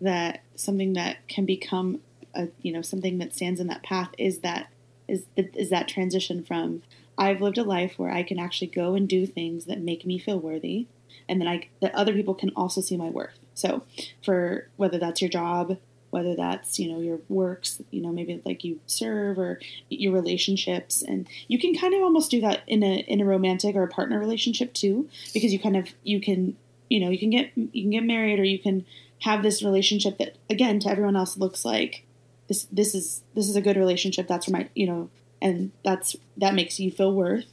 that 0.00 0.42
something 0.54 0.92
that 0.94 1.26
can 1.28 1.44
become 1.44 2.00
a, 2.34 2.48
you 2.62 2.72
know, 2.72 2.82
something 2.82 3.18
that 3.18 3.34
stands 3.34 3.60
in 3.60 3.66
that 3.68 3.82
path 3.82 4.10
is 4.18 4.40
that 4.40 4.68
is 5.06 5.24
is 5.36 5.70
that 5.70 5.88
transition 5.88 6.44
from 6.44 6.82
I've 7.16 7.40
lived 7.40 7.58
a 7.58 7.64
life 7.64 7.98
where 7.98 8.10
I 8.10 8.22
can 8.22 8.38
actually 8.38 8.68
go 8.68 8.94
and 8.94 9.08
do 9.08 9.26
things 9.26 9.64
that 9.64 9.80
make 9.80 10.06
me 10.06 10.18
feel 10.18 10.38
worthy, 10.38 10.86
and 11.28 11.40
then 11.40 11.48
I 11.48 11.68
that 11.80 11.94
other 11.94 12.12
people 12.12 12.34
can 12.34 12.50
also 12.54 12.80
see 12.80 12.96
my 12.96 13.08
worth. 13.08 13.38
So, 13.54 13.82
for 14.24 14.68
whether 14.76 14.98
that's 14.98 15.20
your 15.20 15.30
job, 15.30 15.78
whether 16.10 16.34
that's 16.34 16.78
you 16.78 16.90
know 16.90 17.00
your 17.00 17.20
works, 17.28 17.80
you 17.90 18.02
know 18.02 18.10
maybe 18.12 18.40
like 18.44 18.64
you 18.64 18.80
serve 18.86 19.38
or 19.38 19.60
your 19.88 20.12
relationships, 20.12 21.02
and 21.02 21.28
you 21.48 21.58
can 21.58 21.74
kind 21.74 21.94
of 21.94 22.02
almost 22.02 22.30
do 22.30 22.40
that 22.40 22.62
in 22.66 22.82
a 22.82 22.98
in 23.00 23.20
a 23.20 23.24
romantic 23.24 23.76
or 23.76 23.82
a 23.82 23.88
partner 23.88 24.18
relationship 24.18 24.72
too, 24.74 25.08
because 25.32 25.52
you 25.52 25.58
kind 25.58 25.76
of 25.76 25.88
you 26.02 26.20
can 26.20 26.56
you 26.88 27.00
know 27.00 27.10
you 27.10 27.18
can 27.18 27.30
get 27.30 27.50
you 27.56 27.82
can 27.82 27.90
get 27.90 28.04
married 28.04 28.38
or 28.38 28.44
you 28.44 28.58
can 28.58 28.84
have 29.20 29.42
this 29.42 29.62
relationship 29.62 30.18
that 30.18 30.36
again 30.48 30.78
to 30.80 30.88
everyone 30.88 31.16
else 31.16 31.36
looks 31.36 31.64
like 31.64 32.04
this 32.48 32.66
this 32.72 32.94
is 32.94 33.22
this 33.34 33.48
is 33.48 33.56
a 33.56 33.60
good 33.60 33.76
relationship. 33.76 34.26
That's 34.26 34.46
for 34.46 34.52
my 34.52 34.68
you 34.74 34.86
know 34.86 35.10
and 35.40 35.70
that's 35.84 36.16
that 36.36 36.54
makes 36.54 36.80
you 36.80 36.90
feel 36.90 37.12
worth. 37.12 37.46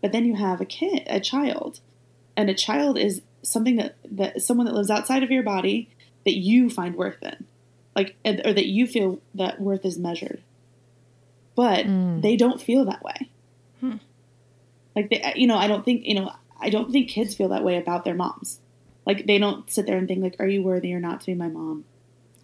But 0.00 0.12
then 0.12 0.24
you 0.24 0.34
have 0.34 0.60
a 0.60 0.64
kid, 0.64 1.04
a 1.06 1.20
child, 1.20 1.80
and 2.36 2.50
a 2.50 2.54
child 2.54 2.98
is 2.98 3.22
something 3.42 3.76
that 3.76 3.96
that 4.10 4.42
someone 4.42 4.66
that 4.66 4.74
lives 4.74 4.90
outside 4.90 5.22
of 5.22 5.30
your 5.30 5.42
body 5.42 5.88
that 6.24 6.36
you 6.36 6.68
find 6.68 6.96
worth 6.96 7.22
in, 7.22 7.46
like 7.96 8.16
or 8.24 8.52
that 8.52 8.66
you 8.66 8.86
feel 8.86 9.20
that 9.34 9.60
worth 9.60 9.84
is 9.84 9.98
measured. 9.98 10.40
But 11.56 11.86
Mm. 11.86 12.22
they 12.22 12.36
don't 12.36 12.60
feel 12.60 12.84
that 12.86 13.02
way. 13.02 13.28
Hmm. 13.80 13.96
Like 14.96 15.10
they, 15.10 15.32
you 15.36 15.46
know, 15.46 15.56
I 15.56 15.66
don't 15.66 15.84
think 15.84 16.06
you 16.06 16.14
know, 16.14 16.32
I 16.60 16.70
don't 16.70 16.90
think 16.90 17.08
kids 17.10 17.34
feel 17.34 17.48
that 17.48 17.64
way 17.64 17.76
about 17.76 18.04
their 18.04 18.14
moms. 18.14 18.60
Like 19.06 19.26
they 19.26 19.38
don't 19.38 19.70
sit 19.70 19.86
there 19.86 19.96
and 19.98 20.06
think 20.08 20.22
like, 20.22 20.36
"Are 20.38 20.46
you 20.48 20.62
worthy 20.62 20.92
or 20.94 21.00
not 21.00 21.20
to 21.20 21.26
be 21.26 21.34
my 21.34 21.48
mom?" 21.48 21.84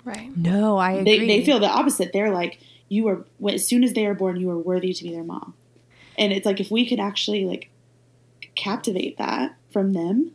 right. 0.05 0.37
No, 0.37 0.77
I 0.77 0.93
agree. 0.93 1.19
they, 1.19 1.27
they 1.27 1.45
feel 1.45 1.59
the 1.59 1.69
opposite. 1.69 2.13
They're 2.13 2.31
like, 2.33 2.59
you 2.89 3.09
are 3.09 3.25
when- 3.39 3.55
as 3.55 3.67
soon 3.67 3.83
as 3.85 3.93
they 3.93 4.07
are 4.07 4.15
born, 4.15 4.37
you 4.41 4.51
are 4.51 4.59
worthy 4.59 4.93
to 4.93 5.05
be 5.05 5.11
their 5.13 5.25
mom. 5.25 5.55
And 6.19 6.33
it's 6.33 6.47
like 6.47 6.61
if 6.61 6.71
we 6.71 6.87
could 6.89 7.01
actually 7.01 7.45
like 7.45 7.71
captivate 8.55 9.19
that 9.19 9.55
from 9.71 9.93
them, 9.93 10.23
th- 10.23 10.33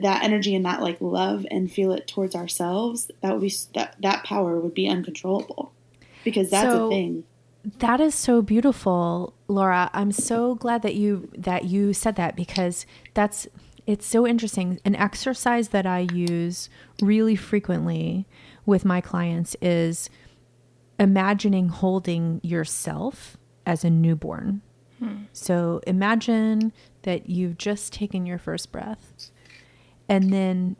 that 0.00 0.22
energy 0.22 0.54
and 0.54 0.64
that 0.64 0.80
like 0.82 0.98
love 1.00 1.46
and 1.50 1.70
feel 1.70 1.92
it 1.92 2.06
towards 2.06 2.34
ourselves, 2.34 3.10
that 3.22 3.32
would 3.32 3.40
be 3.42 3.52
that 3.74 3.96
that 4.00 4.24
power 4.24 4.58
would 4.60 4.74
be 4.74 4.88
uncontrollable 4.88 5.72
because 6.24 6.50
that's 6.50 6.70
So- 6.72 6.86
a 6.86 6.90
thing. 6.90 7.24
that 7.80 8.00
is 8.00 8.14
so 8.14 8.40
beautiful, 8.42 9.32
Laura. 9.48 9.90
I'm 9.92 10.12
so 10.12 10.54
glad 10.54 10.82
that 10.82 10.94
you 10.94 11.28
that 11.36 11.64
you 11.64 11.92
said 11.92 12.16
that 12.16 12.36
because 12.36 12.86
that's 13.14 13.46
it's 13.86 14.06
so 14.06 14.26
interesting. 14.26 14.78
An 14.84 14.94
exercise 14.94 15.68
that 15.68 15.86
I 15.86 16.00
use 16.12 16.68
really 17.00 17.36
frequently 17.36 18.26
with 18.66 18.84
my 18.84 19.00
clients 19.00 19.56
is 19.62 20.10
imagining 21.00 21.68
holding 21.68 22.40
yourself 22.42 23.36
as 23.64 23.84
a 23.84 23.90
newborn. 23.90 24.60
Hmm. 24.98 25.22
So 25.32 25.80
imagine 25.86 26.72
that 27.02 27.30
you've 27.30 27.56
just 27.56 27.92
taken 27.92 28.26
your 28.26 28.38
first 28.38 28.72
breath 28.72 29.30
and 30.08 30.32
then 30.32 30.76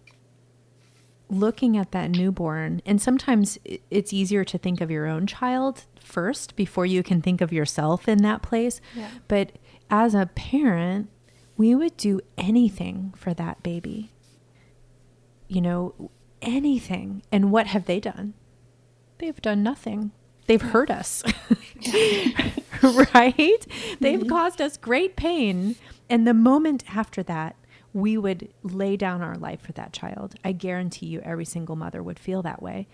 looking 1.30 1.76
at 1.76 1.92
that 1.92 2.10
newborn 2.10 2.80
and 2.86 3.02
sometimes 3.02 3.58
it's 3.90 4.12
easier 4.14 4.44
to 4.44 4.56
think 4.56 4.80
of 4.80 4.90
your 4.90 5.06
own 5.06 5.26
child 5.26 5.84
first 6.00 6.56
before 6.56 6.86
you 6.86 7.02
can 7.02 7.20
think 7.20 7.42
of 7.42 7.52
yourself 7.52 8.08
in 8.08 8.22
that 8.22 8.40
place. 8.40 8.80
Yeah. 8.94 9.10
but 9.28 9.52
as 9.90 10.14
a 10.14 10.26
parent 10.34 11.10
we 11.58 11.74
would 11.74 11.96
do 11.96 12.20
anything 12.38 13.12
for 13.16 13.34
that 13.34 13.62
baby. 13.62 14.12
You 15.48 15.60
know 15.60 16.10
anything. 16.40 17.22
And 17.30 17.50
what 17.50 17.66
have 17.66 17.86
they 17.86 18.00
done? 18.00 18.34
They've 19.18 19.42
done 19.42 19.62
nothing. 19.62 20.12
They've 20.46 20.62
hurt 20.62 20.90
us. 20.90 21.22
Right? 22.80 23.66
They've 24.00 24.20
mm-hmm. 24.20 24.28
caused 24.28 24.60
us 24.60 24.76
great 24.76 25.16
pain. 25.16 25.74
And 26.08 26.28
the 26.28 26.34
moment 26.34 26.84
after 26.94 27.24
that 27.24 27.56
we 27.92 28.16
would 28.18 28.48
lay 28.62 28.96
down 28.96 29.22
our 29.22 29.36
life 29.36 29.60
for 29.60 29.72
that 29.72 29.92
child. 29.92 30.34
I 30.44 30.52
guarantee 30.52 31.06
you 31.06 31.20
every 31.20 31.44
single 31.44 31.76
mother 31.76 32.02
would 32.02 32.18
feel 32.18 32.42
that 32.42 32.62
way. 32.62 32.86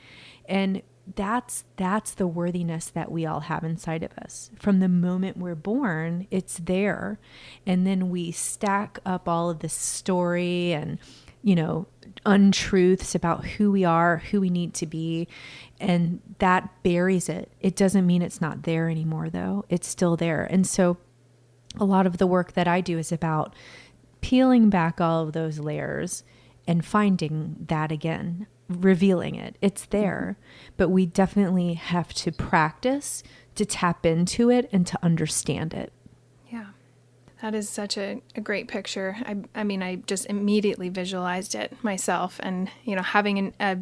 And 0.48 0.82
that's 1.16 1.64
that's 1.76 2.12
the 2.12 2.26
worthiness 2.26 2.86
that 2.86 3.10
we 3.12 3.26
all 3.26 3.40
have 3.40 3.62
inside 3.62 4.02
of 4.02 4.12
us. 4.16 4.50
From 4.58 4.80
the 4.80 4.88
moment 4.88 5.36
we're 5.36 5.54
born, 5.54 6.26
it's 6.30 6.58
there. 6.58 7.18
And 7.66 7.86
then 7.86 8.08
we 8.08 8.30
stack 8.30 8.98
up 9.04 9.28
all 9.28 9.50
of 9.50 9.58
this 9.58 9.74
story 9.74 10.72
and 10.72 10.98
you 11.44 11.54
know, 11.54 11.86
untruths 12.24 13.14
about 13.14 13.44
who 13.44 13.70
we 13.70 13.84
are, 13.84 14.16
who 14.30 14.40
we 14.40 14.48
need 14.48 14.72
to 14.72 14.86
be, 14.86 15.28
and 15.78 16.22
that 16.38 16.82
buries 16.82 17.28
it. 17.28 17.52
It 17.60 17.76
doesn't 17.76 18.06
mean 18.06 18.22
it's 18.22 18.40
not 18.40 18.62
there 18.62 18.88
anymore 18.88 19.28
though. 19.28 19.66
It's 19.68 19.86
still 19.86 20.16
there. 20.16 20.44
And 20.44 20.66
so 20.66 20.96
a 21.78 21.84
lot 21.84 22.06
of 22.06 22.16
the 22.16 22.26
work 22.26 22.52
that 22.52 22.66
I 22.66 22.80
do 22.80 22.98
is 22.98 23.12
about 23.12 23.54
peeling 24.24 24.70
back 24.70 25.02
all 25.02 25.22
of 25.22 25.34
those 25.34 25.58
layers 25.58 26.24
and 26.66 26.82
finding 26.82 27.56
that 27.68 27.92
again, 27.92 28.46
revealing 28.70 29.34
it. 29.34 29.54
It's 29.60 29.84
there, 29.84 30.38
mm-hmm. 30.38 30.72
but 30.78 30.88
we 30.88 31.04
definitely 31.04 31.74
have 31.74 32.14
to 32.14 32.32
practice 32.32 33.22
to 33.54 33.66
tap 33.66 34.06
into 34.06 34.48
it 34.48 34.70
and 34.72 34.86
to 34.86 34.98
understand 35.02 35.74
it. 35.74 35.92
Yeah. 36.50 36.68
That 37.42 37.54
is 37.54 37.68
such 37.68 37.98
a, 37.98 38.22
a 38.34 38.40
great 38.40 38.66
picture. 38.66 39.14
I, 39.26 39.36
I 39.54 39.62
mean, 39.62 39.82
I 39.82 39.96
just 39.96 40.24
immediately 40.30 40.88
visualized 40.88 41.54
it 41.54 41.76
myself. 41.84 42.40
And, 42.42 42.70
you 42.82 42.96
know, 42.96 43.02
having 43.02 43.38
an, 43.38 43.54
a 43.60 43.76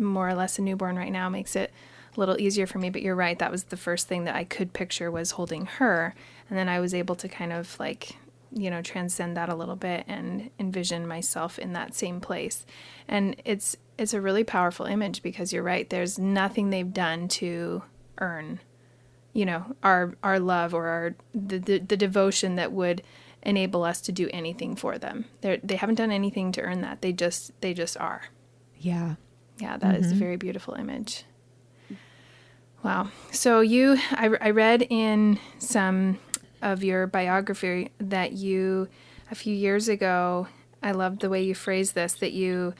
more 0.00 0.26
or 0.26 0.34
less 0.34 0.58
a 0.58 0.62
newborn 0.62 0.96
right 0.96 1.12
now 1.12 1.28
makes 1.28 1.54
it 1.54 1.70
a 2.16 2.18
little 2.18 2.40
easier 2.40 2.66
for 2.66 2.78
me. 2.78 2.88
But 2.88 3.02
you're 3.02 3.14
right. 3.14 3.38
That 3.38 3.52
was 3.52 3.64
the 3.64 3.76
first 3.76 4.08
thing 4.08 4.24
that 4.24 4.34
I 4.34 4.44
could 4.44 4.72
picture 4.72 5.10
was 5.10 5.32
holding 5.32 5.66
her. 5.66 6.14
And 6.48 6.58
then 6.58 6.70
I 6.70 6.80
was 6.80 6.94
able 6.94 7.14
to 7.16 7.28
kind 7.28 7.52
of 7.52 7.78
like 7.78 8.16
you 8.52 8.70
know 8.70 8.82
transcend 8.82 9.36
that 9.36 9.48
a 9.48 9.54
little 9.54 9.76
bit 9.76 10.04
and 10.06 10.50
envision 10.58 11.06
myself 11.06 11.58
in 11.58 11.72
that 11.72 11.94
same 11.94 12.20
place. 12.20 12.64
And 13.08 13.36
it's 13.44 13.76
it's 13.98 14.14
a 14.14 14.20
really 14.20 14.44
powerful 14.44 14.86
image 14.86 15.22
because 15.22 15.52
you're 15.52 15.62
right 15.62 15.88
there's 15.88 16.18
nothing 16.18 16.70
they've 16.70 16.92
done 16.92 17.28
to 17.28 17.82
earn 18.18 18.60
you 19.32 19.46
know 19.46 19.74
our 19.82 20.14
our 20.22 20.38
love 20.38 20.74
or 20.74 20.86
our 20.86 21.14
the, 21.34 21.58
the, 21.58 21.78
the 21.78 21.96
devotion 21.96 22.56
that 22.56 22.72
would 22.72 23.02
enable 23.42 23.82
us 23.82 24.00
to 24.02 24.12
do 24.12 24.28
anything 24.32 24.76
for 24.76 24.98
them. 24.98 25.24
They 25.40 25.60
they 25.62 25.76
haven't 25.76 25.96
done 25.96 26.12
anything 26.12 26.52
to 26.52 26.60
earn 26.60 26.80
that. 26.82 27.02
They 27.02 27.12
just 27.12 27.52
they 27.60 27.74
just 27.74 27.96
are. 27.96 28.22
Yeah. 28.78 29.16
Yeah 29.58 29.76
that 29.76 29.94
mm-hmm. 29.94 30.04
is 30.04 30.12
a 30.12 30.16
very 30.16 30.36
beautiful 30.36 30.74
image. 30.74 31.24
Wow. 32.82 33.10
So 33.30 33.60
you 33.60 33.98
I, 34.12 34.30
I 34.40 34.50
read 34.50 34.86
in 34.88 35.38
some 35.58 36.18
of 36.62 36.82
your 36.82 37.06
biography 37.06 37.90
that 37.98 38.32
you, 38.32 38.88
a 39.30 39.34
few 39.34 39.54
years 39.54 39.88
ago, 39.88 40.46
I 40.82 40.92
loved 40.92 41.20
the 41.20 41.28
way 41.28 41.42
you 41.42 41.54
phrased 41.54 41.94
this, 41.94 42.14
that 42.14 42.32
you 42.32 42.74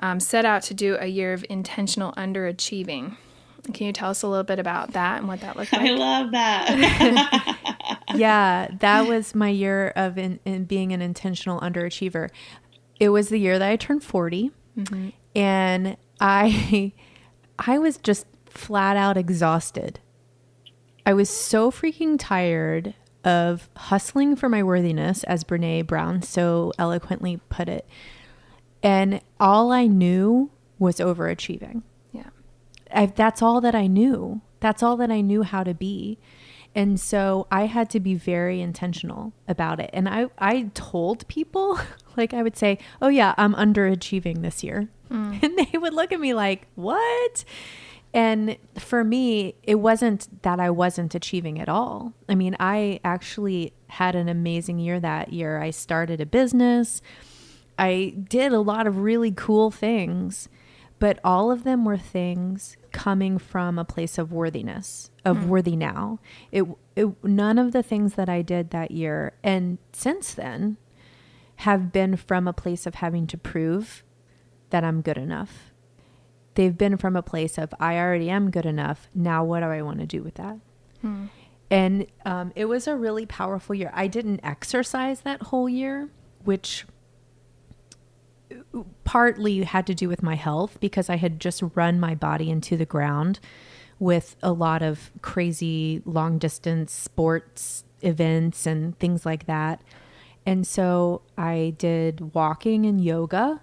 um, 0.00 0.20
set 0.20 0.44
out 0.44 0.62
to 0.64 0.74
do 0.74 0.96
a 0.98 1.06
year 1.06 1.32
of 1.32 1.44
intentional 1.48 2.12
underachieving. 2.12 3.16
Can 3.72 3.86
you 3.86 3.92
tell 3.92 4.10
us 4.10 4.22
a 4.22 4.28
little 4.28 4.44
bit 4.44 4.58
about 4.58 4.92
that 4.92 5.18
and 5.18 5.28
what 5.28 5.40
that 5.40 5.56
looked 5.56 5.72
like? 5.72 5.82
I 5.82 5.94
love 5.94 6.32
that. 6.32 7.96
yeah, 8.14 8.68
that 8.80 9.06
was 9.06 9.34
my 9.34 9.48
year 9.48 9.92
of 9.94 10.18
in, 10.18 10.40
in, 10.44 10.64
being 10.64 10.92
an 10.92 11.00
intentional 11.00 11.60
underachiever. 11.60 12.30
It 12.98 13.10
was 13.10 13.28
the 13.28 13.38
year 13.38 13.58
that 13.58 13.68
I 13.68 13.76
turned 13.76 14.02
40 14.02 14.50
mm-hmm. 14.76 15.08
and 15.36 15.96
I 16.20 16.92
I 17.58 17.78
was 17.78 17.98
just 17.98 18.26
flat 18.46 18.96
out 18.96 19.16
exhausted. 19.16 20.00
I 21.06 21.14
was 21.14 21.28
so 21.28 21.70
freaking 21.70 22.16
tired 22.18 22.94
of 23.24 23.68
hustling 23.76 24.36
for 24.36 24.48
my 24.48 24.62
worthiness, 24.62 25.24
as 25.24 25.44
Brene 25.44 25.86
Brown 25.86 26.22
so 26.22 26.72
eloquently 26.78 27.40
put 27.48 27.68
it. 27.68 27.86
And 28.82 29.20
all 29.38 29.70
I 29.70 29.86
knew 29.86 30.50
was 30.78 30.96
overachieving. 30.96 31.82
Yeah. 32.10 32.30
I, 32.92 33.06
that's 33.06 33.42
all 33.42 33.60
that 33.60 33.74
I 33.74 33.86
knew. 33.86 34.40
That's 34.60 34.82
all 34.82 34.96
that 34.96 35.10
I 35.10 35.20
knew 35.20 35.42
how 35.42 35.62
to 35.62 35.74
be. 35.74 36.18
And 36.74 36.98
so 36.98 37.46
I 37.50 37.66
had 37.66 37.90
to 37.90 38.00
be 38.00 38.14
very 38.14 38.60
intentional 38.60 39.32
about 39.46 39.78
it. 39.78 39.90
And 39.92 40.08
I, 40.08 40.26
I 40.38 40.70
told 40.74 41.28
people, 41.28 41.78
like, 42.16 42.32
I 42.32 42.42
would 42.42 42.56
say, 42.56 42.78
oh, 43.00 43.08
yeah, 43.08 43.34
I'm 43.36 43.54
underachieving 43.54 44.42
this 44.42 44.64
year. 44.64 44.88
Mm. 45.10 45.42
And 45.42 45.58
they 45.58 45.78
would 45.78 45.92
look 45.92 46.12
at 46.12 46.20
me 46.20 46.34
like, 46.34 46.66
what? 46.74 47.44
And 48.14 48.58
for 48.78 49.04
me, 49.04 49.54
it 49.62 49.76
wasn't 49.76 50.42
that 50.42 50.60
I 50.60 50.68
wasn't 50.70 51.14
achieving 51.14 51.58
at 51.58 51.68
all. 51.68 52.12
I 52.28 52.34
mean, 52.34 52.56
I 52.60 53.00
actually 53.04 53.72
had 53.88 54.14
an 54.14 54.28
amazing 54.28 54.78
year 54.78 55.00
that 55.00 55.32
year. 55.32 55.58
I 55.58 55.70
started 55.70 56.20
a 56.20 56.26
business, 56.26 57.00
I 57.78 58.14
did 58.28 58.52
a 58.52 58.60
lot 58.60 58.86
of 58.86 58.98
really 58.98 59.32
cool 59.32 59.70
things, 59.70 60.48
but 60.98 61.18
all 61.24 61.50
of 61.50 61.64
them 61.64 61.84
were 61.84 61.96
things 61.96 62.76
coming 62.92 63.38
from 63.38 63.78
a 63.78 63.84
place 63.84 64.18
of 64.18 64.30
worthiness, 64.30 65.10
of 65.24 65.38
mm. 65.38 65.46
worthy 65.46 65.74
now. 65.74 66.20
It, 66.50 66.64
it, 66.94 67.24
none 67.24 67.58
of 67.58 67.72
the 67.72 67.82
things 67.82 68.14
that 68.14 68.28
I 68.28 68.42
did 68.42 68.70
that 68.70 68.90
year 68.90 69.32
and 69.42 69.78
since 69.92 70.34
then 70.34 70.76
have 71.56 71.92
been 71.92 72.16
from 72.16 72.46
a 72.46 72.52
place 72.52 72.86
of 72.86 72.96
having 72.96 73.26
to 73.28 73.38
prove 73.38 74.04
that 74.70 74.84
I'm 74.84 75.00
good 75.00 75.18
enough 75.18 75.71
they've 76.54 76.76
been 76.76 76.96
from 76.96 77.16
a 77.16 77.22
place 77.22 77.58
of 77.58 77.74
I 77.80 77.98
already 77.98 78.30
am 78.30 78.50
good 78.50 78.66
enough. 78.66 79.08
Now 79.14 79.44
what 79.44 79.60
do 79.60 79.66
I 79.66 79.82
want 79.82 80.00
to 80.00 80.06
do 80.06 80.22
with 80.22 80.34
that? 80.34 80.58
Hmm. 81.00 81.26
And 81.70 82.06
um, 82.26 82.52
it 82.54 82.66
was 82.66 82.86
a 82.86 82.96
really 82.96 83.24
powerful 83.24 83.74
year. 83.74 83.90
I 83.94 84.06
didn't 84.06 84.40
exercise 84.44 85.22
that 85.22 85.42
whole 85.44 85.68
year, 85.68 86.10
which 86.44 86.84
partly 89.04 89.62
had 89.62 89.86
to 89.86 89.94
do 89.94 90.08
with 90.08 90.22
my 90.22 90.34
health 90.34 90.78
because 90.80 91.08
I 91.08 91.16
had 91.16 91.40
just 91.40 91.62
run 91.74 91.98
my 91.98 92.14
body 92.14 92.50
into 92.50 92.76
the 92.76 92.84
ground 92.84 93.40
with 93.98 94.36
a 94.42 94.52
lot 94.52 94.82
of 94.82 95.10
crazy 95.22 96.02
long 96.04 96.38
distance 96.38 96.92
sports 96.92 97.84
events 98.02 98.66
and 98.66 98.98
things 98.98 99.24
like 99.24 99.46
that. 99.46 99.80
And 100.44 100.66
so 100.66 101.22
I 101.38 101.74
did 101.78 102.34
walking 102.34 102.84
and 102.84 103.02
yoga 103.02 103.60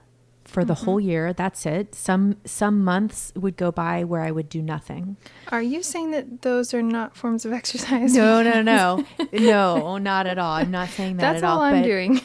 for 0.49 0.65
the 0.65 0.73
mm-hmm. 0.73 0.85
whole 0.85 0.99
year. 0.99 1.31
That's 1.31 1.65
it. 1.65 1.93
Some 1.95 2.37
some 2.43 2.83
months 2.83 3.31
would 3.35 3.55
go 3.55 3.71
by 3.71 4.03
where 4.03 4.21
I 4.21 4.31
would 4.31 4.49
do 4.49 4.61
nothing. 4.61 5.15
Are 5.49 5.61
you 5.61 5.83
saying 5.83 6.11
that 6.11 6.41
those 6.41 6.73
are 6.73 6.81
not 6.81 7.15
forms 7.15 7.45
of 7.45 7.53
exercise? 7.61 8.13
No, 8.13 8.41
no, 8.41 8.61
no, 8.61 9.05
no, 9.31 9.97
not 9.97 10.27
at 10.27 10.37
all. 10.39 10.53
I'm 10.53 10.71
not 10.71 10.89
saying 10.89 11.17
that 11.17 11.33
That's 11.33 11.43
at 11.43 11.49
all. 11.49 11.57
all 11.57 11.63
I'm 11.63 11.83
doing. 11.83 12.21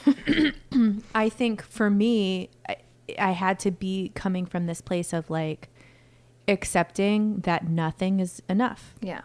I 1.14 1.28
think 1.28 1.62
for 1.62 1.90
me, 1.90 2.50
I, 2.68 2.76
I 3.18 3.30
had 3.32 3.58
to 3.60 3.70
be 3.70 4.10
coming 4.14 4.46
from 4.46 4.66
this 4.66 4.80
place 4.80 5.12
of 5.12 5.28
like 5.30 5.68
accepting 6.48 7.40
that 7.40 7.68
nothing 7.68 8.20
is 8.20 8.42
enough. 8.48 8.94
Yeah. 9.00 9.22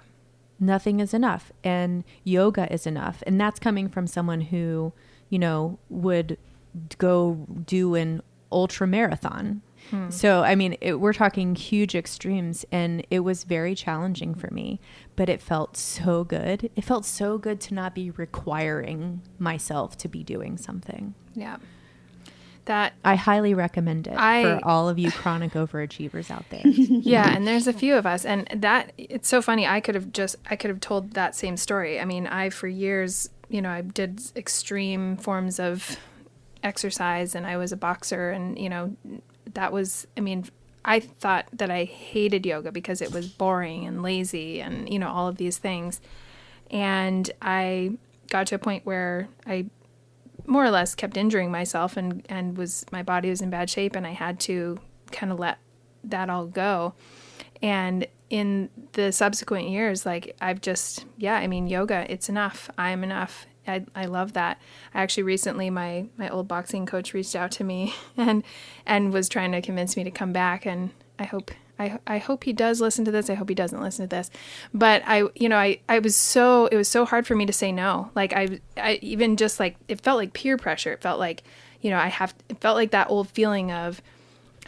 Nothing 0.59 0.99
is 0.99 1.13
enough, 1.13 1.53
and 1.63 2.03
yoga 2.25 2.71
is 2.71 2.85
enough, 2.85 3.23
and 3.25 3.39
that's 3.39 3.61
coming 3.61 3.87
from 3.87 4.07
someone 4.07 4.41
who, 4.41 4.91
you 5.29 5.39
know, 5.39 5.79
would 5.89 6.37
go 6.97 7.47
do 7.65 7.95
an 7.95 8.21
ultra 8.51 8.87
marathon. 8.87 9.61
Hmm. 9.89 10.09
So, 10.09 10.43
I 10.43 10.55
mean, 10.55 10.77
it, 10.81 10.99
we're 10.99 11.13
talking 11.13 11.55
huge 11.55 11.95
extremes, 11.95 12.65
and 12.71 13.05
it 13.09 13.21
was 13.21 13.43
very 13.43 13.73
challenging 13.73 14.35
for 14.35 14.53
me, 14.53 14.79
but 15.15 15.29
it 15.29 15.41
felt 15.41 15.75
so 15.77 16.23
good. 16.23 16.69
It 16.75 16.83
felt 16.83 17.05
so 17.05 17.37
good 17.37 17.59
to 17.61 17.73
not 17.73 17.95
be 17.95 18.11
requiring 18.11 19.21
myself 19.39 19.97
to 19.99 20.07
be 20.07 20.23
doing 20.23 20.57
something. 20.57 21.15
Yeah. 21.33 21.57
that 22.65 22.93
I 23.03 23.15
highly 23.15 23.53
recommend 23.55 24.05
it 24.07 24.15
I- 24.17 24.43
for 24.43 24.59
all 24.63 24.89
of 24.89 24.99
you 24.99 25.11
chronic 25.11 25.53
overachievers 25.53 26.29
out 26.29 26.45
there. 26.49 26.61
yeah 26.65 27.33
and 27.35 27.47
there's 27.47 27.65
a 27.67 27.73
few 27.73 27.95
of 27.95 28.05
us 28.05 28.25
and 28.25 28.47
that 28.55 28.91
it's 28.97 29.27
so 29.27 29.41
funny 29.41 29.65
i 29.65 29.79
could 29.79 29.95
have 29.95 30.11
just 30.11 30.35
i 30.51 30.55
could 30.55 30.69
have 30.69 30.79
told 30.79 31.13
that 31.13 31.33
same 31.35 31.57
story 31.57 31.99
i 31.99 32.05
mean 32.05 32.27
i 32.27 32.49
for 32.49 32.67
years 32.67 33.29
you 33.49 33.61
know 33.61 33.69
i 33.71 33.81
did 33.81 34.21
extreme 34.35 35.17
forms 35.17 35.59
of 35.59 35.97
exercise 36.63 37.35
and 37.35 37.45
i 37.45 37.57
was 37.57 37.71
a 37.71 37.77
boxer 37.77 38.31
and 38.31 38.57
you 38.59 38.69
know 38.69 38.95
that 39.53 39.71
was 39.71 40.07
i 40.17 40.19
mean 40.19 40.45
i 40.85 40.99
thought 40.99 41.45
that 41.53 41.71
i 41.71 41.83
hated 41.83 42.45
yoga 42.45 42.71
because 42.71 43.01
it 43.01 43.11
was 43.11 43.27
boring 43.27 43.85
and 43.85 44.03
lazy 44.03 44.61
and 44.61 44.91
you 44.91 44.99
know 44.99 45.09
all 45.09 45.27
of 45.27 45.37
these 45.37 45.57
things 45.57 46.01
and 46.69 47.31
i 47.41 47.91
got 48.29 48.45
to 48.47 48.55
a 48.55 48.59
point 48.59 48.85
where 48.85 49.27
i 49.47 49.65
more 50.49 50.65
or 50.65 50.71
less 50.71 50.95
kept 50.95 51.15
injuring 51.15 51.51
myself 51.51 51.95
and 51.95 52.25
and 52.27 52.57
was 52.57 52.85
my 52.91 53.03
body 53.03 53.29
was 53.29 53.41
in 53.41 53.49
bad 53.49 53.69
shape 53.69 53.95
and 53.95 54.05
I 54.05 54.11
had 54.11 54.39
to 54.41 54.79
kind 55.11 55.31
of 55.31 55.39
let 55.39 55.59
that 56.03 56.29
all 56.29 56.47
go. 56.47 56.95
And 57.61 58.07
in 58.29 58.69
the 58.93 59.11
subsequent 59.11 59.69
years 59.69 60.05
like 60.05 60.35
I've 60.41 60.61
just 60.61 61.05
yeah, 61.17 61.35
I 61.35 61.47
mean 61.47 61.67
yoga, 61.67 62.11
it's 62.11 62.29
enough. 62.29 62.69
I'm 62.77 63.03
enough. 63.03 63.45
I, 63.69 63.85
I 63.95 64.05
love 64.05 64.33
that. 64.33 64.59
I 64.93 65.01
actually 65.01 65.23
recently 65.23 65.69
my 65.69 66.07
my 66.17 66.29
old 66.29 66.47
boxing 66.47 66.85
coach 66.85 67.13
reached 67.13 67.35
out 67.35 67.51
to 67.51 67.63
me 67.63 67.93
and 68.17 68.43
and 68.85 69.13
was 69.13 69.29
trying 69.29 69.51
to 69.53 69.61
convince 69.61 69.95
me 69.95 70.03
to 70.03 70.11
come 70.11 70.33
back 70.33 70.65
and 70.65 70.91
I 71.17 71.25
hope 71.25 71.51
I, 71.79 71.97
I 72.05 72.17
hope 72.17 72.43
he 72.43 72.51
does 72.51 72.81
listen 72.81 73.05
to 73.05 73.11
this. 73.11 73.29
I 73.29 73.35
hope 73.35 73.47
he 73.47 73.55
doesn't 73.55 73.81
listen 73.81 74.03
to 74.03 74.13
this. 74.13 74.29
But 74.73 75.01
I, 75.05 75.23
you 75.33 75.47
know, 75.47 75.57
I, 75.57 75.79
I 75.87 75.99
was 75.99 76.15
so, 76.15 76.65
it 76.67 76.75
was 76.75 76.89
so 76.89 77.05
hard 77.05 77.25
for 77.25 77.35
me 77.35 77.45
to 77.45 77.53
say 77.53 77.71
no. 77.71 78.11
Like 78.15 78.33
I, 78.33 78.59
I 78.75 78.99
even 79.01 79.37
just 79.37 79.61
like, 79.61 79.77
it 79.87 80.01
felt 80.01 80.17
like 80.17 80.33
peer 80.33 80.57
pressure. 80.57 80.91
It 80.91 81.01
felt 81.01 81.19
like, 81.19 81.43
you 81.79 81.89
know, 81.89 81.97
I 81.97 82.07
have, 82.07 82.35
it 82.49 82.59
felt 82.59 82.75
like 82.75 82.91
that 82.91 83.09
old 83.09 83.29
feeling 83.29 83.71
of, 83.71 84.01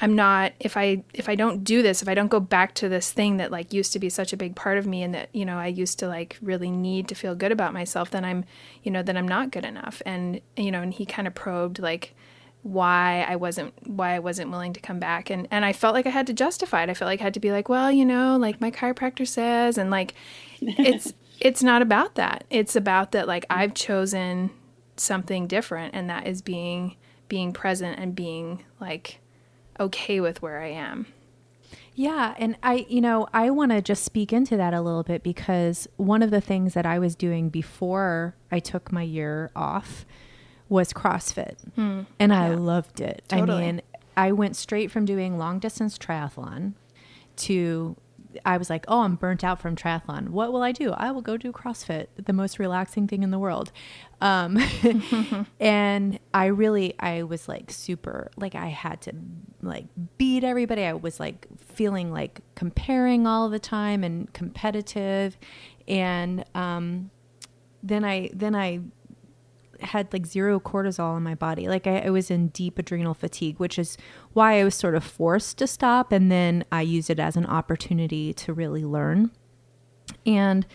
I'm 0.01 0.15
not, 0.15 0.53
if 0.59 0.77
I, 0.77 1.03
if 1.13 1.29
I 1.29 1.35
don't 1.35 1.63
do 1.63 1.83
this, 1.83 2.01
if 2.01 2.09
I 2.09 2.15
don't 2.15 2.27
go 2.27 2.39
back 2.39 2.73
to 2.75 2.89
this 2.89 3.11
thing 3.11 3.37
that 3.37 3.51
like 3.51 3.71
used 3.71 3.93
to 3.93 3.99
be 3.99 4.09
such 4.09 4.33
a 4.33 4.37
big 4.37 4.55
part 4.55 4.79
of 4.79 4.87
me 4.87 5.03
and 5.03 5.13
that, 5.13 5.29
you 5.31 5.45
know, 5.45 5.57
I 5.57 5.67
used 5.67 5.99
to 5.99 6.07
like 6.07 6.37
really 6.41 6.71
need 6.71 7.07
to 7.09 7.15
feel 7.15 7.35
good 7.35 7.51
about 7.51 7.71
myself, 7.71 8.09
then 8.09 8.25
I'm, 8.25 8.43
you 8.81 8.91
know, 8.91 9.03
then 9.03 9.15
I'm 9.15 9.27
not 9.27 9.51
good 9.51 9.63
enough. 9.63 10.01
And, 10.05 10.41
you 10.57 10.71
know, 10.71 10.81
and 10.81 10.91
he 10.91 11.05
kind 11.05 11.27
of 11.27 11.35
probed 11.35 11.79
like, 11.79 12.15
why 12.63 13.25
I 13.27 13.37
wasn't 13.37 13.73
why 13.87 14.13
I 14.13 14.19
wasn't 14.19 14.51
willing 14.51 14.73
to 14.73 14.79
come 14.79 14.99
back 14.99 15.31
and 15.31 15.47
and 15.49 15.65
I 15.65 15.73
felt 15.73 15.95
like 15.95 16.05
I 16.05 16.11
had 16.11 16.27
to 16.27 16.33
justify 16.33 16.83
it. 16.83 16.89
I 16.89 16.93
felt 16.93 17.07
like 17.07 17.19
I 17.19 17.23
had 17.23 17.33
to 17.33 17.39
be 17.39 17.51
like, 17.51 17.69
well, 17.69 17.91
you 17.91 18.05
know, 18.05 18.37
like 18.37 18.61
my 18.61 18.69
chiropractor 18.69 19.27
says 19.27 19.79
and 19.79 19.89
like 19.89 20.13
it's 20.61 21.13
it's 21.39 21.63
not 21.63 21.81
about 21.81 22.15
that. 22.15 22.43
It's 22.49 22.75
about 22.75 23.13
that 23.13 23.27
like 23.27 23.45
I've 23.49 23.73
chosen 23.73 24.51
something 24.95 25.47
different 25.47 25.95
and 25.95 26.09
that 26.09 26.27
is 26.27 26.41
being 26.41 26.97
being 27.27 27.51
present 27.51 27.97
and 27.97 28.15
being 28.15 28.63
like 28.79 29.20
okay 29.81 30.19
with 30.19 30.41
where 30.41 30.61
I 30.61 30.69
am. 30.69 31.07
Yeah, 31.93 32.33
and 32.37 32.57
I, 32.63 32.85
you 32.87 33.01
know, 33.01 33.27
I 33.33 33.49
want 33.49 33.71
to 33.71 33.81
just 33.81 34.03
speak 34.03 34.31
into 34.31 34.55
that 34.57 34.73
a 34.73 34.81
little 34.81 35.03
bit 35.03 35.23
because 35.23 35.87
one 35.97 36.23
of 36.23 36.31
the 36.31 36.39
things 36.39 36.73
that 36.73 36.85
I 36.85 36.99
was 36.99 37.15
doing 37.15 37.49
before 37.49 38.35
I 38.51 38.59
took 38.59 38.91
my 38.91 39.03
year 39.03 39.51
off 39.55 40.05
was 40.69 40.93
CrossFit, 40.93 41.57
hmm. 41.75 42.03
and 42.17 42.33
I 42.33 42.55
loved 42.55 43.01
it. 43.01 43.23
Totally. 43.27 43.57
I 43.57 43.65
mean, 43.65 43.81
I 44.15 44.31
went 44.31 44.55
straight 44.55 44.89
from 44.89 45.03
doing 45.03 45.37
long 45.37 45.59
distance 45.59 45.97
triathlon 45.97 46.73
to 47.37 47.97
I 48.45 48.57
was 48.57 48.69
like, 48.69 48.85
"Oh, 48.87 49.01
I'm 49.01 49.15
burnt 49.15 49.43
out 49.43 49.59
from 49.59 49.75
triathlon. 49.75 50.29
What 50.29 50.51
will 50.51 50.61
I 50.61 50.71
do? 50.71 50.91
I 50.91 51.11
will 51.11 51.21
go 51.21 51.37
do 51.37 51.51
CrossFit, 51.51 52.07
the 52.15 52.33
most 52.33 52.59
relaxing 52.59 53.07
thing 53.07 53.23
in 53.23 53.31
the 53.31 53.39
world." 53.39 53.71
Um, 54.21 54.57
and 55.59 56.19
I 56.33 56.45
really, 56.47 56.93
I 56.99 57.23
was 57.23 57.47
like 57.47 57.71
super, 57.71 58.31
like 58.37 58.55
I 58.55 58.67
had 58.67 59.01
to 59.01 59.13
like 59.61 59.85
beat 60.17 60.43
everybody. 60.43 60.83
I 60.83 60.93
was 60.93 61.19
like 61.19 61.47
feeling 61.57 62.11
like 62.11 62.41
comparing 62.55 63.27
all 63.27 63.49
the 63.49 63.59
time 63.59 64.03
and 64.03 64.31
competitive, 64.33 65.37
and 65.87 66.45
um, 66.55 67.11
then 67.83 68.05
I 68.05 68.29
then 68.33 68.55
I 68.55 68.81
had 69.83 70.11
like 70.13 70.25
zero 70.25 70.59
cortisol 70.59 71.17
in 71.17 71.23
my 71.23 71.35
body. 71.35 71.67
Like 71.67 71.87
I, 71.87 71.99
I 71.99 72.09
was 72.09 72.31
in 72.31 72.49
deep 72.49 72.79
adrenal 72.79 73.13
fatigue, 73.13 73.59
which 73.59 73.77
is 73.79 73.97
why 74.33 74.59
I 74.59 74.63
was 74.63 74.75
sort 74.75 74.95
of 74.95 75.03
forced 75.03 75.57
to 75.59 75.67
stop. 75.67 76.11
And 76.11 76.31
then 76.31 76.65
I 76.71 76.81
used 76.81 77.09
it 77.09 77.19
as 77.19 77.35
an 77.35 77.45
opportunity 77.45 78.33
to 78.33 78.53
really 78.53 78.85
learn. 78.85 79.31
And 80.25 80.65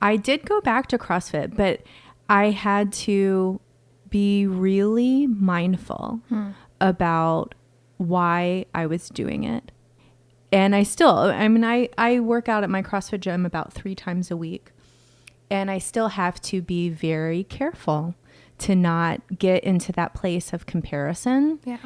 I 0.00 0.16
did 0.16 0.46
go 0.46 0.60
back 0.60 0.86
to 0.88 0.98
CrossFit, 0.98 1.56
but 1.56 1.82
I 2.28 2.50
had 2.50 2.92
to 2.92 3.60
be 4.10 4.46
really 4.46 5.26
mindful 5.26 6.20
hmm. 6.28 6.50
about 6.80 7.54
why 7.96 8.66
I 8.74 8.86
was 8.86 9.08
doing 9.08 9.44
it. 9.44 9.72
And 10.52 10.74
I 10.74 10.84
still, 10.84 11.16
I 11.18 11.48
mean, 11.48 11.64
I, 11.64 11.88
I 11.98 12.20
work 12.20 12.48
out 12.48 12.62
at 12.62 12.70
my 12.70 12.82
CrossFit 12.82 13.20
gym 13.20 13.44
about 13.44 13.72
three 13.72 13.94
times 13.94 14.30
a 14.30 14.36
week. 14.36 14.70
And 15.50 15.70
I 15.70 15.78
still 15.78 16.08
have 16.08 16.40
to 16.42 16.62
be 16.62 16.88
very 16.88 17.44
careful 17.44 18.14
to 18.58 18.74
not 18.74 19.20
get 19.38 19.64
into 19.64 19.92
that 19.92 20.14
place 20.14 20.52
of 20.52 20.66
comparison. 20.66 21.60
Yeah. 21.64 21.78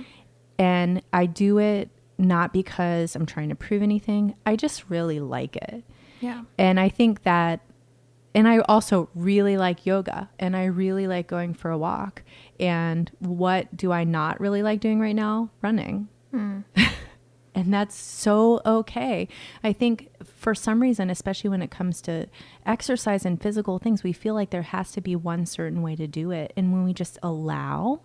And 0.58 1.02
I 1.12 1.26
do 1.26 1.58
it 1.58 1.90
not 2.18 2.52
because 2.52 3.14
I'm 3.14 3.26
trying 3.26 3.48
to 3.48 3.54
prove 3.54 3.82
anything, 3.82 4.34
I 4.44 4.56
just 4.56 4.90
really 4.90 5.20
like 5.20 5.56
it. 5.56 5.84
Yeah. 6.20 6.42
And 6.58 6.80
I 6.80 6.88
think 6.88 7.22
that, 7.22 7.60
and 8.34 8.48
I 8.48 8.58
also 8.60 9.08
really 9.14 9.56
like 9.56 9.86
yoga 9.86 10.28
and 10.38 10.56
I 10.56 10.64
really 10.64 11.06
like 11.06 11.28
going 11.28 11.54
for 11.54 11.70
a 11.70 11.78
walk. 11.78 12.22
And 12.58 13.10
what 13.20 13.74
do 13.76 13.92
I 13.92 14.04
not 14.04 14.40
really 14.40 14.62
like 14.62 14.80
doing 14.80 15.00
right 15.00 15.14
now? 15.14 15.50
Running. 15.62 16.08
Hmm. 16.32 16.60
and 17.59 17.74
that's 17.74 17.96
so 17.96 18.61
okay. 18.64 19.26
I 19.64 19.72
think 19.72 20.11
for 20.24 20.54
some 20.54 20.80
reason, 20.80 21.11
especially 21.11 21.50
when 21.50 21.61
it 21.61 21.72
comes 21.72 22.00
to 22.02 22.28
exercise 22.64 23.26
and 23.26 23.42
physical 23.42 23.80
things, 23.80 24.04
we 24.04 24.12
feel 24.12 24.34
like 24.34 24.50
there 24.50 24.62
has 24.62 24.92
to 24.92 25.00
be 25.00 25.16
one 25.16 25.44
certain 25.44 25.82
way 25.82 25.96
to 25.96 26.06
do 26.06 26.30
it. 26.30 26.52
And 26.56 26.72
when 26.72 26.84
we 26.84 26.92
just 26.94 27.18
allow, 27.20 28.00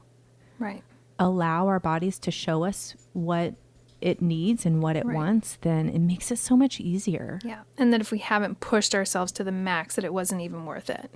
Right. 0.57 0.81
allow 1.19 1.67
our 1.67 1.79
bodies 1.79 2.17
to 2.19 2.31
show 2.31 2.63
us 2.63 2.95
what 3.13 3.53
it 4.01 4.23
needs 4.23 4.65
and 4.65 4.81
what 4.81 4.95
it 4.95 5.05
Right. 5.05 5.15
wants, 5.15 5.57
then 5.61 5.87
it 5.87 5.99
makes 5.99 6.31
it 6.31 6.39
so 6.39 6.57
much 6.57 6.79
easier. 6.79 7.39
Yeah. 7.45 7.61
And 7.77 7.93
that 7.93 8.01
if 8.01 8.11
we 8.11 8.17
haven't 8.17 8.59
pushed 8.59 8.95
ourselves 8.95 9.31
to 9.33 9.43
the 9.43 9.51
max 9.51 9.95
that 9.95 10.03
it 10.03 10.13
wasn't 10.15 10.41
even 10.41 10.65
worth 10.65 10.89
it. 10.89 11.11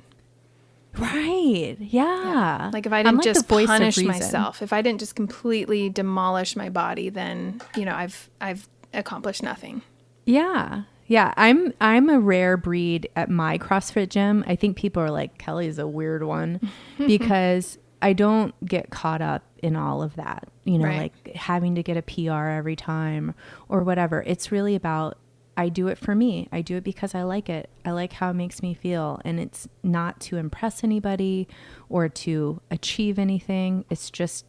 Right. 0.97 1.77
Yeah. 1.79 2.69
Like 2.73 2.85
if 2.85 2.93
I 2.93 3.03
didn't 3.03 3.23
just 3.23 3.47
punish 3.47 3.97
myself, 3.99 4.61
if 4.61 4.73
I 4.73 4.81
didn't 4.81 4.99
just 4.99 5.15
completely 5.15 5.89
demolish 5.89 6.55
my 6.55 6.69
body, 6.69 7.09
then, 7.09 7.61
you 7.75 7.85
know, 7.85 7.93
I've 7.95 8.29
I've 8.41 8.67
accomplished 8.93 9.43
nothing. 9.43 9.81
Yeah. 10.25 10.83
Yeah, 11.09 11.33
I'm 11.37 11.73
I'm 11.79 12.09
a 12.09 12.19
rare 12.19 12.57
breed 12.57 13.09
at 13.15 13.29
my 13.29 13.57
CrossFit 13.57 14.09
gym. 14.09 14.43
I 14.45 14.55
think 14.57 14.75
people 14.75 15.01
are 15.01 15.09
like 15.11 15.37
Kelly's 15.37 15.79
a 15.79 15.87
weird 15.87 16.23
one 16.23 16.59
because 16.97 17.77
I 18.01 18.13
don't 18.13 18.53
get 18.65 18.89
caught 18.89 19.21
up 19.21 19.43
in 19.63 19.75
all 19.77 20.03
of 20.03 20.15
that. 20.17 20.49
You 20.65 20.77
know, 20.79 20.85
Right. 20.85 21.13
like 21.25 21.35
having 21.35 21.75
to 21.75 21.83
get 21.83 21.95
a 21.95 22.01
PR 22.01 22.49
every 22.49 22.75
time 22.75 23.35
or 23.69 23.83
whatever. 23.83 24.21
It's 24.27 24.51
really 24.51 24.75
about 24.75 25.17
I 25.57 25.69
do 25.69 25.87
it 25.87 25.97
for 25.97 26.13
me. 26.13 26.47
I 26.51 26.61
do 26.61 26.77
it 26.77 26.83
because 26.83 27.15
I 27.15 27.23
like 27.23 27.49
it. 27.49 27.71
I 27.83 27.89
like 27.89 28.13
how 28.13 28.29
it 28.29 28.35
makes 28.35 28.61
me 28.61 28.75
feel 28.75 29.19
and 29.25 29.39
it's 29.39 29.67
not 29.81 30.19
to 30.21 30.37
impress 30.37 30.83
anybody 30.83 31.47
or 31.89 32.07
to 32.07 32.61
achieve 32.69 33.17
anything. 33.17 33.83
It's 33.89 34.11
just 34.11 34.45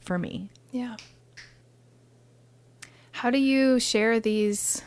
for 0.00 0.18
me. 0.18 0.50
Yeah. 0.72 0.96
How 3.12 3.30
do 3.30 3.38
you 3.38 3.78
share 3.78 4.18
these 4.18 4.82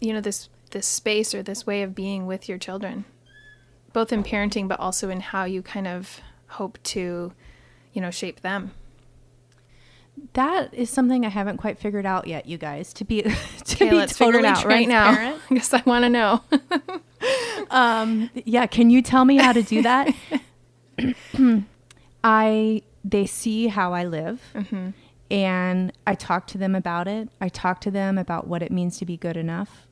you 0.00 0.12
know 0.12 0.20
this 0.20 0.48
this 0.70 0.86
space 0.86 1.34
or 1.34 1.42
this 1.42 1.66
way 1.66 1.82
of 1.82 1.94
being 1.94 2.26
with 2.26 2.48
your 2.48 2.58
children? 2.58 3.04
Both 3.92 4.12
in 4.12 4.24
parenting 4.24 4.66
but 4.66 4.80
also 4.80 5.08
in 5.08 5.20
how 5.20 5.44
you 5.44 5.62
kind 5.62 5.86
of 5.86 6.20
hope 6.48 6.82
to, 6.82 7.32
you 7.92 8.00
know, 8.00 8.10
shape 8.10 8.40
them. 8.40 8.72
That 10.34 10.72
is 10.74 10.90
something 10.90 11.24
I 11.24 11.28
haven't 11.28 11.56
quite 11.58 11.78
figured 11.78 12.06
out 12.06 12.26
yet, 12.26 12.46
you 12.46 12.58
guys. 12.58 12.92
To 12.94 13.04
be 13.04 13.22
to 13.22 13.30
Okay, 13.62 13.90
be 13.90 13.96
let's 13.96 14.16
totally 14.16 14.46
out 14.46 14.64
right 14.64 14.88
now. 14.88 15.36
guess 15.50 15.72
I 15.74 15.82
want 15.84 16.04
to 16.04 16.08
know. 16.08 16.42
Um, 17.70 18.30
yeah, 18.46 18.66
can 18.66 18.88
you 18.88 19.02
tell 19.02 19.24
me 19.26 19.36
how 19.36 19.52
to 19.52 19.62
do 19.62 19.82
that? 19.82 20.14
I 22.24 22.82
they 23.04 23.26
see 23.26 23.68
how 23.68 23.92
I 23.92 24.04
live, 24.04 24.40
Mm-hmm. 24.54 24.90
and 25.30 25.92
I 26.06 26.14
talk 26.14 26.46
to 26.48 26.58
them 26.58 26.74
about 26.74 27.08
it. 27.08 27.28
I 27.40 27.48
talk 27.48 27.80
to 27.82 27.90
them 27.90 28.18
about 28.18 28.46
what 28.46 28.62
it 28.62 28.72
means 28.72 28.98
to 28.98 29.04
be 29.06 29.16
good 29.16 29.36
enough. 29.36 29.86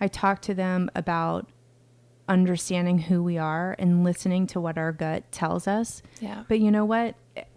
I 0.00 0.08
talk 0.08 0.42
to 0.42 0.54
them 0.54 0.90
about 0.94 1.48
understanding 2.28 2.98
who 2.98 3.22
we 3.22 3.36
are 3.38 3.74
and 3.78 4.04
listening 4.04 4.46
to 4.48 4.60
what 4.60 4.78
our 4.78 4.92
gut 4.92 5.30
tells 5.32 5.66
us. 5.66 6.02
yeah. 6.20 6.44
But 6.48 6.60
you 6.60 6.70
know 6.70 6.84
what? 6.84 7.14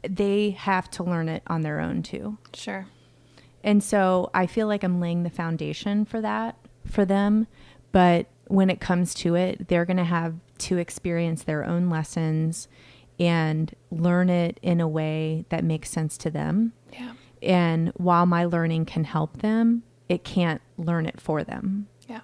They 0.07 0.51
have 0.51 0.89
to 0.91 1.03
learn 1.03 1.29
it 1.29 1.43
on 1.47 1.61
their 1.61 1.79
own 1.79 2.03
too. 2.03 2.37
Sure. 2.53 2.87
And 3.63 3.83
so 3.83 4.29
I 4.33 4.45
feel 4.45 4.67
like 4.67 4.83
I'm 4.83 4.99
laying 4.99 5.23
the 5.23 5.29
foundation 5.29 6.05
for 6.05 6.21
that 6.21 6.55
for 6.85 7.03
them. 7.05 7.47
But 7.91 8.27
when 8.47 8.69
it 8.69 8.79
comes 8.79 9.13
to 9.15 9.35
it, 9.35 9.67
they're 9.67 9.85
going 9.85 9.97
to 9.97 10.03
have 10.03 10.35
to 10.59 10.77
experience 10.77 11.43
their 11.43 11.65
own 11.65 11.89
lessons 11.89 12.67
and 13.19 13.73
learn 13.91 14.29
it 14.29 14.59
in 14.61 14.81
a 14.81 14.87
way 14.87 15.45
that 15.49 15.63
makes 15.63 15.89
sense 15.89 16.17
to 16.17 16.29
them. 16.29 16.73
Yeah. 16.93 17.13
And 17.41 17.91
while 17.95 18.25
my 18.25 18.45
learning 18.45 18.85
can 18.85 19.03
help 19.03 19.41
them, 19.41 19.83
it 20.09 20.23
can't 20.23 20.61
learn 20.77 21.05
it 21.05 21.19
for 21.19 21.43
them. 21.43 21.87
Yeah. 22.07 22.21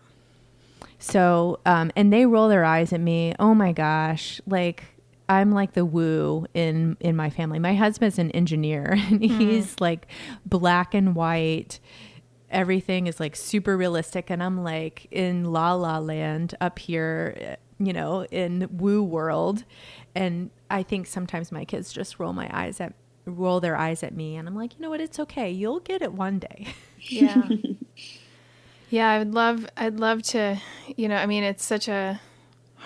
So, 0.99 1.59
um, 1.65 1.91
and 1.95 2.11
they 2.11 2.25
roll 2.25 2.49
their 2.49 2.65
eyes 2.65 2.93
at 2.93 2.99
me. 2.99 3.33
Oh 3.39 3.55
my 3.55 3.71
gosh, 3.71 4.41
like 4.45 4.83
I'm 5.29 5.51
like 5.51 5.73
the 5.73 5.85
woo 5.85 6.45
in 6.53 6.97
in 6.99 7.15
my 7.15 7.29
family. 7.29 7.59
My 7.59 7.75
husband's 7.75 8.19
an 8.19 8.31
engineer, 8.31 8.91
and 9.09 9.23
hmm. 9.23 9.39
he's 9.39 9.79
like 9.79 10.07
black 10.45 10.93
and 10.93 11.15
white. 11.15 11.79
Everything 12.49 13.07
is 13.07 13.19
like 13.19 13.35
super 13.35 13.77
realistic, 13.77 14.29
and 14.29 14.43
I'm 14.43 14.63
like 14.63 15.07
in 15.11 15.45
la 15.45 15.73
la 15.73 15.99
land 15.99 16.55
up 16.59 16.79
here, 16.79 17.35
eh, 17.39 17.55
you 17.79 17.93
know, 17.93 18.25
in 18.25 18.67
woo 18.71 19.01
world. 19.01 19.63
And 20.13 20.49
I 20.69 20.83
think 20.83 21.07
sometimes 21.07 21.51
my 21.51 21.63
kids 21.63 21.93
just 21.93 22.19
roll 22.19 22.33
my 22.33 22.49
eyes 22.51 22.81
at 22.81 22.93
roll 23.25 23.61
their 23.61 23.77
eyes 23.77 24.03
at 24.03 24.13
me, 24.13 24.35
and 24.35 24.47
I'm 24.47 24.55
like, 24.55 24.75
you 24.75 24.81
know 24.81 24.89
what? 24.89 24.99
It's 24.99 25.19
okay. 25.19 25.49
You'll 25.49 25.79
get 25.79 26.01
it 26.01 26.13
one 26.13 26.39
day. 26.39 26.67
Yeah. 27.03 27.47
yeah, 28.91 29.09
I 29.09 29.17
would 29.17 29.33
love 29.33 29.65
I'd 29.75 29.99
love 29.99 30.21
to, 30.21 30.61
you 30.95 31.07
know, 31.07 31.15
I 31.15 31.25
mean 31.25 31.43
it's 31.43 31.63
such 31.63 31.87
a 31.87 32.21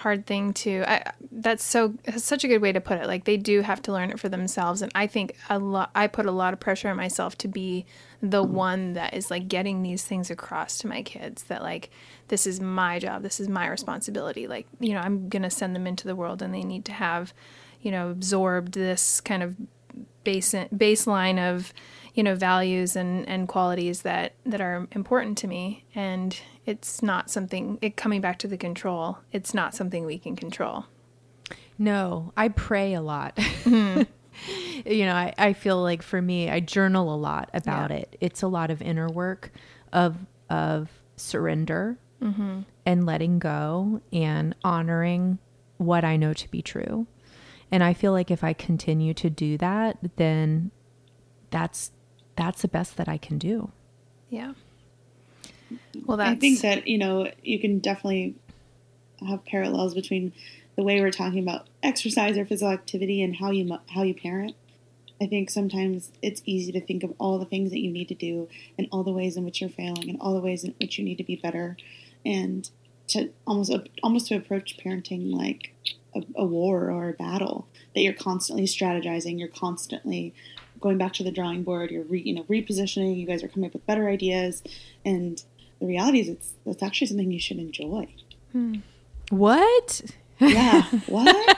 hard 0.05 0.27
thing 0.27 0.53
to 0.53 0.83
I 0.87 1.13
that's 1.31 1.63
so 1.63 1.95
that's 2.03 2.23
such 2.23 2.43
a 2.43 2.47
good 2.47 2.61
way 2.61 2.71
to 2.71 2.79
put 2.79 2.99
it. 2.99 3.07
Like 3.07 3.23
they 3.23 3.37
do 3.37 3.61
have 3.61 3.81
to 3.81 3.91
learn 3.91 4.11
it 4.11 4.19
for 4.19 4.29
themselves 4.29 4.83
and 4.83 4.91
I 4.93 5.07
think 5.07 5.35
a 5.49 5.57
lot 5.57 5.89
I 5.95 6.05
put 6.05 6.27
a 6.27 6.31
lot 6.31 6.53
of 6.53 6.59
pressure 6.59 6.89
on 6.89 6.95
myself 6.95 7.35
to 7.39 7.47
be 7.47 7.87
the 8.21 8.43
one 8.43 8.93
that 8.93 9.15
is 9.15 9.31
like 9.31 9.47
getting 9.47 9.81
these 9.81 10.03
things 10.03 10.29
across 10.29 10.77
to 10.77 10.87
my 10.87 11.01
kids 11.01 11.45
that 11.45 11.63
like 11.63 11.89
this 12.27 12.45
is 12.45 12.59
my 12.61 12.99
job, 12.99 13.23
this 13.23 13.39
is 13.39 13.49
my 13.49 13.67
responsibility. 13.67 14.45
Like, 14.45 14.67
you 14.79 14.93
know, 14.93 14.99
I'm 14.99 15.27
going 15.27 15.41
to 15.41 15.49
send 15.49 15.75
them 15.75 15.87
into 15.87 16.05
the 16.07 16.15
world 16.15 16.43
and 16.43 16.53
they 16.53 16.61
need 16.61 16.85
to 16.85 16.91
have, 16.91 17.33
you 17.81 17.89
know, 17.89 18.11
absorbed 18.11 18.73
this 18.73 19.19
kind 19.21 19.41
of 19.41 19.55
base 20.23 20.53
baseline 20.53 21.39
of 21.39 21.73
you 22.15 22.23
know 22.23 22.33
values 22.33 22.95
and 22.95 23.27
and 23.27 23.47
qualities 23.47 24.01
that 24.01 24.33
that 24.45 24.61
are 24.61 24.87
important 24.93 25.37
to 25.37 25.47
me 25.47 25.85
and 25.93 26.39
it's 26.65 27.03
not 27.03 27.29
something 27.29 27.77
it 27.81 27.95
coming 27.95 28.21
back 28.21 28.39
to 28.39 28.47
the 28.47 28.57
control 28.57 29.19
it's 29.31 29.53
not 29.53 29.75
something 29.75 30.05
we 30.05 30.17
can 30.17 30.35
control 30.35 30.85
no 31.77 32.31
i 32.35 32.47
pray 32.47 32.93
a 32.93 33.01
lot 33.01 33.35
mm-hmm. 33.35 34.01
you 34.89 35.05
know 35.05 35.13
I, 35.13 35.33
I 35.37 35.53
feel 35.53 35.81
like 35.81 36.01
for 36.01 36.21
me 36.21 36.49
i 36.49 36.59
journal 36.61 37.13
a 37.13 37.17
lot 37.17 37.49
about 37.53 37.91
yeah. 37.91 37.97
it 37.97 38.17
it's 38.21 38.41
a 38.41 38.47
lot 38.47 38.71
of 38.71 38.81
inner 38.81 39.09
work 39.09 39.51
of 39.91 40.17
of 40.49 40.89
surrender 41.17 41.97
mm-hmm. 42.21 42.61
and 42.85 43.05
letting 43.05 43.39
go 43.39 44.01
and 44.13 44.55
honoring 44.63 45.37
what 45.77 46.05
i 46.05 46.15
know 46.15 46.33
to 46.33 46.49
be 46.49 46.61
true 46.61 47.07
and 47.71 47.83
i 47.83 47.93
feel 47.93 48.13
like 48.13 48.31
if 48.31 48.41
i 48.41 48.53
continue 48.53 49.13
to 49.13 49.29
do 49.29 49.57
that 49.57 49.97
then 50.15 50.71
that's 51.49 51.91
that's 52.35 52.61
the 52.61 52.67
best 52.67 52.97
that 52.97 53.07
I 53.07 53.17
can 53.17 53.37
do. 53.37 53.71
Yeah. 54.29 54.53
Well, 56.05 56.17
that's... 56.17 56.31
I 56.31 56.35
think 56.35 56.61
that 56.61 56.87
you 56.87 56.97
know 56.97 57.31
you 57.43 57.59
can 57.59 57.79
definitely 57.79 58.35
have 59.27 59.45
parallels 59.45 59.93
between 59.93 60.33
the 60.75 60.83
way 60.83 60.99
we're 60.99 61.11
talking 61.11 61.39
about 61.39 61.67
exercise 61.81 62.37
or 62.37 62.45
physical 62.45 62.71
activity 62.71 63.21
and 63.21 63.37
how 63.37 63.51
you 63.51 63.77
how 63.89 64.03
you 64.03 64.13
parent. 64.13 64.55
I 65.21 65.27
think 65.27 65.49
sometimes 65.49 66.11
it's 66.21 66.41
easy 66.45 66.73
to 66.73 66.81
think 66.81 67.03
of 67.03 67.13
all 67.17 67.39
the 67.39 67.45
things 67.45 67.71
that 67.71 67.79
you 67.79 67.89
need 67.89 68.09
to 68.09 68.15
do 68.15 68.49
and 68.77 68.87
all 68.91 69.03
the 69.03 69.13
ways 69.13 69.37
in 69.37 69.45
which 69.45 69.61
you're 69.61 69.69
failing 69.69 70.09
and 70.09 70.19
all 70.19 70.33
the 70.33 70.41
ways 70.41 70.65
in 70.65 70.75
which 70.79 70.99
you 70.99 71.05
need 71.05 71.17
to 71.17 71.23
be 71.23 71.37
better, 71.37 71.77
and 72.25 72.69
to 73.07 73.29
almost 73.47 73.73
almost 74.03 74.27
to 74.27 74.35
approach 74.35 74.77
parenting 74.77 75.33
like 75.33 75.73
a, 76.13 76.21
a 76.35 76.45
war 76.45 76.91
or 76.91 77.09
a 77.09 77.13
battle 77.13 77.67
that 77.93 78.01
you're 78.01 78.13
constantly 78.13 78.65
strategizing, 78.65 79.39
you're 79.39 79.47
constantly 79.47 80.33
going 80.79 80.97
back 80.97 81.13
to 81.13 81.23
the 81.23 81.31
drawing 81.31 81.63
board. 81.63 81.91
You're 81.91 82.03
re, 82.03 82.21
you 82.21 82.33
know 82.33 82.43
repositioning. 82.43 83.17
You 83.17 83.25
guys 83.25 83.43
are 83.43 83.47
coming 83.47 83.67
up 83.67 83.73
with 83.73 83.85
better 83.85 84.07
ideas, 84.09 84.63
and 85.03 85.43
the 85.79 85.85
reality 85.85 86.19
is 86.19 86.29
it's 86.29 86.53
it's 86.65 86.83
actually 86.83 87.07
something 87.07 87.31
you 87.31 87.39
should 87.39 87.59
enjoy. 87.59 88.07
Hmm. 88.51 88.75
What? 89.29 90.01
Yeah. 90.39 90.83
What? 91.07 91.57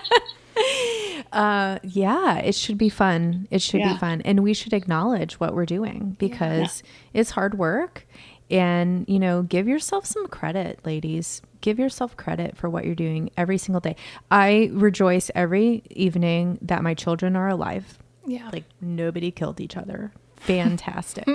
uh, 1.31 1.79
yeah, 1.83 2.37
it 2.37 2.55
should 2.55 2.77
be 2.77 2.89
fun. 2.89 3.47
It 3.51 3.61
should 3.61 3.79
yeah. 3.79 3.93
be 3.93 3.99
fun, 3.99 4.21
and 4.21 4.41
we 4.41 4.53
should 4.53 4.73
acknowledge 4.73 5.39
what 5.39 5.53
we're 5.53 5.65
doing 5.65 6.15
because 6.19 6.83
yeah. 6.83 7.21
it's 7.21 7.31
hard 7.31 7.57
work. 7.57 8.07
And 8.49 9.05
you 9.09 9.19
know, 9.19 9.43
give 9.43 9.67
yourself 9.67 10.05
some 10.05 10.27
credit, 10.27 10.79
ladies. 10.85 11.41
Give 11.59 11.79
yourself 11.79 12.15
credit 12.15 12.55
for 12.55 12.69
what 12.69 12.85
you're 12.85 12.95
doing 12.95 13.29
every 13.35 13.57
single 13.57 13.81
day. 13.81 13.95
I 14.31 14.69
rejoice 14.71 15.29
every 15.35 15.83
evening 15.89 16.59
that 16.61 16.81
my 16.81 16.93
children 16.93 17.35
are 17.35 17.49
alive 17.49 17.97
yeah. 18.27 18.49
Like 18.51 18.65
nobody 18.81 19.31
killed 19.31 19.59
each 19.59 19.77
other. 19.77 20.11
Fantastic. 20.35 21.25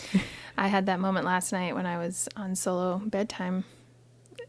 I 0.58 0.68
had 0.68 0.86
that 0.86 0.98
moment 0.98 1.24
last 1.26 1.52
night 1.52 1.74
when 1.74 1.86
I 1.86 1.98
was 1.98 2.28
on 2.34 2.56
solo 2.56 2.98
bedtime 2.98 3.64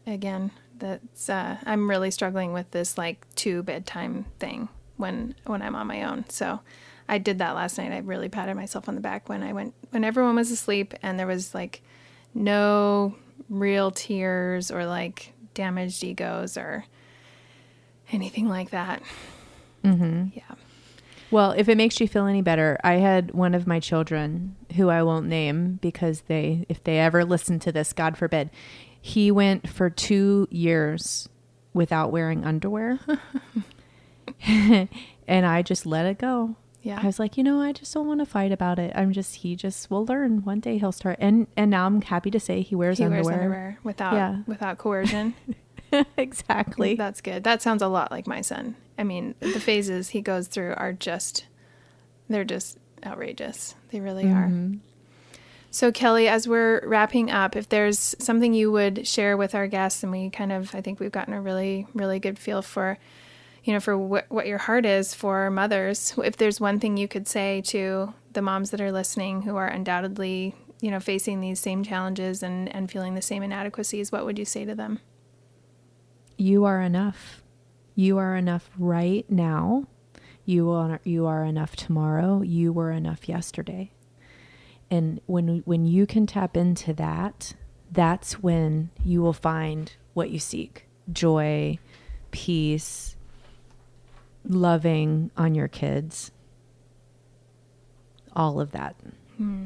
again. 0.06 0.50
That's 0.78 1.28
uh, 1.28 1.58
I'm 1.64 1.88
really 1.88 2.10
struggling 2.10 2.52
with 2.52 2.70
this 2.72 2.98
like 2.98 3.26
two 3.36 3.62
bedtime 3.62 4.24
thing 4.40 4.68
when 4.96 5.34
when 5.44 5.62
I'm 5.62 5.76
on 5.76 5.86
my 5.86 6.02
own. 6.02 6.24
So 6.28 6.60
I 7.08 7.18
did 7.18 7.38
that 7.38 7.54
last 7.54 7.78
night. 7.78 7.92
I 7.92 7.98
really 7.98 8.28
patted 8.28 8.56
myself 8.56 8.88
on 8.88 8.94
the 8.94 9.00
back 9.00 9.28
when 9.28 9.42
I 9.42 9.52
went 9.52 9.74
when 9.90 10.02
everyone 10.02 10.34
was 10.34 10.50
asleep 10.50 10.94
and 11.02 11.18
there 11.18 11.26
was 11.26 11.54
like 11.54 11.82
no 12.34 13.14
real 13.48 13.90
tears 13.90 14.70
or 14.70 14.86
like 14.86 15.32
damaged 15.54 16.02
egos 16.02 16.56
or 16.56 16.84
anything 18.10 18.48
like 18.48 18.70
that. 18.70 19.02
Mm-hmm. 19.84 20.28
Yeah. 20.34 20.54
Well, 21.32 21.52
if 21.52 21.68
it 21.70 21.78
makes 21.78 21.98
you 21.98 22.06
feel 22.06 22.26
any 22.26 22.42
better, 22.42 22.78
I 22.84 22.94
had 22.94 23.32
one 23.32 23.54
of 23.54 23.66
my 23.66 23.80
children 23.80 24.54
who 24.76 24.90
I 24.90 25.02
won't 25.02 25.26
name 25.26 25.78
because 25.80 26.22
they, 26.28 26.66
if 26.68 26.84
they 26.84 26.98
ever 26.98 27.24
listen 27.24 27.58
to 27.60 27.72
this, 27.72 27.94
God 27.94 28.18
forbid, 28.18 28.50
he 29.00 29.30
went 29.30 29.68
for 29.68 29.88
two 29.88 30.46
years 30.50 31.30
without 31.72 32.12
wearing 32.12 32.44
underwear. 32.44 33.00
and 34.46 34.88
I 35.28 35.62
just 35.62 35.86
let 35.86 36.04
it 36.04 36.18
go. 36.18 36.56
Yeah. 36.82 37.00
I 37.00 37.06
was 37.06 37.18
like, 37.18 37.38
you 37.38 37.44
know, 37.44 37.60
I 37.60 37.72
just 37.72 37.94
don't 37.94 38.06
want 38.06 38.20
to 38.20 38.26
fight 38.26 38.52
about 38.52 38.78
it. 38.78 38.92
I'm 38.94 39.12
just 39.12 39.36
he 39.36 39.56
just 39.56 39.90
will 39.90 40.04
learn. 40.04 40.44
One 40.44 40.60
day 40.60 40.78
he'll 40.78 40.92
start 40.92 41.16
and 41.20 41.46
and 41.56 41.70
now 41.70 41.86
I'm 41.86 42.02
happy 42.02 42.30
to 42.32 42.40
say 42.40 42.60
he 42.60 42.74
wears 42.74 42.98
he 42.98 43.04
underwear. 43.04 43.24
Wears 43.24 43.36
underwear 43.36 43.78
without 43.84 44.14
yeah. 44.14 44.42
without 44.46 44.78
coercion. 44.78 45.34
exactly. 46.16 46.94
That's 46.94 47.20
good. 47.20 47.44
That 47.44 47.62
sounds 47.62 47.82
a 47.82 47.88
lot 47.88 48.10
like 48.10 48.26
my 48.26 48.40
son. 48.40 48.76
I 48.98 49.04
mean, 49.04 49.34
the 49.40 49.60
phases 49.60 50.10
he 50.10 50.20
goes 50.20 50.48
through 50.48 50.74
are 50.76 50.92
just, 50.92 51.46
they're 52.28 52.44
just 52.44 52.78
outrageous. 53.04 53.74
They 53.90 54.00
really 54.00 54.24
mm-hmm. 54.24 54.74
are. 54.74 54.78
So, 55.70 55.90
Kelly, 55.90 56.28
as 56.28 56.46
we're 56.46 56.86
wrapping 56.86 57.30
up, 57.30 57.56
if 57.56 57.68
there's 57.68 58.14
something 58.18 58.52
you 58.52 58.70
would 58.70 59.06
share 59.06 59.38
with 59.38 59.54
our 59.54 59.66
guests, 59.66 60.02
and 60.02 60.12
we 60.12 60.28
kind 60.28 60.52
of, 60.52 60.74
I 60.74 60.82
think 60.82 61.00
we've 61.00 61.10
gotten 61.10 61.32
a 61.32 61.40
really, 61.40 61.86
really 61.94 62.18
good 62.18 62.38
feel 62.38 62.60
for, 62.60 62.98
you 63.64 63.72
know, 63.72 63.80
for 63.80 63.96
wh- 63.96 64.30
what 64.30 64.46
your 64.46 64.58
heart 64.58 64.84
is 64.84 65.14
for 65.14 65.50
mothers. 65.50 66.12
If 66.22 66.36
there's 66.36 66.60
one 66.60 66.78
thing 66.78 66.98
you 66.98 67.08
could 67.08 67.26
say 67.26 67.62
to 67.68 68.12
the 68.34 68.42
moms 68.42 68.70
that 68.70 68.82
are 68.82 68.92
listening 68.92 69.42
who 69.42 69.56
are 69.56 69.66
undoubtedly, 69.66 70.54
you 70.82 70.90
know, 70.90 71.00
facing 71.00 71.40
these 71.40 71.58
same 71.58 71.82
challenges 71.82 72.42
and, 72.42 72.68
and 72.74 72.90
feeling 72.90 73.14
the 73.14 73.22
same 73.22 73.42
inadequacies, 73.42 74.12
what 74.12 74.26
would 74.26 74.38
you 74.38 74.44
say 74.44 74.66
to 74.66 74.74
them? 74.74 75.00
You 76.36 76.64
are 76.64 76.80
enough. 76.80 77.42
You 77.94 78.18
are 78.18 78.36
enough 78.36 78.70
right 78.78 79.28
now. 79.30 79.86
You 80.44 80.70
are, 80.70 81.00
you 81.04 81.26
are 81.26 81.44
enough 81.44 81.76
tomorrow. 81.76 82.42
You 82.42 82.72
were 82.72 82.90
enough 82.90 83.28
yesterday. 83.28 83.92
And 84.90 85.20
when 85.26 85.62
when 85.64 85.86
you 85.86 86.06
can 86.06 86.26
tap 86.26 86.56
into 86.56 86.92
that, 86.94 87.54
that's 87.90 88.42
when 88.42 88.90
you 89.04 89.22
will 89.22 89.32
find 89.32 89.90
what 90.12 90.30
you 90.30 90.38
seek. 90.38 90.86
Joy, 91.10 91.78
peace, 92.30 93.16
loving 94.46 95.30
on 95.36 95.54
your 95.54 95.68
kids. 95.68 96.30
All 98.34 98.60
of 98.60 98.72
that. 98.72 98.96
Hmm. 99.36 99.64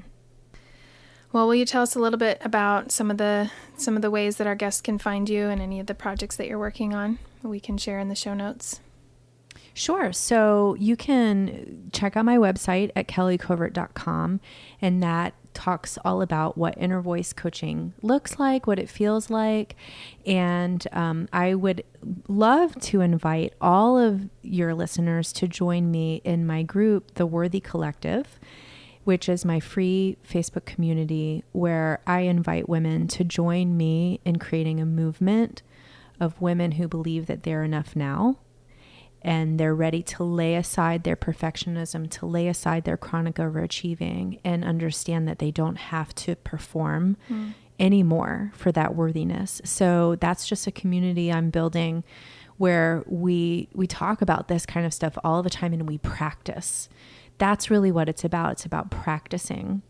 Well, 1.37 1.49
will 1.49 1.55
you 1.55 1.67
tell 1.67 1.83
us 1.83 1.95
a 1.95 1.99
little 1.99 2.19
bit 2.19 2.41
about 2.41 2.91
some 2.91 3.11
of 3.11 3.19
the 3.19 3.51
some 3.77 3.95
of 3.95 4.01
the 4.01 4.11
ways 4.11 4.39
that 4.39 4.47
our 4.47 4.55
guests 4.55 4.81
can 4.81 4.97
find 4.99 5.29
you 5.29 5.49
and 5.49 5.61
any 5.61 5.79
of 5.79 5.87
the 5.87 5.95
projects 5.95 6.35
that 6.37 6.49
you're 6.49 6.59
working 6.59 6.95
on? 6.95 7.19
we 7.43 7.61
can 7.61 7.77
share 7.77 7.99
in 7.99 8.09
the 8.09 8.15
show 8.15 8.33
notes? 8.33 8.81
Sure. 9.75 10.15
So 10.15 10.77
you 10.79 10.97
can 10.97 11.91
check 11.93 12.17
out 12.17 12.25
my 12.25 12.39
website 12.39 12.91
at 12.97 13.07
kellycovert.com, 13.07 14.41
and 14.81 15.03
that 15.03 15.35
talks 15.53 15.99
all 16.07 16.23
about 16.23 16.57
what 16.57 16.75
inner 16.79 17.03
voice 17.03 17.35
coaching 17.35 17.93
looks 18.01 18.39
like, 18.39 18.67
what 18.67 18.79
it 18.79 18.89
feels 18.89 19.29
like. 19.29 19.77
And 20.25 20.87
um, 20.93 21.29
I 21.35 21.55
would 21.55 21.85
love 22.29 22.81
to 22.83 23.03
invite 23.03 23.53
all 23.61 23.99
of 23.99 24.31
your 24.43 24.75
listeners 24.75 25.35
to 25.35 25.47
join 25.47 25.91
me 25.91 26.23
in 26.25 26.47
my 26.47 26.63
group, 26.63 27.15
The 27.15 27.27
Worthy 27.27 27.61
Collective, 27.61 28.41
which 29.07 29.29
is 29.29 29.45
my 29.45 29.61
free 29.61 30.17
Facebook 30.29 30.65
community 30.65 31.45
where 31.53 32.01
I 32.09 32.23
invite 32.23 32.69
women 32.69 33.07
to 33.07 33.23
join 33.23 33.77
me 33.77 34.19
in 34.25 34.41
creating 34.41 34.81
a 34.81 34.85
movement 34.85 35.63
of 36.19 36.41
women 36.41 36.73
who 36.73 36.89
believe 36.89 37.27
that 37.27 37.45
they're 37.45 37.63
enough 37.63 37.95
now 37.95 38.41
and 39.23 39.61
they're 39.61 39.77
ready 39.77 40.03
to 40.03 40.25
lay 40.25 40.57
aside 40.57 41.05
their 41.05 41.15
perfectionism, 41.15 42.11
to 42.11 42.27
lay 42.27 42.49
aside 42.49 42.83
their 42.83 42.97
chronic 42.97 43.37
overachieving, 43.37 44.41
and 44.43 44.65
understand 44.65 45.29
that 45.29 45.39
they 45.39 45.53
don't 45.53 45.77
have 45.77 46.13
to 46.17 46.35
perform 46.35 47.17
mm. 47.31 47.55
anymore 47.79 48.51
for 48.57 48.73
that 48.73 48.97
worthiness. 48.97 49.63
So 49.65 50.17
that's 50.17 50.49
just 50.49 50.67
a 50.67 50.73
community 50.73 51.33
I'm 51.33 51.51
building 51.51 52.03
where 52.57 53.05
we 53.07 53.69
we 53.73 53.87
talk 53.87 54.21
about 54.21 54.49
this 54.49 54.67
kind 54.67 54.85
of 54.85 54.93
stuff 54.93 55.17
all 55.23 55.45
the 55.45 55.51
time 55.51 55.73
and 55.73 55.89
we 55.89 55.99
practice. 55.99 56.89
That's 57.39 57.71
really 57.71 57.93
what 57.93 58.09
it's 58.09 58.25
about. 58.25 58.53
It's 58.53 58.65
about 58.65 58.91
practicing. 58.91 59.83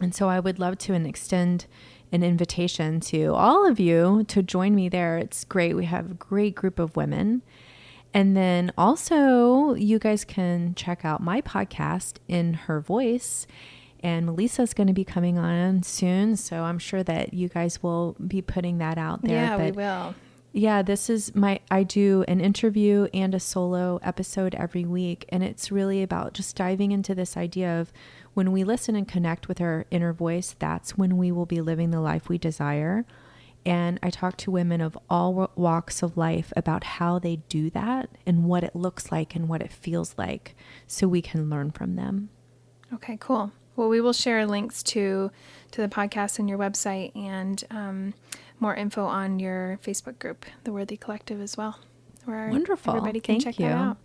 And 0.00 0.14
so 0.14 0.28
I 0.28 0.40
would 0.40 0.58
love 0.58 0.78
to 0.78 0.94
extend 0.94 1.66
an 2.12 2.22
invitation 2.22 3.00
to 3.00 3.34
all 3.34 3.68
of 3.68 3.78
you 3.78 4.24
to 4.28 4.42
join 4.42 4.74
me 4.74 4.88
there. 4.88 5.18
It's 5.18 5.44
great. 5.44 5.74
We 5.74 5.84
have 5.86 6.10
a 6.10 6.14
great 6.14 6.54
group 6.54 6.78
of 6.78 6.96
women 6.96 7.42
and 8.14 8.36
then 8.36 8.72
also, 8.78 9.74
you 9.74 9.98
guys 9.98 10.24
can 10.24 10.74
check 10.74 11.04
out 11.04 11.22
my 11.22 11.40
podcast 11.42 12.14
in 12.26 12.54
her 12.54 12.80
voice. 12.80 13.46
And 14.00 14.26
Melissa's 14.26 14.74
going 14.74 14.86
to 14.86 14.92
be 14.92 15.04
coming 15.04 15.38
on 15.38 15.82
soon. 15.82 16.36
So 16.36 16.62
I'm 16.62 16.78
sure 16.78 17.02
that 17.02 17.34
you 17.34 17.48
guys 17.48 17.82
will 17.82 18.16
be 18.24 18.40
putting 18.40 18.78
that 18.78 18.96
out 18.96 19.22
there. 19.22 19.34
Yeah, 19.34 19.56
but 19.56 19.66
we 19.66 19.72
will. 19.72 20.14
Yeah, 20.58 20.82
this 20.82 21.08
is 21.08 21.36
my, 21.36 21.60
I 21.70 21.84
do 21.84 22.24
an 22.26 22.40
interview 22.40 23.06
and 23.14 23.32
a 23.32 23.38
solo 23.38 24.00
episode 24.02 24.56
every 24.56 24.84
week. 24.84 25.24
And 25.28 25.44
it's 25.44 25.70
really 25.70 26.02
about 26.02 26.34
just 26.34 26.56
diving 26.56 26.90
into 26.90 27.14
this 27.14 27.36
idea 27.36 27.80
of 27.80 27.92
when 28.34 28.50
we 28.50 28.64
listen 28.64 28.96
and 28.96 29.06
connect 29.06 29.46
with 29.46 29.60
our 29.60 29.86
inner 29.92 30.12
voice, 30.12 30.56
that's 30.58 30.98
when 30.98 31.16
we 31.16 31.30
will 31.30 31.46
be 31.46 31.60
living 31.60 31.92
the 31.92 32.00
life 32.00 32.28
we 32.28 32.38
desire. 32.38 33.04
And 33.64 34.00
I 34.02 34.10
talk 34.10 34.36
to 34.38 34.50
women 34.50 34.80
of 34.80 34.98
all 35.08 35.52
walks 35.54 36.02
of 36.02 36.16
life 36.16 36.52
about 36.56 36.82
how 36.82 37.20
they 37.20 37.36
do 37.48 37.70
that 37.70 38.10
and 38.26 38.42
what 38.42 38.64
it 38.64 38.74
looks 38.74 39.12
like 39.12 39.36
and 39.36 39.48
what 39.48 39.62
it 39.62 39.70
feels 39.70 40.16
like 40.18 40.56
so 40.88 41.06
we 41.06 41.22
can 41.22 41.48
learn 41.48 41.70
from 41.70 41.94
them. 41.94 42.30
Okay, 42.92 43.16
cool. 43.20 43.52
Well, 43.76 43.88
we 43.88 44.00
will 44.00 44.12
share 44.12 44.44
links 44.44 44.82
to 44.84 45.30
to 45.70 45.80
the 45.80 45.88
podcast 45.88 46.40
and 46.40 46.48
your 46.48 46.58
website 46.58 47.14
and 47.14 47.62
um, 47.70 48.14
more 48.60 48.74
info 48.74 49.04
on 49.04 49.38
your 49.38 49.78
Facebook 49.82 50.18
group, 50.18 50.46
the 50.64 50.72
Worthy 50.72 50.96
Collective, 50.96 51.40
as 51.40 51.56
well. 51.56 51.78
Where 52.24 52.48
Wonderful. 52.50 52.94
Everybody 52.94 53.20
can 53.20 53.34
Thank 53.36 53.44
check 53.44 53.58
you. 53.58 53.66
that 53.66 53.72
out. 53.72 53.96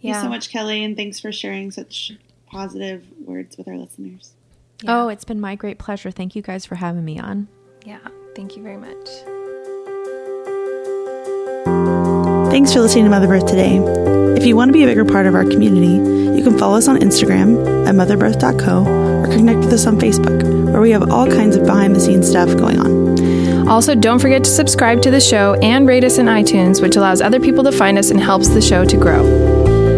Yeah. 0.00 0.12
Thank 0.12 0.22
you 0.22 0.22
so 0.22 0.28
much, 0.28 0.50
Kelly, 0.50 0.84
and 0.84 0.96
thanks 0.96 1.20
for 1.20 1.32
sharing 1.32 1.70
such 1.70 2.12
positive 2.46 3.04
words 3.24 3.56
with 3.56 3.68
our 3.68 3.76
listeners. 3.76 4.32
Yeah. 4.82 5.02
Oh, 5.04 5.08
it's 5.08 5.24
been 5.24 5.40
my 5.40 5.54
great 5.54 5.78
pleasure. 5.78 6.10
Thank 6.10 6.36
you 6.36 6.42
guys 6.42 6.64
for 6.64 6.74
having 6.74 7.04
me 7.04 7.18
on. 7.18 7.48
Yeah. 7.84 7.98
Thank 8.34 8.56
you 8.56 8.62
very 8.62 8.76
much. 8.76 9.08
Thanks 12.50 12.72
for 12.72 12.80
listening 12.80 13.04
to 13.04 13.10
Mother 13.10 13.26
Birth 13.26 13.46
today. 13.46 13.76
If 14.36 14.46
you 14.46 14.56
want 14.56 14.68
to 14.70 14.72
be 14.72 14.82
a 14.82 14.86
bigger 14.86 15.04
part 15.04 15.26
of 15.26 15.34
our 15.34 15.44
community, 15.44 15.94
you 16.36 16.42
can 16.42 16.58
follow 16.58 16.76
us 16.76 16.88
on 16.88 16.98
Instagram 16.98 17.86
at 17.86 17.94
motherbirth.co 17.94 18.84
or 18.86 19.26
connect 19.26 19.60
with 19.60 19.72
us 19.72 19.86
on 19.86 19.98
Facebook, 19.98 20.42
where 20.72 20.80
we 20.80 20.90
have 20.90 21.10
all 21.10 21.26
kinds 21.26 21.56
of 21.56 21.64
behind 21.64 21.94
the 21.96 22.00
scenes 22.00 22.28
stuff 22.28 22.48
going 22.56 22.78
on. 22.78 23.16
Also, 23.68 23.96
don't 23.96 24.20
forget 24.20 24.44
to 24.44 24.50
subscribe 24.50 25.02
to 25.02 25.10
the 25.10 25.20
show 25.20 25.54
and 25.54 25.88
rate 25.88 26.04
us 26.04 26.18
in 26.18 26.26
iTunes, 26.26 26.80
which 26.80 26.94
allows 26.94 27.20
other 27.20 27.40
people 27.40 27.64
to 27.64 27.72
find 27.72 27.98
us 27.98 28.10
and 28.10 28.20
helps 28.20 28.48
the 28.48 28.62
show 28.62 28.84
to 28.84 28.96
grow. 28.96 29.24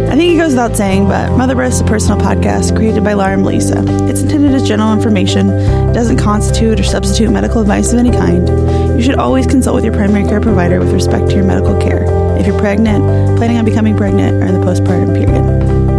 I 0.09 0.17
think 0.17 0.35
it 0.35 0.39
goes 0.39 0.53
without 0.53 0.75
saying, 0.75 1.07
but 1.07 1.37
Mother 1.37 1.55
Birth 1.55 1.75
is 1.75 1.81
a 1.83 1.85
personal 1.85 2.19
podcast 2.19 2.75
created 2.75 3.05
by 3.05 3.13
Laura 3.13 3.35
and 3.35 3.43
Melissa. 3.43 3.85
It's 4.09 4.23
intended 4.23 4.55
as 4.55 4.67
general 4.67 4.95
information. 4.95 5.51
It 5.51 5.93
doesn't 5.93 6.17
constitute 6.17 6.81
or 6.81 6.83
substitute 6.83 7.31
medical 7.31 7.61
advice 7.61 7.93
of 7.93 7.99
any 7.99 8.11
kind. 8.11 8.49
You 8.97 9.03
should 9.03 9.17
always 9.17 9.47
consult 9.47 9.75
with 9.75 9.85
your 9.85 9.93
primary 9.93 10.25
care 10.25 10.41
provider 10.41 10.79
with 10.81 10.93
respect 10.93 11.29
to 11.29 11.35
your 11.35 11.45
medical 11.45 11.79
care. 11.79 12.05
If 12.39 12.47
you're 12.47 12.59
pregnant, 12.59 13.37
planning 13.37 13.59
on 13.59 13.67
becoming 13.67 13.99
pregnant, 13.99 14.43
or 14.43 14.47
in 14.47 14.55
the 14.55 14.61
postpartum 14.61 15.15
period. 15.15 15.98